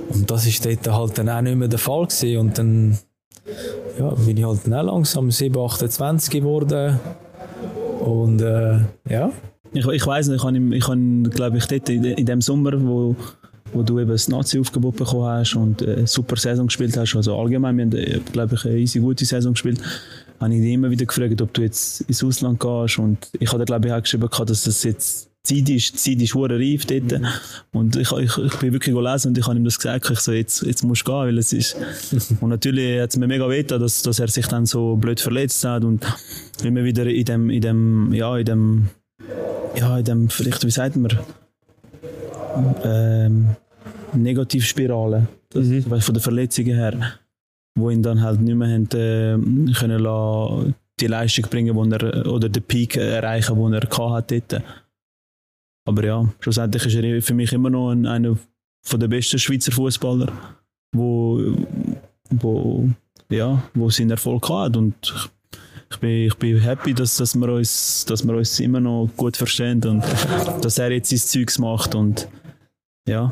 Und 0.10 0.30
das 0.30 0.46
ist 0.46 0.66
dort 0.66 0.88
halt 0.88 1.18
dann 1.18 1.30
auch 1.30 1.42
nicht 1.42 1.56
mehr 1.56 1.70
der 1.70 1.80
Fall 1.80 2.06
gewesen. 2.06 2.38
Und 2.38 2.58
dann 2.58 2.98
ja, 3.98 4.10
bin 4.10 4.36
ich 4.36 4.44
halt 4.44 4.60
dann 4.66 4.74
auch 4.74 4.94
langsam 4.94 5.32
7, 5.32 5.58
28 5.58 6.30
geworden. 6.30 7.00
Und 8.02 8.42
äh, 8.42 8.80
ja, 9.10 9.32
Ich, 9.74 9.86
ich 9.86 10.06
weiß 10.06 10.28
nicht, 10.28 10.38
ich 10.38 10.44
habe, 10.44 10.76
ich 10.76 10.88
habe 10.88 11.30
glaube 11.30 11.58
ich, 11.58 11.66
dort 11.66 11.88
in, 11.90 12.04
in 12.04 12.26
dem 12.26 12.42
Sommer, 12.42 12.74
wo, 12.76 13.16
wo 13.74 13.84
du 13.84 14.00
eben 14.00 14.10
das 14.10 14.28
Nazi-Aufgebot 14.28 14.98
bekommen 14.98 15.26
hast 15.26 15.56
und 15.56 15.82
äh, 15.82 15.96
eine 15.96 16.08
super 16.08 16.36
Saison 16.36 16.68
gespielt 16.68 16.96
hast, 16.98 17.16
also 17.16 17.38
allgemein, 17.38 17.78
wir 17.78 17.86
haben, 17.86 17.96
äh, 17.96 18.20
glaube 18.32 18.56
ich, 18.56 18.66
eine 18.66 18.78
easy 18.78 19.00
gute 19.00 19.26
Saison 19.26 19.54
gespielt, 19.54 19.80
habe 20.40 20.54
ich 20.54 20.62
dich 20.62 20.74
immer 20.74 20.90
wieder 20.90 21.06
gefragt, 21.06 21.42
ob 21.42 21.54
du 21.54 21.62
jetzt 21.62 22.02
ins 22.02 22.24
Ausland 22.24 22.60
gehst 22.60 23.00
und 23.00 23.30
ich 23.40 23.52
habe 23.52 23.66
glaube 23.66 23.88
ich, 23.88 23.94
auch 23.94 24.02
geschrieben, 24.02 24.30
dass 24.46 24.64
das 24.64 24.84
jetzt 24.84 25.32
Zeit 25.44 25.70
ist, 25.70 25.98
Zeit 25.98 26.22
ist 26.22 26.36
hure 26.36 26.60
reif 26.60 26.86
dort. 26.86 27.20
Und 27.72 27.96
ich, 27.96 28.12
ich, 28.12 28.38
ich 28.38 28.56
bin 28.58 28.74
wirklich 28.74 28.96
gelesen 28.96 29.30
und 29.30 29.38
ich 29.38 29.48
habe 29.48 29.58
ihm 29.58 29.64
das 29.64 29.78
gesagt, 29.78 30.10
ich 30.12 30.20
so, 30.20 30.32
jetzt, 30.32 30.62
jetzt 30.62 30.84
musst 30.84 31.08
du 31.08 31.12
gehen, 31.12 31.22
weil 31.22 31.38
es 31.40 31.52
ist... 31.52 31.76
und 32.42 32.50
natürlich 32.50 33.02
hat 33.02 33.10
es 33.10 33.18
mir 33.18 33.28
mega 33.28 33.50
weh 33.50 33.64
dass, 33.64 34.04
dass 34.04 34.20
er 34.20 34.28
sich 34.28 34.48
dann 34.48 34.66
so 34.68 34.98
blöd 34.98 35.20
verletzt 35.20 35.64
hat 35.64 35.84
und 35.84 36.06
immer 36.64 36.84
wieder 36.84 37.08
in 37.08 37.26
dem, 37.26 37.50
in 37.50 37.62
dem, 37.62 38.14
ja, 38.14 38.38
in 38.38 38.46
dem, 38.46 38.90
ja, 39.76 39.98
in 39.98 40.06
dem, 40.06 40.30
vielleicht, 40.30 40.64
wie 40.64 40.72
sagt 40.72 40.96
man, 40.96 41.18
ähm, 42.84 43.56
Negativspirale, 44.14 45.28
das, 45.50 45.90
weißt, 45.90 46.06
von 46.06 46.14
den 46.14 46.22
Verletzungen 46.22 46.76
her, 46.76 47.20
wo 47.76 47.90
ihn 47.90 48.04
dann 48.04 48.22
halt 48.22 48.42
nicht 48.42 48.56
mehr 48.56 48.70
haben, 48.70 48.86
äh, 48.94 49.74
können 49.74 50.00
lassen, 50.00 50.76
die 51.00 51.08
Leistung 51.08 51.46
bringen, 51.50 51.76
wo 51.76 51.84
er, 51.86 52.28
oder 52.28 52.50
den 52.50 52.64
Peak 52.64 52.98
erreichen, 52.98 53.56
den 53.56 53.74
er 53.74 53.82
gehabt 53.82 54.32
hat 54.32 54.32
dort. 54.32 54.64
Aber 55.86 56.04
ja, 56.04 56.34
schlussendlich 56.40 56.86
ist 56.86 56.96
er 56.96 57.22
für 57.22 57.34
mich 57.34 57.52
immer 57.54 57.70
noch 57.70 57.92
ein, 57.92 58.06
einer 58.06 58.38
von 58.84 59.00
der 59.00 59.08
besten 59.08 59.40
Schweizer 59.40 59.72
Fußballer, 59.72 60.32
wo, 60.94 61.42
wo, 62.30 62.90
ja, 63.30 63.64
wo 63.74 63.90
seinen 63.90 64.12
Erfolg 64.12 64.48
hat 64.50 64.78
und 64.78 64.96
ich, 65.02 65.30
ich 65.92 65.98
bin, 65.98 66.28
ich 66.28 66.36
bin 66.36 66.60
happy, 66.60 66.94
dass, 66.94 67.18
dass, 67.18 67.36
wir 67.36 67.50
uns, 67.50 68.06
dass 68.06 68.26
wir 68.26 68.36
uns 68.36 68.60
immer 68.60 68.80
noch 68.80 69.10
gut 69.18 69.38
verstehen 69.38 69.84
und 69.84 70.04
dass 70.62 70.78
er 70.78 70.92
jetzt 70.92 71.10
sein 71.10 71.20
Zeugs 71.20 71.60
macht 71.60 71.96
und 71.96 72.28
ja. 73.08 73.32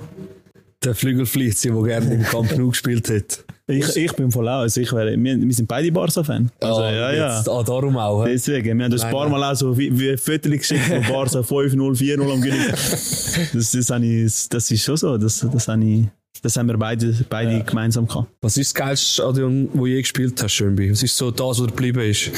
Der 0.83 0.95
Flügelfließer, 0.95 1.71
der 1.71 1.83
gerne 1.83 2.13
im 2.15 2.23
Camp 2.23 2.57
Nou 2.57 2.69
gespielt 2.69 3.09
hat. 3.09 3.43
Ich, 3.67 3.95
ich 3.97 4.13
bin 4.13 4.31
voll 4.31 4.47
auch, 4.47 4.61
also 4.61 4.79
ich 4.81 4.91
wäre, 4.93 5.15
wir, 5.21 5.37
wir 5.39 5.53
sind 5.53 5.67
beide 5.67 5.91
Barca-Fan. 5.91 6.49
Also, 6.61 6.81
Ah, 6.81 6.91
ja, 6.91 7.11
ja. 7.11 7.37
Jetzt, 7.37 7.49
ah, 7.49 7.61
darum 7.63 7.97
auch. 7.97 8.23
hä? 8.25 8.31
Deswegen, 8.31 8.77
wir 8.77 8.85
haben 8.85 8.91
das 8.91 9.01
ein 9.01 9.07
Nein, 9.11 9.13
paar 9.13 9.29
nein. 9.29 9.39
Mal 9.39 9.51
auch 9.51 9.55
so 9.55 9.77
wie, 9.77 9.99
wie 9.99 10.15
Fotos 10.17 10.51
geschickt 10.51 10.85
von 10.85 11.01
Barca 11.03 11.39
5-0, 11.41 11.75
4-0 11.75 12.31
am 12.33 12.41
Gewinnen. 12.41 12.65
Das, 12.71 13.51
das, 13.53 13.89
ich, 14.01 14.49
das 14.49 14.71
ist 14.71 14.83
schon 14.83 14.97
so, 14.97 15.17
das, 15.17 15.45
das, 15.51 15.67
habe 15.67 15.83
ich, 15.85 16.05
das 16.41 16.55
haben 16.55 16.67
wir 16.67 16.77
beide, 16.77 17.13
beide 17.29 17.61
gemeinsam 17.63 18.07
gehabt. 18.07 18.29
Was 18.41 18.57
ist 18.57 18.69
das 18.69 18.73
geilste 18.73 19.05
Stadion, 19.05 19.69
wo 19.73 19.79
du 19.85 19.87
je 19.87 20.01
gespielt 20.01 20.41
hast, 20.41 20.53
Schönby? 20.53 20.89
Was 20.91 21.03
ist 21.03 21.15
so 21.15 21.29
das, 21.29 21.59
was 21.59 21.67
geblieben 21.67 21.99
ist? 21.99 22.31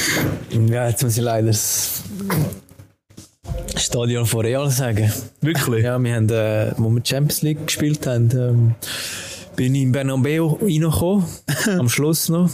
Ja, 0.68 0.88
jetzt 0.88 1.02
muss 1.02 1.16
ich 1.16 1.22
leider 1.22 1.46
das 1.46 2.02
Stadion 3.92 4.24
von 4.24 4.40
Real 4.40 4.70
sagen. 4.70 5.12
Wirklich? 5.42 5.84
Ja, 5.84 6.02
wir 6.02 6.14
haben, 6.14 6.30
äh, 6.30 6.72
wo 6.78 6.88
wir 6.88 7.02
Champions 7.04 7.42
League 7.42 7.66
gespielt 7.66 8.06
haben, 8.06 8.30
ähm, 8.32 8.74
bin 9.54 9.74
ich 9.74 9.82
in 9.82 9.92
Bernabeu 9.92 10.56
reingekommen, 10.62 11.26
am 11.78 11.90
Schluss 11.90 12.30
noch. 12.30 12.48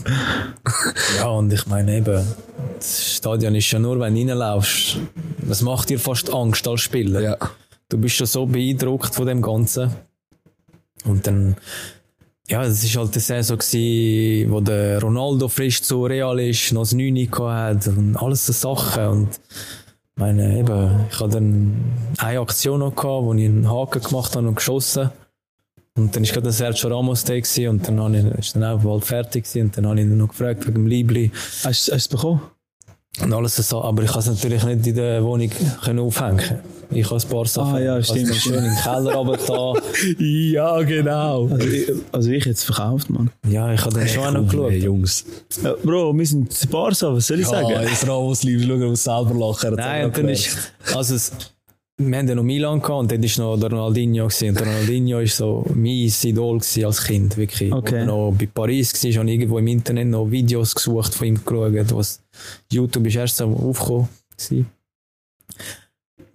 Ja, 1.18 1.28
und 1.28 1.52
ich 1.52 1.64
meine 1.68 1.98
eben, 1.98 2.26
das 2.74 3.14
Stadion 3.14 3.54
ist 3.54 3.70
ja 3.70 3.78
nur, 3.78 4.00
wenn 4.00 4.16
du 4.16 4.20
reinlaufst, 4.22 4.98
das 5.46 5.62
macht 5.62 5.90
dir 5.90 6.00
fast 6.00 6.28
Angst 6.34 6.66
als 6.66 6.80
Spieler. 6.80 7.20
Ja. 7.20 7.36
Du 7.88 7.98
bist 7.98 8.16
schon 8.16 8.26
so 8.26 8.44
beeindruckt 8.44 9.14
von 9.14 9.28
dem 9.28 9.40
Ganzen. 9.40 9.92
Und 11.04 11.24
dann, 11.28 11.54
ja, 12.48 12.64
das 12.64 12.82
ist 12.82 12.96
halt 12.96 13.14
die 13.14 13.20
Saison 13.20 13.58
gewesen, 13.58 14.50
wo 14.50 14.60
der 14.60 15.00
Ronaldo 15.00 15.46
frisch 15.46 15.82
zu 15.82 16.04
Real 16.04 16.40
ist, 16.40 16.72
noch 16.72 16.82
das 16.82 16.94
9 16.94 17.28
hat 17.30 17.86
und 17.86 18.16
alles 18.16 18.44
so 18.44 18.52
Sachen. 18.52 19.06
Und 19.06 19.28
meine, 20.18 20.58
eben, 20.58 21.06
ich 21.10 21.20
hatte 21.20 21.34
dann 21.34 21.76
eine 22.18 22.40
Aktion 22.40 22.80
noch 22.80 22.94
gehabt, 22.94 23.24
wo 23.24 23.34
ich 23.34 23.44
einen 23.44 23.70
Haken 23.70 24.02
gemacht 24.02 24.36
habe 24.36 24.48
und 24.48 24.56
geschossen. 24.56 25.10
Und 25.96 26.14
dann 26.14 26.24
war 26.24 26.32
gerade 26.32 26.52
Sergio 26.52 26.90
Ramos 26.90 27.24
da 27.24 27.34
und 27.34 27.88
dann 27.88 28.00
habe 28.00 28.34
ich, 28.38 28.52
dann 28.52 28.64
auch 28.64 28.82
bald 28.82 29.04
fertig 29.04 29.44
gewesen, 29.44 29.66
und 29.66 29.76
dann 29.76 29.86
habe 29.86 30.00
ich 30.00 30.06
ihn 30.06 30.16
noch 30.16 30.28
gefragt 30.28 30.66
wegen 30.66 30.74
dem 30.74 30.86
Liebli 30.86 31.32
Hast, 31.64 31.64
hast 31.64 31.88
du 31.88 31.94
es 31.94 32.08
bekommen? 32.08 32.40
Und 33.22 33.32
alles 33.32 33.56
so. 33.56 33.82
Aber 33.82 34.02
ich 34.02 34.10
konnte 34.10 34.30
es 34.30 34.36
natürlich 34.36 34.64
nicht 34.64 34.86
in 34.86 34.94
der 34.94 35.22
Wohnung 35.24 35.50
können 35.84 35.98
aufhängen. 35.98 36.60
Ich 36.90 37.04
habe 37.10 37.20
ein 37.20 37.28
paar 37.28 37.44
Sachen. 37.46 37.74
Ah, 37.74 37.80
ja, 37.80 37.98
Ich 37.98 38.06
stimmt, 38.06 38.34
schön 38.34 38.64
im 38.64 38.74
Keller 38.76 39.14
runter. 39.14 39.74
Ja, 40.18 40.80
genau. 40.82 41.46
Also 41.48 41.66
ich, 41.68 41.92
also 42.12 42.30
ich 42.30 42.44
jetzt 42.46 42.64
verkauft, 42.64 43.10
Mann. 43.10 43.30
Ja, 43.46 43.72
ich 43.72 43.84
habe 43.84 43.94
dann 43.94 44.08
schon 44.08 44.24
auch 44.24 44.32
noch 44.32 44.48
geschaut. 44.48 44.70
Hey, 44.70 44.78
Jungs. 44.84 45.24
Ja, 45.62 45.74
Bro, 45.82 46.16
wir 46.16 46.26
sind 46.26 46.70
Barca, 46.70 47.12
was 47.14 47.26
soll 47.26 47.40
ich 47.40 47.46
sagen? 47.46 47.68
Ah, 47.76 47.82
jetzt 47.82 48.08
Ramos 48.08 48.42
liebst, 48.42 48.66
schau, 48.66 48.74
er 48.74 48.88
muss 48.88 49.04
selber 49.04 49.34
lachen. 49.34 49.74
Nein, 49.74 50.06
und 50.06 50.16
dann 50.16 50.28
ist, 50.28 50.56
also 50.94 51.14
es, 51.14 51.32
wir 52.00 52.16
haben 52.16 52.28
ja 52.28 52.34
noch 52.36 52.44
Milan 52.44 52.80
gehabt 52.80 53.00
und 53.00 53.10
dort 53.10 53.38
war 53.38 53.44
noch 53.44 53.60
der 53.60 53.70
Ronaldinho 53.70 54.28
gewesen. 54.28 54.50
Und 54.50 54.60
der 54.60 54.66
Ronaldinho 54.66 55.18
war 55.18 55.26
so 55.26 55.66
mein 55.74 56.12
Idol 56.22 56.60
als 56.84 57.04
Kind, 57.04 57.36
wirklich. 57.36 57.72
Okay. 57.72 57.96
Er 57.96 58.06
noch 58.06 58.32
bei 58.38 58.46
Paris 58.46 58.92
war, 59.02 59.12
habe 59.12 59.30
ich 59.30 59.34
irgendwo 59.34 59.58
im 59.58 59.66
Internet 59.66 60.08
noch 60.08 60.30
Videos 60.30 60.74
gesucht 60.74 61.14
von 61.14 61.26
ihm 61.26 61.44
geschaut, 61.44 61.96
was 61.96 62.22
YouTube 62.72 63.06
ist 63.06 63.16
erst 63.16 63.36
so 63.38 63.46
aufgekommen 63.46 64.08
gewesen. 64.36 64.66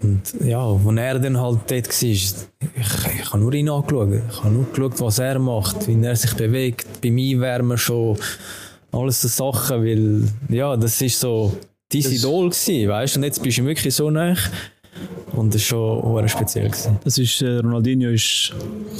Und 0.01 0.35
ja, 0.45 0.59
als 0.59 0.97
er 0.97 1.19
dann 1.19 1.39
halt 1.39 1.59
dort 1.67 1.87
war, 1.87 2.09
ich, 2.09 2.33
ich 2.59 3.31
habe 3.31 3.39
nur 3.39 3.53
ihn 3.53 3.69
angeschaut. 3.69 4.09
Ich 4.29 4.43
habe 4.43 4.53
nur 4.53 4.65
geschaut, 4.65 4.99
was 4.99 5.19
er 5.19 5.39
macht, 5.39 5.87
wie 5.87 6.03
er 6.03 6.15
sich 6.17 6.33
bewegt, 6.33 7.01
beim 7.01 7.17
Einwärmen 7.17 7.77
schon, 7.77 8.17
alles 8.91 9.21
so 9.21 9.27
Sachen, 9.29 9.81
weil, 9.81 10.27
ja, 10.49 10.75
das 10.75 11.01
ist 11.01 11.21
so 11.21 11.57
dein 11.89 12.01
Idol 12.01 12.49
gewesen, 12.49 12.89
weißt 12.89 13.15
du, 13.15 13.19
und 13.19 13.23
jetzt 13.23 13.41
bist 13.41 13.57
du 13.59 13.65
wirklich 13.65 13.95
so 13.95 14.09
nah. 14.09 14.35
Und 15.33 15.53
das 15.55 15.61
war 15.71 16.01
schon 16.01 16.15
sehr 16.17 16.27
speziell. 16.29 16.67
Gewesen. 16.69 16.97
Das 17.03 17.17
ist, 17.17 17.41
äh, 17.41 17.57
Ronaldinho 17.57 18.09
ist 18.11 18.53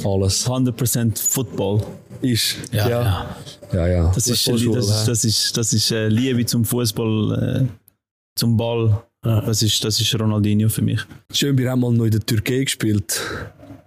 Alles. 0.04 0.46
100% 0.46 1.18
Football. 1.18 1.82
Ist. 2.20 2.56
Ja, 2.72 2.88
ja. 2.88 3.36
Ja, 3.72 3.86
ja. 3.86 4.12
Das 4.14 4.26
ist, 4.28 4.46
das 4.48 4.62
ist, 4.62 5.08
das 5.08 5.24
ist, 5.24 5.56
das 5.56 5.72
ist 5.72 5.90
äh, 5.90 6.08
Liebe 6.08 6.44
zum 6.46 6.64
Fußball, 6.64 7.66
äh, 7.66 7.66
zum 8.38 8.56
Ball. 8.56 9.02
Das, 9.22 9.62
ist, 9.62 9.82
das 9.84 10.00
ist 10.00 10.18
Ronaldinho 10.20 10.68
für 10.68 10.82
mich. 10.82 11.00
Schön, 11.32 11.56
wir 11.56 11.70
haben 11.70 11.80
mal 11.80 11.92
noch 11.92 12.04
in 12.04 12.10
der 12.10 12.20
Türkei 12.20 12.64
gespielt. 12.64 13.20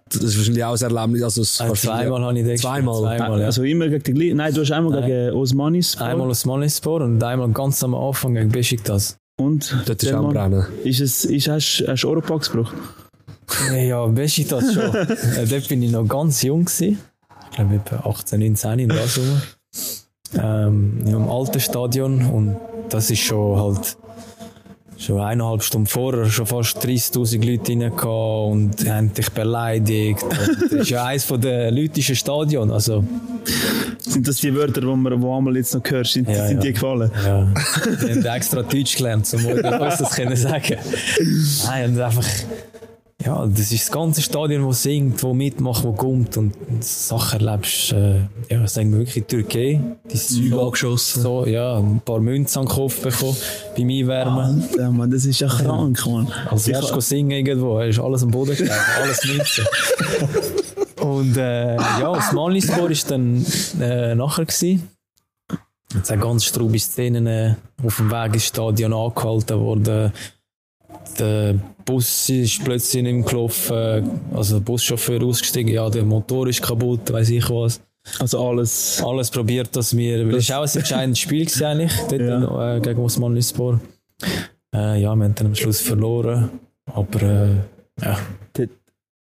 Das 0.10 0.24
ist 0.24 0.38
wahrscheinlich 0.38 0.64
auch 0.64 0.76
ein 0.76 0.82
Erlebnis. 0.96 1.24
Also 1.24 1.42
es 1.42 1.60
Äh, 1.60 1.68
wahrscheinlich- 1.70 2.08
zweimal 2.08 2.22
habe 2.24 2.40
ich 2.40 2.46
den. 2.46 2.58
Zweimal? 2.58 3.02
Zweimal, 3.02 3.40
ja. 3.42 3.46
Also 3.46 3.64
immer 3.64 3.88
gegen 3.90 4.04
die 4.04 4.14
Gli- 4.14 4.34
Nein, 4.36 4.54
du 4.54 4.62
hast 4.62 4.72
einmal 4.72 5.02
gegen 5.02 5.32
Osmanis. 5.36 5.98
Einmal 5.98 6.30
aus 6.30 6.46
Manispor 6.46 7.02
und 7.02 7.22
einmal 7.24 7.50
ganz 7.52 7.84
am 7.84 7.94
Anfang 7.94 8.34
gegen 8.36 8.50
Besiktas. 8.50 9.18
Und 9.40 9.76
Dort 9.86 10.02
ist 10.02 10.14
auch 10.14 10.32
Brennen. 10.32 10.66
Ist 10.84 11.00
es, 11.00 11.26
ist, 11.26 11.48
hast, 11.48 11.84
hast 11.88 12.04
du 12.04 12.10
Oropax 12.10 12.52
gebraucht? 12.52 12.76
Ja, 13.72 14.06
Besiktas 14.08 14.74
schon. 14.74 14.96
äh, 14.96 15.46
dort 15.48 15.68
bin 15.70 15.82
ich 15.84 15.92
noch 15.92 16.08
ganz 16.08 16.42
jung. 16.42 16.66
Gewesen. 16.66 17.00
Ich 17.50 17.56
glaube, 17.56 17.76
etwa 17.76 18.10
18, 18.10 18.40
19 18.40 18.80
in 18.80 18.90
der 18.90 19.08
Summe. 19.08 19.42
Ähm, 20.34 21.04
Im 21.06 21.30
alten 21.30 21.60
Stadion. 21.60 22.26
Und 22.26 22.58
das 22.90 23.12
ist 23.12 23.20
schon 23.20 23.60
halt 23.60 23.98
schon 24.98 25.20
eineinhalb 25.20 25.64
Stunden 25.64 25.88
vorher 25.88 26.26
schon 26.26 26.46
fast 26.46 26.78
30.000 26.84 27.46
Leute 27.46 27.74
rein 27.74 28.52
und 28.52 28.90
haben 28.90 29.14
dich 29.14 29.30
beleidigt. 29.32 30.26
Das 30.30 30.72
ist 30.72 30.90
ja 30.90 31.06
eines 31.06 31.24
von 31.26 31.40
den 31.40 31.76
leutesten 31.76 32.16
Stadion. 32.16 32.72
Also, 32.72 33.04
Sind 34.00 34.28
das 34.28 34.38
die 34.38 34.54
Wörter, 34.56 34.82
die 34.82 34.88
man 34.88 35.22
wo 35.22 35.38
einmal 35.38 35.56
jetzt 35.56 35.74
noch 35.76 35.84
hörst? 35.88 36.14
Sind, 36.14 36.28
Ja, 36.30 36.48
sind 36.48 36.58
ja. 36.58 36.62
die 36.64 36.74
gefallen? 36.74 37.12
ja, 37.26 37.48
die 37.86 38.12
haben 38.12 38.26
extra 38.26 38.64
Deutsch 38.64 38.98
gelernt, 38.98 39.32
um 39.34 39.46
uns 39.46 39.98
das 39.98 40.16
können 40.16 40.36
sagen. 40.36 40.78
Nein, 41.66 41.92
und 41.94 42.02
einfach, 42.02 42.26
ja, 43.26 43.48
das 43.48 43.72
ist 43.72 43.88
das 43.88 43.92
ganze 43.92 44.22
Stadion, 44.22 44.64
wo 44.64 44.72
singt, 44.72 45.24
wo 45.24 45.34
mitmacht, 45.34 45.84
wo 45.84 45.92
kommt 45.92 46.38
und 46.38 46.54
Sachen 46.84 47.46
erlebst. 47.46 47.92
Äh, 47.92 48.28
ja, 48.50 48.68
sagen 48.68 48.92
wir 48.92 49.00
wirklich 49.00 49.26
Türkei. 49.26 49.82
Die 50.12 50.18
Zeug 50.18 50.60
angeschossen. 50.60 51.24
So, 51.24 51.46
ja, 51.46 51.78
ein 51.78 52.00
paar 52.06 52.20
Münzen 52.20 52.60
an 52.60 52.66
den 52.66 52.76
Kopf 52.76 53.02
bekommen 53.02 53.36
beim 53.76 53.90
Einwärmen. 53.90 54.62
Alter, 54.62 54.92
Mann, 54.92 55.10
das 55.10 55.26
ist 55.26 55.40
ja 55.40 55.48
krank, 55.48 56.06
Mann. 56.06 56.32
Als 56.50 56.68
wärst 56.68 56.96
du 56.96 57.02
singen 57.02 57.32
irgendwo, 57.32 57.80
ist 57.80 58.00
alles 58.00 58.22
am 58.22 58.30
Boden 58.30 58.56
gelegen, 58.56 58.76
alles 59.02 59.26
Münzen. 59.26 59.66
Und 61.02 61.38
äh, 61.38 61.76
ja, 61.76 62.14
das 62.14 62.32
Malispor 62.34 62.90
war 62.90 62.98
dann 63.08 63.46
äh, 63.82 64.14
nachher. 64.14 64.46
Gewesen. 64.46 64.88
Jetzt 65.94 66.12
auch 66.12 66.20
ganz 66.20 66.44
strube 66.44 66.78
Szenen 66.78 67.28
äh, 67.28 67.56
auf 67.84 67.98
dem 67.98 68.12
Weg 68.12 68.34
ins 68.34 68.46
Stadion 68.46 68.94
angehalten 68.94 69.60
worden. 69.60 70.12
Der 71.20 71.56
Bus 71.86 72.30
ist 72.30 72.64
plötzlich 72.64 73.04
nicht 73.04 73.14
mehr 73.14 73.24
gelaufen, 73.24 74.10
also 74.34 74.56
der 74.56 74.64
Buschauffeur 74.66 75.24
ausgestiegen, 75.24 75.72
ja, 75.74 75.90
der 75.90 76.04
Motor 76.04 76.48
ist 76.48 76.62
kaputt, 76.62 77.12
weiß 77.12 77.30
ich 77.30 77.50
was. 77.50 77.80
Also 78.20 78.48
alles. 78.48 79.04
Alles 79.06 79.30
probiert, 79.30 79.76
dass 79.76 79.96
wir, 79.96 80.26
weil 80.28 80.36
es 80.36 80.50
war 80.50 80.60
auch 80.62 80.64
ein 80.66 80.78
entscheidendes 80.78 81.20
Spiel 81.20 81.46
gewesen 81.46 81.66
eigentlich, 81.66 81.94
dort 82.10 82.22
Ja. 82.22 82.76
äh, 82.76 82.80
gegen 82.80 83.00
Osmanlispor. 83.00 83.80
Äh, 84.74 85.02
ja, 85.02 85.16
wir 85.16 85.24
haben 85.24 85.36
dann 85.36 85.48
am 85.48 85.56
Schluss 85.56 85.82
verloren, 85.82 86.50
aber 86.86 87.22
äh, 87.22 87.50
ja, 88.02 88.18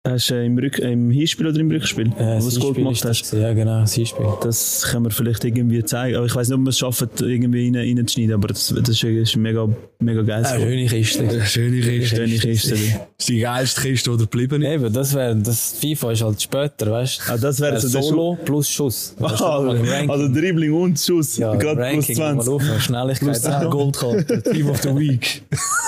Hast 0.07 0.29
du 0.29 0.35
im, 0.45 0.55
Rück 0.59 0.77
im 0.77 1.09
Hinspiel 1.09 1.47
oder 1.47 1.59
im 1.59 1.71
Rückspiel? 1.71 2.07
Äh, 2.19 2.37
was 2.37 2.53
du 2.53 2.59
Goal 2.59 2.73
gemacht 2.75 3.03
das 3.03 3.09
hast? 3.21 3.31
gewesen, 3.31 3.41
Ja, 3.41 3.53
genau, 3.53 3.81
das 3.81 3.93
Hinspiel. 3.95 4.27
Das 4.43 4.83
können 4.91 5.05
wir 5.05 5.09
vielleicht 5.11 5.43
irgendwie 5.43 5.83
zeigen. 5.83 6.15
Aber 6.15 6.27
ich 6.27 6.35
weiß 6.35 6.47
nicht, 6.49 6.57
ob 6.59 6.63
wir 6.63 6.69
es 6.69 6.77
schaffen, 6.77 7.09
irgendwie 7.21 7.65
rein, 7.75 7.97
reinzuschneiden. 7.97 8.35
Aber 8.35 8.49
das, 8.49 8.71
das 8.77 9.03
ist, 9.03 9.35
mega, 9.35 9.67
mega 9.99 10.21
geil. 10.21 10.45
Eine 10.45 10.59
schöne 10.59 10.85
Kiste. 10.85 11.45
Schöne 11.45 11.81
Kiste. 11.81 12.15
Schöne 12.17 12.37
Kiste. 12.37 12.69
Das 12.71 12.79
ist 12.81 13.29
die 13.29 13.39
geilste 13.39 13.81
Kiste, 13.81 14.11
die 14.11 14.17
geblieben 14.17 14.61
ist. 14.61 14.69
Eben, 14.69 14.93
das 14.93 15.13
wäre, 15.15 15.35
das 15.35 15.75
FIFA 15.81 16.11
ist 16.11 16.21
halt 16.21 16.39
später, 16.41 16.91
weißt 16.91 17.21
du? 17.27 17.31
Ah, 17.33 17.37
das 17.37 17.59
wäre 17.59 17.75
Äh, 17.77 17.79
so 17.79 17.99
Solo 18.01 18.37
plus 18.45 18.69
Schuss. 18.69 19.15
Das 19.19 19.41
im 19.41 19.47
Ranking. 19.89 20.09
Also 20.11 20.27
Dribbling 20.31 20.73
und 20.73 20.99
Schuss. 20.99 21.37
ja, 21.37 21.55
Gerade 21.55 21.81
plus 21.81 22.09
Ranking, 22.09 22.17
mal 22.19 22.43
20. 22.43 22.53
auf, 22.53 22.81
Schnelligkeit. 22.81 23.19
Plus 23.27 23.41
10 23.41 23.69
Goldkarte. 23.71 24.43
Team 24.43 24.69
of 24.69 24.81
the 24.83 24.89
Week. 24.95 25.41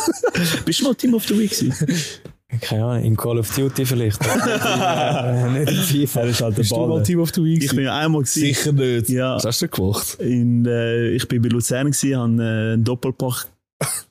Bist 0.65 0.79
du 0.79 0.85
mal 0.85 0.95
Team 0.95 1.13
of 1.13 1.23
the 1.27 1.37
Week 1.37 1.51
gewesen? 1.51 1.73
Keine 2.61 2.85
Ahnung, 2.85 3.03
in 3.03 3.17
Call 3.17 3.39
of 3.39 3.53
Duty 3.53 3.85
vielleicht. 3.85 4.21
aber 4.25 5.49
nicht 5.59 5.69
in 5.69 6.07
FIFA. 6.07 6.21
Er 6.21 6.27
ist 6.27 6.41
halt 6.41 6.55
der 6.57 6.61
Bist 6.61 6.71
du 6.71 6.77
mal 6.77 6.87
Baller. 6.87 7.03
Team 7.03 7.19
of 7.19 7.31
the 7.35 7.43
Week? 7.43 7.61
Ich 7.61 7.71
bin 7.71 7.83
ja 7.83 7.97
einmal 7.97 8.21
gewesen. 8.21 8.39
Sicher 8.39 8.71
nicht. 8.71 9.09
Ja. 9.09 9.35
Was 9.35 9.45
hast 9.45 9.61
du 9.61 9.67
denn 9.67 9.75
gemacht? 9.75 10.13
In, 10.19 10.65
äh, 10.65 11.09
ich 11.09 11.27
bin 11.27 11.41
bei 11.41 11.49
Luzern 11.49 11.91
gewesen, 11.91 12.15
habe 12.17 12.31
äh, 12.41 12.73
einen 12.73 12.83
Doppelpack 12.85 13.47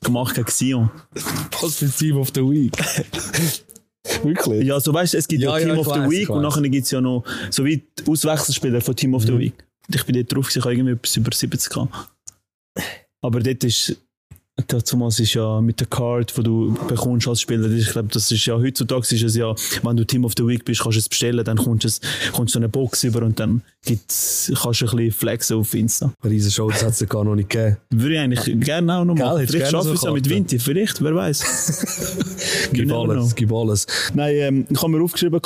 gemacht 0.03 0.35
gegen 0.35 0.49
Sion. 0.51 0.91
Was 1.61 1.75
für 1.77 1.89
Team 1.89 2.17
of 2.17 2.29
the 2.35 2.41
Week? 2.41 2.73
Wirklich? 4.23 4.65
Ja, 4.65 4.79
so 4.79 4.93
weißt 4.93 5.15
du, 5.15 5.17
es 5.17 5.27
gibt 5.27 5.41
ja, 5.41 5.49
Ja, 5.49 5.57
ja, 5.57 5.65
Team 5.65 5.73
ich 5.73 5.87
of 5.87 5.93
the 5.93 5.99
weiss, 6.01 6.09
Week 6.11 6.29
und 6.29 6.41
nachher 6.43 6.61
gibt 6.61 6.85
es 6.85 6.91
ja 6.91 7.01
noch 7.01 7.23
so 7.49 7.65
wie 7.65 7.83
Auswechselspieler 8.07 8.81
von 8.81 8.95
Team 8.95 9.15
of 9.15 9.23
the 9.23 9.37
Week. 9.37 9.53
Und 9.87 9.95
ich 9.95 10.05
bin 10.05 10.15
dort 10.15 10.31
drauf, 10.31 10.45
gewesen, 10.45 10.59
ich 10.59 10.65
habe 10.65 10.73
irgendwie 10.75 10.91
etwas 10.93 11.15
über 11.17 11.31
70 11.33 11.69
gehabt. 11.69 12.09
Aber 13.21 13.39
dort 13.39 13.63
ist, 13.63 13.97
damals 14.65 15.19
ist 15.19 15.33
ja 15.35 15.61
mit 15.61 15.79
der 15.79 15.87
Card, 15.87 16.35
die 16.35 16.43
du 16.43 16.73
bekommst 16.87 17.27
als 17.27 17.41
Spieler, 17.41 17.69
ich 17.69 17.91
glaube, 17.91 18.09
das 18.11 18.31
ist 18.31 18.45
ja 18.45 18.55
heutzutage 18.55 19.15
ist 19.15 19.23
es 19.23 19.35
ja, 19.35 19.53
wenn 19.83 19.97
du 19.97 20.03
Team 20.03 20.25
of 20.25 20.33
the 20.35 20.45
Week 20.45 20.65
bist, 20.65 20.81
kannst 20.81 20.95
du 20.95 20.99
es 20.99 21.09
bestellen, 21.09 21.43
dann 21.45 21.57
kommst 21.57 21.83
du, 21.83 21.87
es, 21.87 22.01
kommst 22.33 22.53
du 22.55 22.59
so 22.59 22.59
eine 22.59 22.69
Box 22.69 23.03
über 23.03 23.21
und 23.21 23.39
dann 23.39 23.61
gibt's, 23.85 24.51
kannst 24.61 24.81
du 24.81 24.85
ein 24.85 24.97
bisschen 24.97 25.11
flexen 25.11 25.57
auf 25.57 25.73
Insta. 25.73 26.11
Riesen 26.23 26.51
Show, 26.51 26.69
das 26.69 26.83
hat 26.83 26.93
es 26.93 26.99
ja 26.99 27.05
gar 27.05 27.23
noch 27.23 27.35
nicht 27.35 27.49
gegeben. 27.49 27.77
Würde 27.91 28.15
ich 28.15 28.19
eigentlich 28.19 28.59
gerne 28.61 28.97
auch 28.97 29.05
noch 29.05 29.15
Gell, 29.15 29.27
hättest 29.27 29.51
Vielleicht 29.51 29.71
schaffe 29.71 29.89
ich 29.89 29.95
es 29.95 30.03
ja 30.03 30.11
mit. 30.11 30.29
Vinti, 30.29 30.59
vielleicht, 30.59 31.03
wer 31.03 31.15
weiß. 31.15 32.69
Gib 32.73 32.91
alles, 32.91 33.35
gib 33.35 33.53
alles. 33.53 33.87
Nein, 34.13 34.35
ähm, 34.35 34.67
ich 34.69 34.81
habe 34.81 34.91
mir 34.91 35.03
aufgeschrieben, 35.03 35.39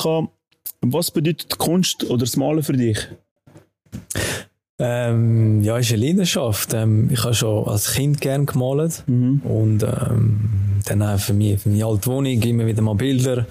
was 0.81 1.11
bedeutet 1.11 1.57
Kunst 1.57 2.03
oder 2.05 2.19
das 2.19 2.35
Malen 2.37 2.63
für 2.63 2.73
dich? 2.73 2.97
Ähm, 4.83 5.61
ja, 5.61 5.77
ist 5.77 5.93
eine 5.93 6.03
Leidenschaft. 6.05 6.73
Ähm, 6.73 7.09
ich 7.11 7.23
habe 7.23 7.35
schon 7.35 7.67
als 7.67 7.93
Kind 7.93 8.19
gern 8.19 8.47
gemalt. 8.47 9.03
Und 9.43 9.83
ähm, 9.83 10.49
dann 10.85 11.03
auch 11.03 11.19
für 11.19 11.33
mich, 11.33 11.59
für 11.59 11.69
meine 11.69 11.85
alte 11.85 12.09
Wohnung 12.09 12.41
immer 12.41 12.65
wieder 12.65 12.81
mal 12.81 12.95
Bilder, 12.95 13.45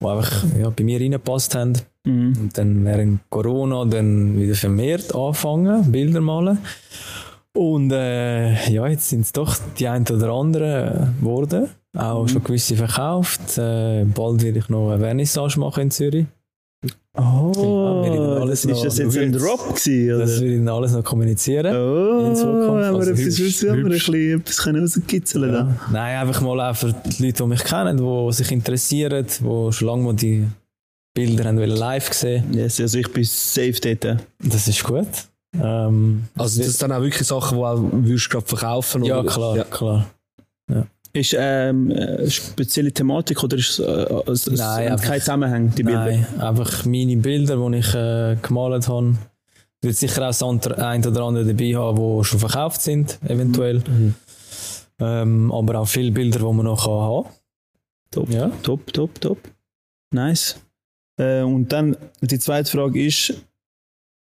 die 0.00 0.06
einfach 0.06 0.44
ja, 0.56 0.70
bei 0.70 0.84
mir 0.84 1.00
reingepasst 1.00 1.56
haben. 1.56 1.72
Und 2.06 2.50
dann 2.56 2.84
während 2.84 3.28
Corona 3.28 3.84
dann 3.84 4.38
wieder 4.38 4.54
vermehrt 4.54 5.14
anfangen, 5.14 5.90
Bilder 5.90 6.20
malen. 6.20 6.58
Und 7.54 7.90
äh, 7.90 8.70
ja, 8.70 8.86
jetzt 8.86 9.08
sind 9.08 9.22
es 9.22 9.32
doch 9.32 9.56
die 9.78 9.88
ein 9.88 10.06
oder 10.06 10.30
anderen 10.30 11.16
geworden. 11.18 11.68
Auch 11.96 12.28
schon 12.28 12.44
gewisse 12.44 12.76
verkauft. 12.76 13.58
Äh, 13.58 14.04
bald 14.04 14.42
werde 14.44 14.60
ich 14.60 14.68
noch 14.68 14.90
eine 14.90 15.00
Vernissage 15.00 15.58
machen 15.58 15.82
in 15.82 15.90
Zürich. 15.90 16.26
Oh, 17.20 18.02
wir 18.04 18.46
das 18.46 18.64
ist 18.64 18.70
noch- 18.70 18.84
das 18.84 18.98
jetzt 18.98 19.16
ein 19.18 19.32
Drop 19.32 19.74
gewesen, 19.74 20.14
oder? 20.14 20.18
Das 20.26 20.40
will 20.40 20.62
ich 20.62 20.68
alles 20.70 20.92
noch 20.92 21.02
kommunizieren. 21.04 21.74
oh, 21.74 22.26
in 22.28 22.36
Zukunft. 22.36 22.68
haben 22.68 22.78
wir 22.78 22.84
Also 22.98 23.10
etwas, 23.10 23.24
hübsch, 23.24 23.40
wissen, 23.40 23.70
haben 23.70 23.78
wir 23.78 23.84
ein 23.86 23.90
bisschen 23.90 24.40
etwas 24.40 24.56
können 24.58 24.82
rauskitzeln 24.82 25.52
da. 25.52 25.76
Nein, 25.92 26.18
einfach 26.28 26.40
mal 26.40 26.70
auch 26.70 26.76
für 26.76 26.92
die 26.92 27.26
Leute, 27.26 27.42
die 27.42 27.48
mich 27.48 27.64
kennen, 27.64 27.96
die 27.96 28.32
sich 28.32 28.52
interessieren, 28.52 29.26
die 29.26 29.72
schon 29.72 29.86
lange 29.88 30.02
mal 30.04 30.14
die 30.14 30.46
Bilder 31.14 31.44
haben 31.46 31.58
wollen 31.58 31.70
live 31.70 32.12
sehen 32.12 32.44
Yes, 32.52 32.80
also 32.80 32.98
ich 32.98 33.12
bin 33.12 33.24
safe 33.24 33.74
dort. 33.82 34.18
Das 34.44 34.68
ist 34.68 34.84
gut. 34.84 35.08
Ähm, 35.60 36.24
Also, 36.36 36.60
das 36.60 36.68
sind 36.68 36.82
dann 36.82 36.92
auch 36.92 37.02
wirklich 37.02 37.26
Sachen, 37.26 37.58
die 37.58 37.64
auch 37.64 37.80
würdest 37.80 38.26
du 38.26 38.30
gerade 38.30 38.46
verkaufen 38.46 39.02
ja, 39.04 39.18
oder? 39.20 39.28
klar, 39.28 39.56
Ja. 39.56 39.64
klar. 39.64 40.06
Ist 41.12 41.34
ähm, 41.38 41.90
eine 41.90 42.30
spezielle 42.30 42.92
Thematik 42.92 43.42
oder 43.42 43.56
ist 43.56 43.70
es, 43.70 43.78
äh, 43.78 44.30
es, 44.30 44.46
es 44.46 44.58
Nein, 44.60 44.92
einfach- 44.92 45.04
kein 45.06 45.20
Zusammenhang, 45.20 45.74
die 45.74 45.82
Bilder? 45.82 46.04
Nein, 46.04 46.26
einfach 46.40 46.84
meine 46.84 47.16
Bilder, 47.16 47.56
die 47.70 47.78
ich 47.78 47.94
äh, 47.94 48.36
gemalt 48.42 48.88
habe. 48.88 49.16
Wird 49.80 49.96
sicher 49.96 50.28
auch 50.28 50.42
ein 50.42 51.06
oder 51.06 51.22
andere 51.22 51.44
dabei 51.46 51.74
haben, 51.76 51.96
die 52.18 52.24
schon 52.24 52.40
verkauft 52.40 52.82
sind, 52.82 53.18
eventuell. 53.26 53.82
Ähm, 55.00 55.52
aber 55.52 55.80
auch 55.80 55.86
viele 55.88 56.10
Bilder, 56.10 56.40
die 56.40 56.44
man 56.52 56.64
noch 56.64 56.84
kann 56.84 56.92
haben 56.92 57.28
Top, 58.10 58.30
Ja. 58.30 58.50
top, 58.62 58.92
top, 58.92 59.20
top. 59.20 59.38
Nice. 60.12 60.56
Äh, 61.20 61.42
und 61.42 61.68
dann 61.72 61.96
die 62.20 62.38
zweite 62.38 62.70
Frage 62.70 63.04
ist 63.04 63.34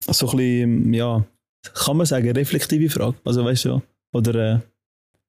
so 0.07 0.27
ein 0.29 0.37
bisschen, 0.37 0.93
ja, 0.93 1.25
kann 1.73 1.97
man 1.97 2.05
sagen, 2.05 2.29
reflektive 2.31 2.89
Frage. 2.89 3.15
Also 3.25 3.43
weißt 3.43 3.65
du, 3.65 3.81
oder 4.13 4.35
äh, 4.35 4.59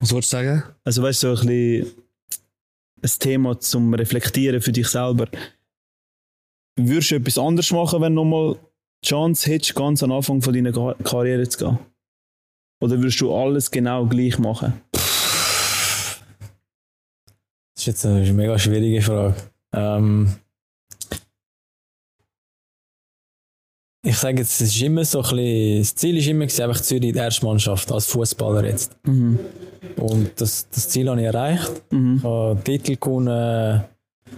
Was 0.01 0.13
wolltest 0.13 0.33
du 0.33 0.37
sagen? 0.37 0.63
also 0.85 1.03
weißt 1.03 1.23
du, 1.23 1.35
so 1.37 1.43
ein 1.43 1.47
bisschen 1.49 1.93
ein 3.03 3.11
Thema 3.19 3.59
zum 3.61 3.95
Reflektieren 3.95 4.61
für 4.61 4.73
dich 4.73 4.89
selber. 4.89 5.27
Würdest 6.77 7.11
du 7.11 7.17
etwas 7.17 7.39
anderes 7.39 7.71
machen, 7.73 8.01
wenn 8.01 8.15
du 8.15 8.25
nochmal 8.25 8.57
die 9.05 9.09
Chance 9.09 9.51
hättest, 9.51 9.75
ganz 9.75 10.03
am 10.03 10.13
Anfang 10.13 10.41
von 10.43 10.53
deiner 10.55 10.73
Ka- 10.73 10.95
Karriere 11.03 11.49
zu 11.49 11.59
gehen? 11.59 11.79
Oder 12.81 12.97
würdest 12.99 13.21
du 13.21 13.35
alles 13.35 13.71
genau 13.71 14.07
gleich 14.07 14.39
machen? 14.39 14.81
Das 14.93 16.23
ist 17.77 17.87
jetzt 17.87 18.07
eine 18.07 18.33
mega 18.33 18.59
schwierige 18.59 19.03
Frage. 19.03 19.35
Ähm, 19.73 20.35
ich 24.09 24.17
sage 24.17 24.39
jetzt, 24.39 24.61
es 24.61 24.75
ist 24.75 24.83
immer 24.83 25.05
so 25.05 25.19
ein 25.23 25.37
bisschen, 25.37 25.79
das 25.81 25.95
Ziel 25.95 26.17
ist 26.17 26.27
immer 26.29 26.45
einfach 26.45 26.81
Zürich 26.81 27.13
die 27.13 27.19
erste 27.19 27.45
Mannschaft 27.45 27.93
als 27.93 28.07
Fußballer 28.07 28.65
jetzt. 28.65 28.97
Und 29.05 30.31
das, 30.37 30.67
das 30.73 30.89
Ziel 30.89 31.09
habe 31.11 31.21
ich 31.21 31.27
erreicht. 31.27 31.71
Ich 31.91 32.23
habe 32.25 32.59
Titel 32.65 32.97
gewonnen 32.97 33.85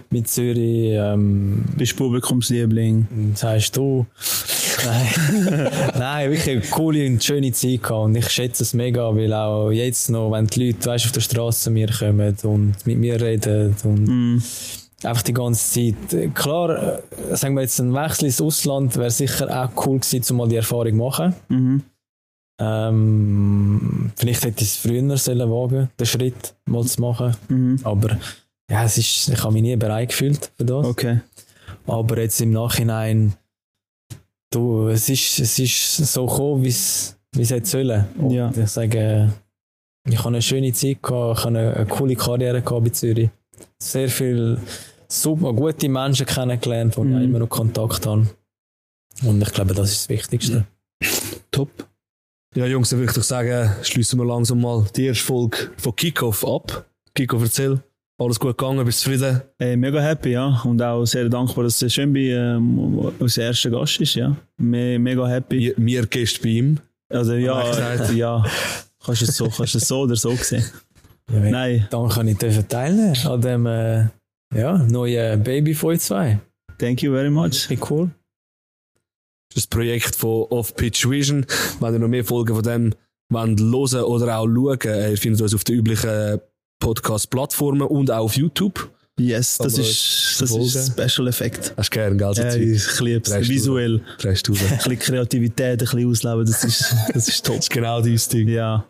mit 0.09 0.27
Zürich. 0.27 0.91
Ähm, 0.93 1.63
Bist 1.77 1.95
Publikumsliebling? 1.95 3.07
das 3.33 3.43
heißt 3.43 3.77
du. 3.77 4.05
Nein. 4.85 5.69
Nein, 5.97 6.31
wirklich 6.31 6.49
eine 6.49 6.61
coole 6.61 7.05
und 7.07 7.23
schöne 7.23 7.51
Zeit 7.51 7.83
gehabt. 7.83 8.05
Und 8.05 8.15
ich 8.15 8.29
schätze 8.29 8.63
es 8.63 8.73
mega, 8.73 9.15
weil 9.15 9.33
auch 9.33 9.71
jetzt 9.71 10.09
noch, 10.09 10.31
wenn 10.31 10.47
die 10.47 10.67
Leute 10.67 10.85
weißt, 10.85 11.05
auf 11.05 11.11
der 11.11 11.21
Straße 11.21 11.63
zu 11.65 11.71
mir 11.71 11.87
kommen 11.87 12.35
und 12.43 12.75
mit 12.85 12.97
mir 12.97 13.21
reden 13.21 13.75
und 13.83 14.07
Mhm. 14.07 14.43
Einfach 15.03 15.23
die 15.23 15.33
ganze 15.33 15.71
Zeit. 15.95 16.13
Äh, 16.13 16.27
Klar, 16.29 16.99
äh, 17.31 17.35
sagen 17.35 17.55
wir 17.55 17.61
jetzt 17.61 17.79
ein 17.79 17.93
Wechsel 17.93 18.25
ins 18.25 18.41
Ausland 18.41 18.95
wäre 18.97 19.11
sicher 19.11 19.47
auch 19.49 19.85
cool 19.85 19.99
gewesen, 19.99 20.23
um 20.31 20.37
mal 20.37 20.47
die 20.49 20.55
Erfahrung 20.57 20.89
zu 20.91 20.95
machen. 20.95 21.35
Mhm. 21.49 21.83
Ähm, 22.59 24.11
vielleicht 24.15 24.43
hätte 24.45 24.63
ich 24.63 24.69
es 24.69 24.77
früher 24.77 25.17
sollen 25.17 25.49
wagen, 25.49 25.89
den 25.99 26.05
Schritt 26.05 26.53
mal 26.65 26.83
zu 26.85 27.01
machen. 27.01 27.35
Mhm. 27.49 27.79
Aber 27.83 28.17
ja, 28.69 28.83
es 28.83 28.97
ist, 28.97 29.29
ich 29.29 29.43
habe 29.43 29.53
mich 29.53 29.63
nie 29.63 29.75
bereit 29.75 30.09
gefühlt 30.09 30.51
für 30.57 30.65
das. 30.65 30.85
Okay. 30.85 31.21
Aber 31.87 32.19
jetzt 32.19 32.39
im 32.41 32.51
Nachhinein, 32.51 33.33
du, 34.51 34.87
es 34.89 35.09
ist, 35.09 35.39
es 35.39 35.57
ist 35.57 35.97
so 35.97 36.25
gekommen, 36.27 36.63
wie 36.63 36.67
es 36.69 37.17
wie 37.33 37.41
es 37.41 37.49
hätte 37.51 37.65
sollen. 37.67 38.05
Und 38.19 38.31
Ja. 38.31 38.51
ich 38.55 38.69
sage, 38.69 39.31
ich 40.07 40.17
habe 40.19 40.27
eine 40.29 40.41
schöne 40.41 40.73
Zeit 40.73 41.01
gehabt, 41.01 41.39
ich 41.39 41.45
habe 41.45 41.57
eine, 41.57 41.73
eine 41.75 41.85
coole 41.85 42.15
Karriere 42.15 42.61
gehabt 42.61 42.83
bei 42.83 42.89
Zürich. 42.89 43.29
Sehr 43.79 44.09
viel 44.09 44.59
super 45.11 45.53
gute 45.53 45.89
Menschen 45.89 46.25
kennengelernt, 46.25 46.97
wo 46.97 47.03
ich 47.03 47.09
Mhm. 47.09 47.15
auch 47.17 47.21
immer 47.21 47.39
noch 47.39 47.49
Kontakt 47.49 48.05
habe. 48.05 48.27
Und 49.23 49.41
ich 49.41 49.51
glaube, 49.51 49.73
das 49.73 49.91
ist 49.91 50.01
das 50.03 50.09
Wichtigste. 50.09 50.65
Top. 51.51 51.69
Ja, 52.55 52.65
Jungs, 52.65 52.89
dann 52.89 52.99
würde 52.99 53.11
ich 53.11 53.15
doch 53.15 53.23
sagen, 53.23 53.71
schließen 53.83 54.19
wir 54.19 54.25
langsam 54.25 54.61
mal 54.61 54.85
die 54.95 55.05
erste 55.05 55.23
Folge 55.23 55.69
von 55.77 55.95
Kickoff 55.95 56.45
ab. 56.45 56.85
Kickoff, 57.13 57.41
erzähl. 57.43 57.79
Alles 58.17 58.39
gut 58.39 58.57
gegangen, 58.57 58.85
bist 58.85 58.99
du 58.99 59.11
zufrieden? 59.11 59.41
Äh, 59.59 59.75
mega 59.75 59.99
happy, 59.99 60.31
ja. 60.31 60.61
Und 60.63 60.81
auch 60.81 61.05
sehr 61.05 61.27
dankbar, 61.27 61.63
dass 61.63 61.79
der 61.79 61.89
Schönbi 61.89 62.31
ähm, 62.31 63.11
unser 63.19 63.43
erster 63.43 63.69
Gast 63.71 63.99
ist, 63.99 64.15
ja. 64.15 64.35
Me 64.57 64.99
mega 64.99 65.27
happy. 65.27 65.59
Wir, 65.59 65.73
wir 65.77 66.05
Gäste 66.05 66.41
bei 66.41 66.49
ihm. 66.49 66.77
Also 67.09 67.33
ja, 67.33 67.95
ich 67.95 68.11
ja. 68.15 68.45
Kannst 69.03 69.21
du 69.21 69.25
es 69.25 69.35
so, 69.37 69.49
kannst 69.49 69.73
du 69.73 69.77
es 69.79 69.87
so 69.87 70.01
oder 70.01 70.15
so 70.15 70.35
sehen. 70.35 70.63
Ja, 71.31 71.39
Nein, 71.39 71.87
Dann 71.89 72.09
kann 72.09 72.27
ich 72.27 72.37
teilnehmen 72.37 73.17
an 73.25 73.41
dem 73.41 73.65
äh, 73.65 74.05
ja, 74.55 74.77
neuen 74.77 75.43
Baby 75.43 75.73
von 75.73 75.91
euch 75.91 76.01
zwei. 76.01 76.39
thank 76.77 77.01
you 77.01 77.13
very 77.13 77.29
much. 77.29 77.69
Wie 77.69 77.79
cool. 77.89 78.09
Das 79.53 79.67
Projekt 79.67 80.15
von 80.15 80.45
Off-Pitch 80.49 81.09
Vision. 81.09 81.45
Wenn 81.79 81.93
ihr 81.93 81.99
noch 81.99 82.07
mehr 82.07 82.23
Folgen 82.23 82.55
von 82.55 82.63
dem 82.63 82.95
wollt 83.29 83.59
hören 83.59 84.03
oder 84.03 84.37
auch 84.37 84.45
schauen, 84.47 84.79
äh, 84.85 85.11
ihr 85.11 85.17
findet 85.17 85.41
uns 85.41 85.53
auf 85.53 85.63
den 85.63 85.75
üblichen 85.75 86.39
Podcast-Plattformen 86.79 87.87
und 87.87 88.11
auch 88.11 88.25
auf 88.25 88.35
YouTube. 88.35 88.91
Yes, 89.19 89.57
das 89.57 89.77
ist, 89.77 90.41
das 90.41 90.51
ist 90.51 90.93
Special 90.93 91.27
Effekt. 91.27 91.73
Hast 91.77 91.93
du 91.93 91.93
gern, 91.93 92.17
gell? 92.17 92.33
Ja, 92.33 92.55
ich 92.55 92.99
liebe 93.01 93.29
es. 93.29 93.49
Visuell. 93.49 94.01
Ein 94.23 94.33
bisschen 94.33 94.99
Kreativität, 94.99 95.73
ein 95.73 95.77
bisschen 95.77 96.09
ausleben, 96.09 96.45
das 96.45 96.63
ist, 96.63 96.95
das 97.13 97.27
ist 97.27 97.45
top. 97.45 97.57
Das 97.57 97.65
ist 97.65 97.69
genau 97.69 98.01
dein 98.01 98.19
Ding. 98.31 98.47
Ja, 98.47 98.85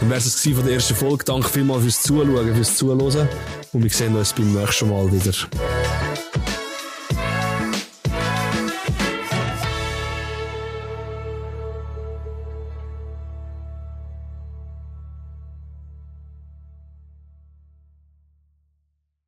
Dann 0.00 0.10
wäre 0.10 0.18
es 0.18 0.40
von 0.40 0.64
der 0.64 0.74
ersten 0.74 0.94
Folge. 0.94 1.24
Danke 1.24 1.48
vielmals 1.48 1.82
fürs 1.82 2.02
Zuschauen, 2.02 2.54
fürs 2.54 2.76
Zuhören. 2.76 3.28
Und 3.72 3.82
wir 3.82 3.90
sehen 3.90 4.14
uns 4.16 4.32
beim 4.32 4.52
nächsten 4.52 4.88
Mal 4.88 5.10
wieder. 5.12 6.13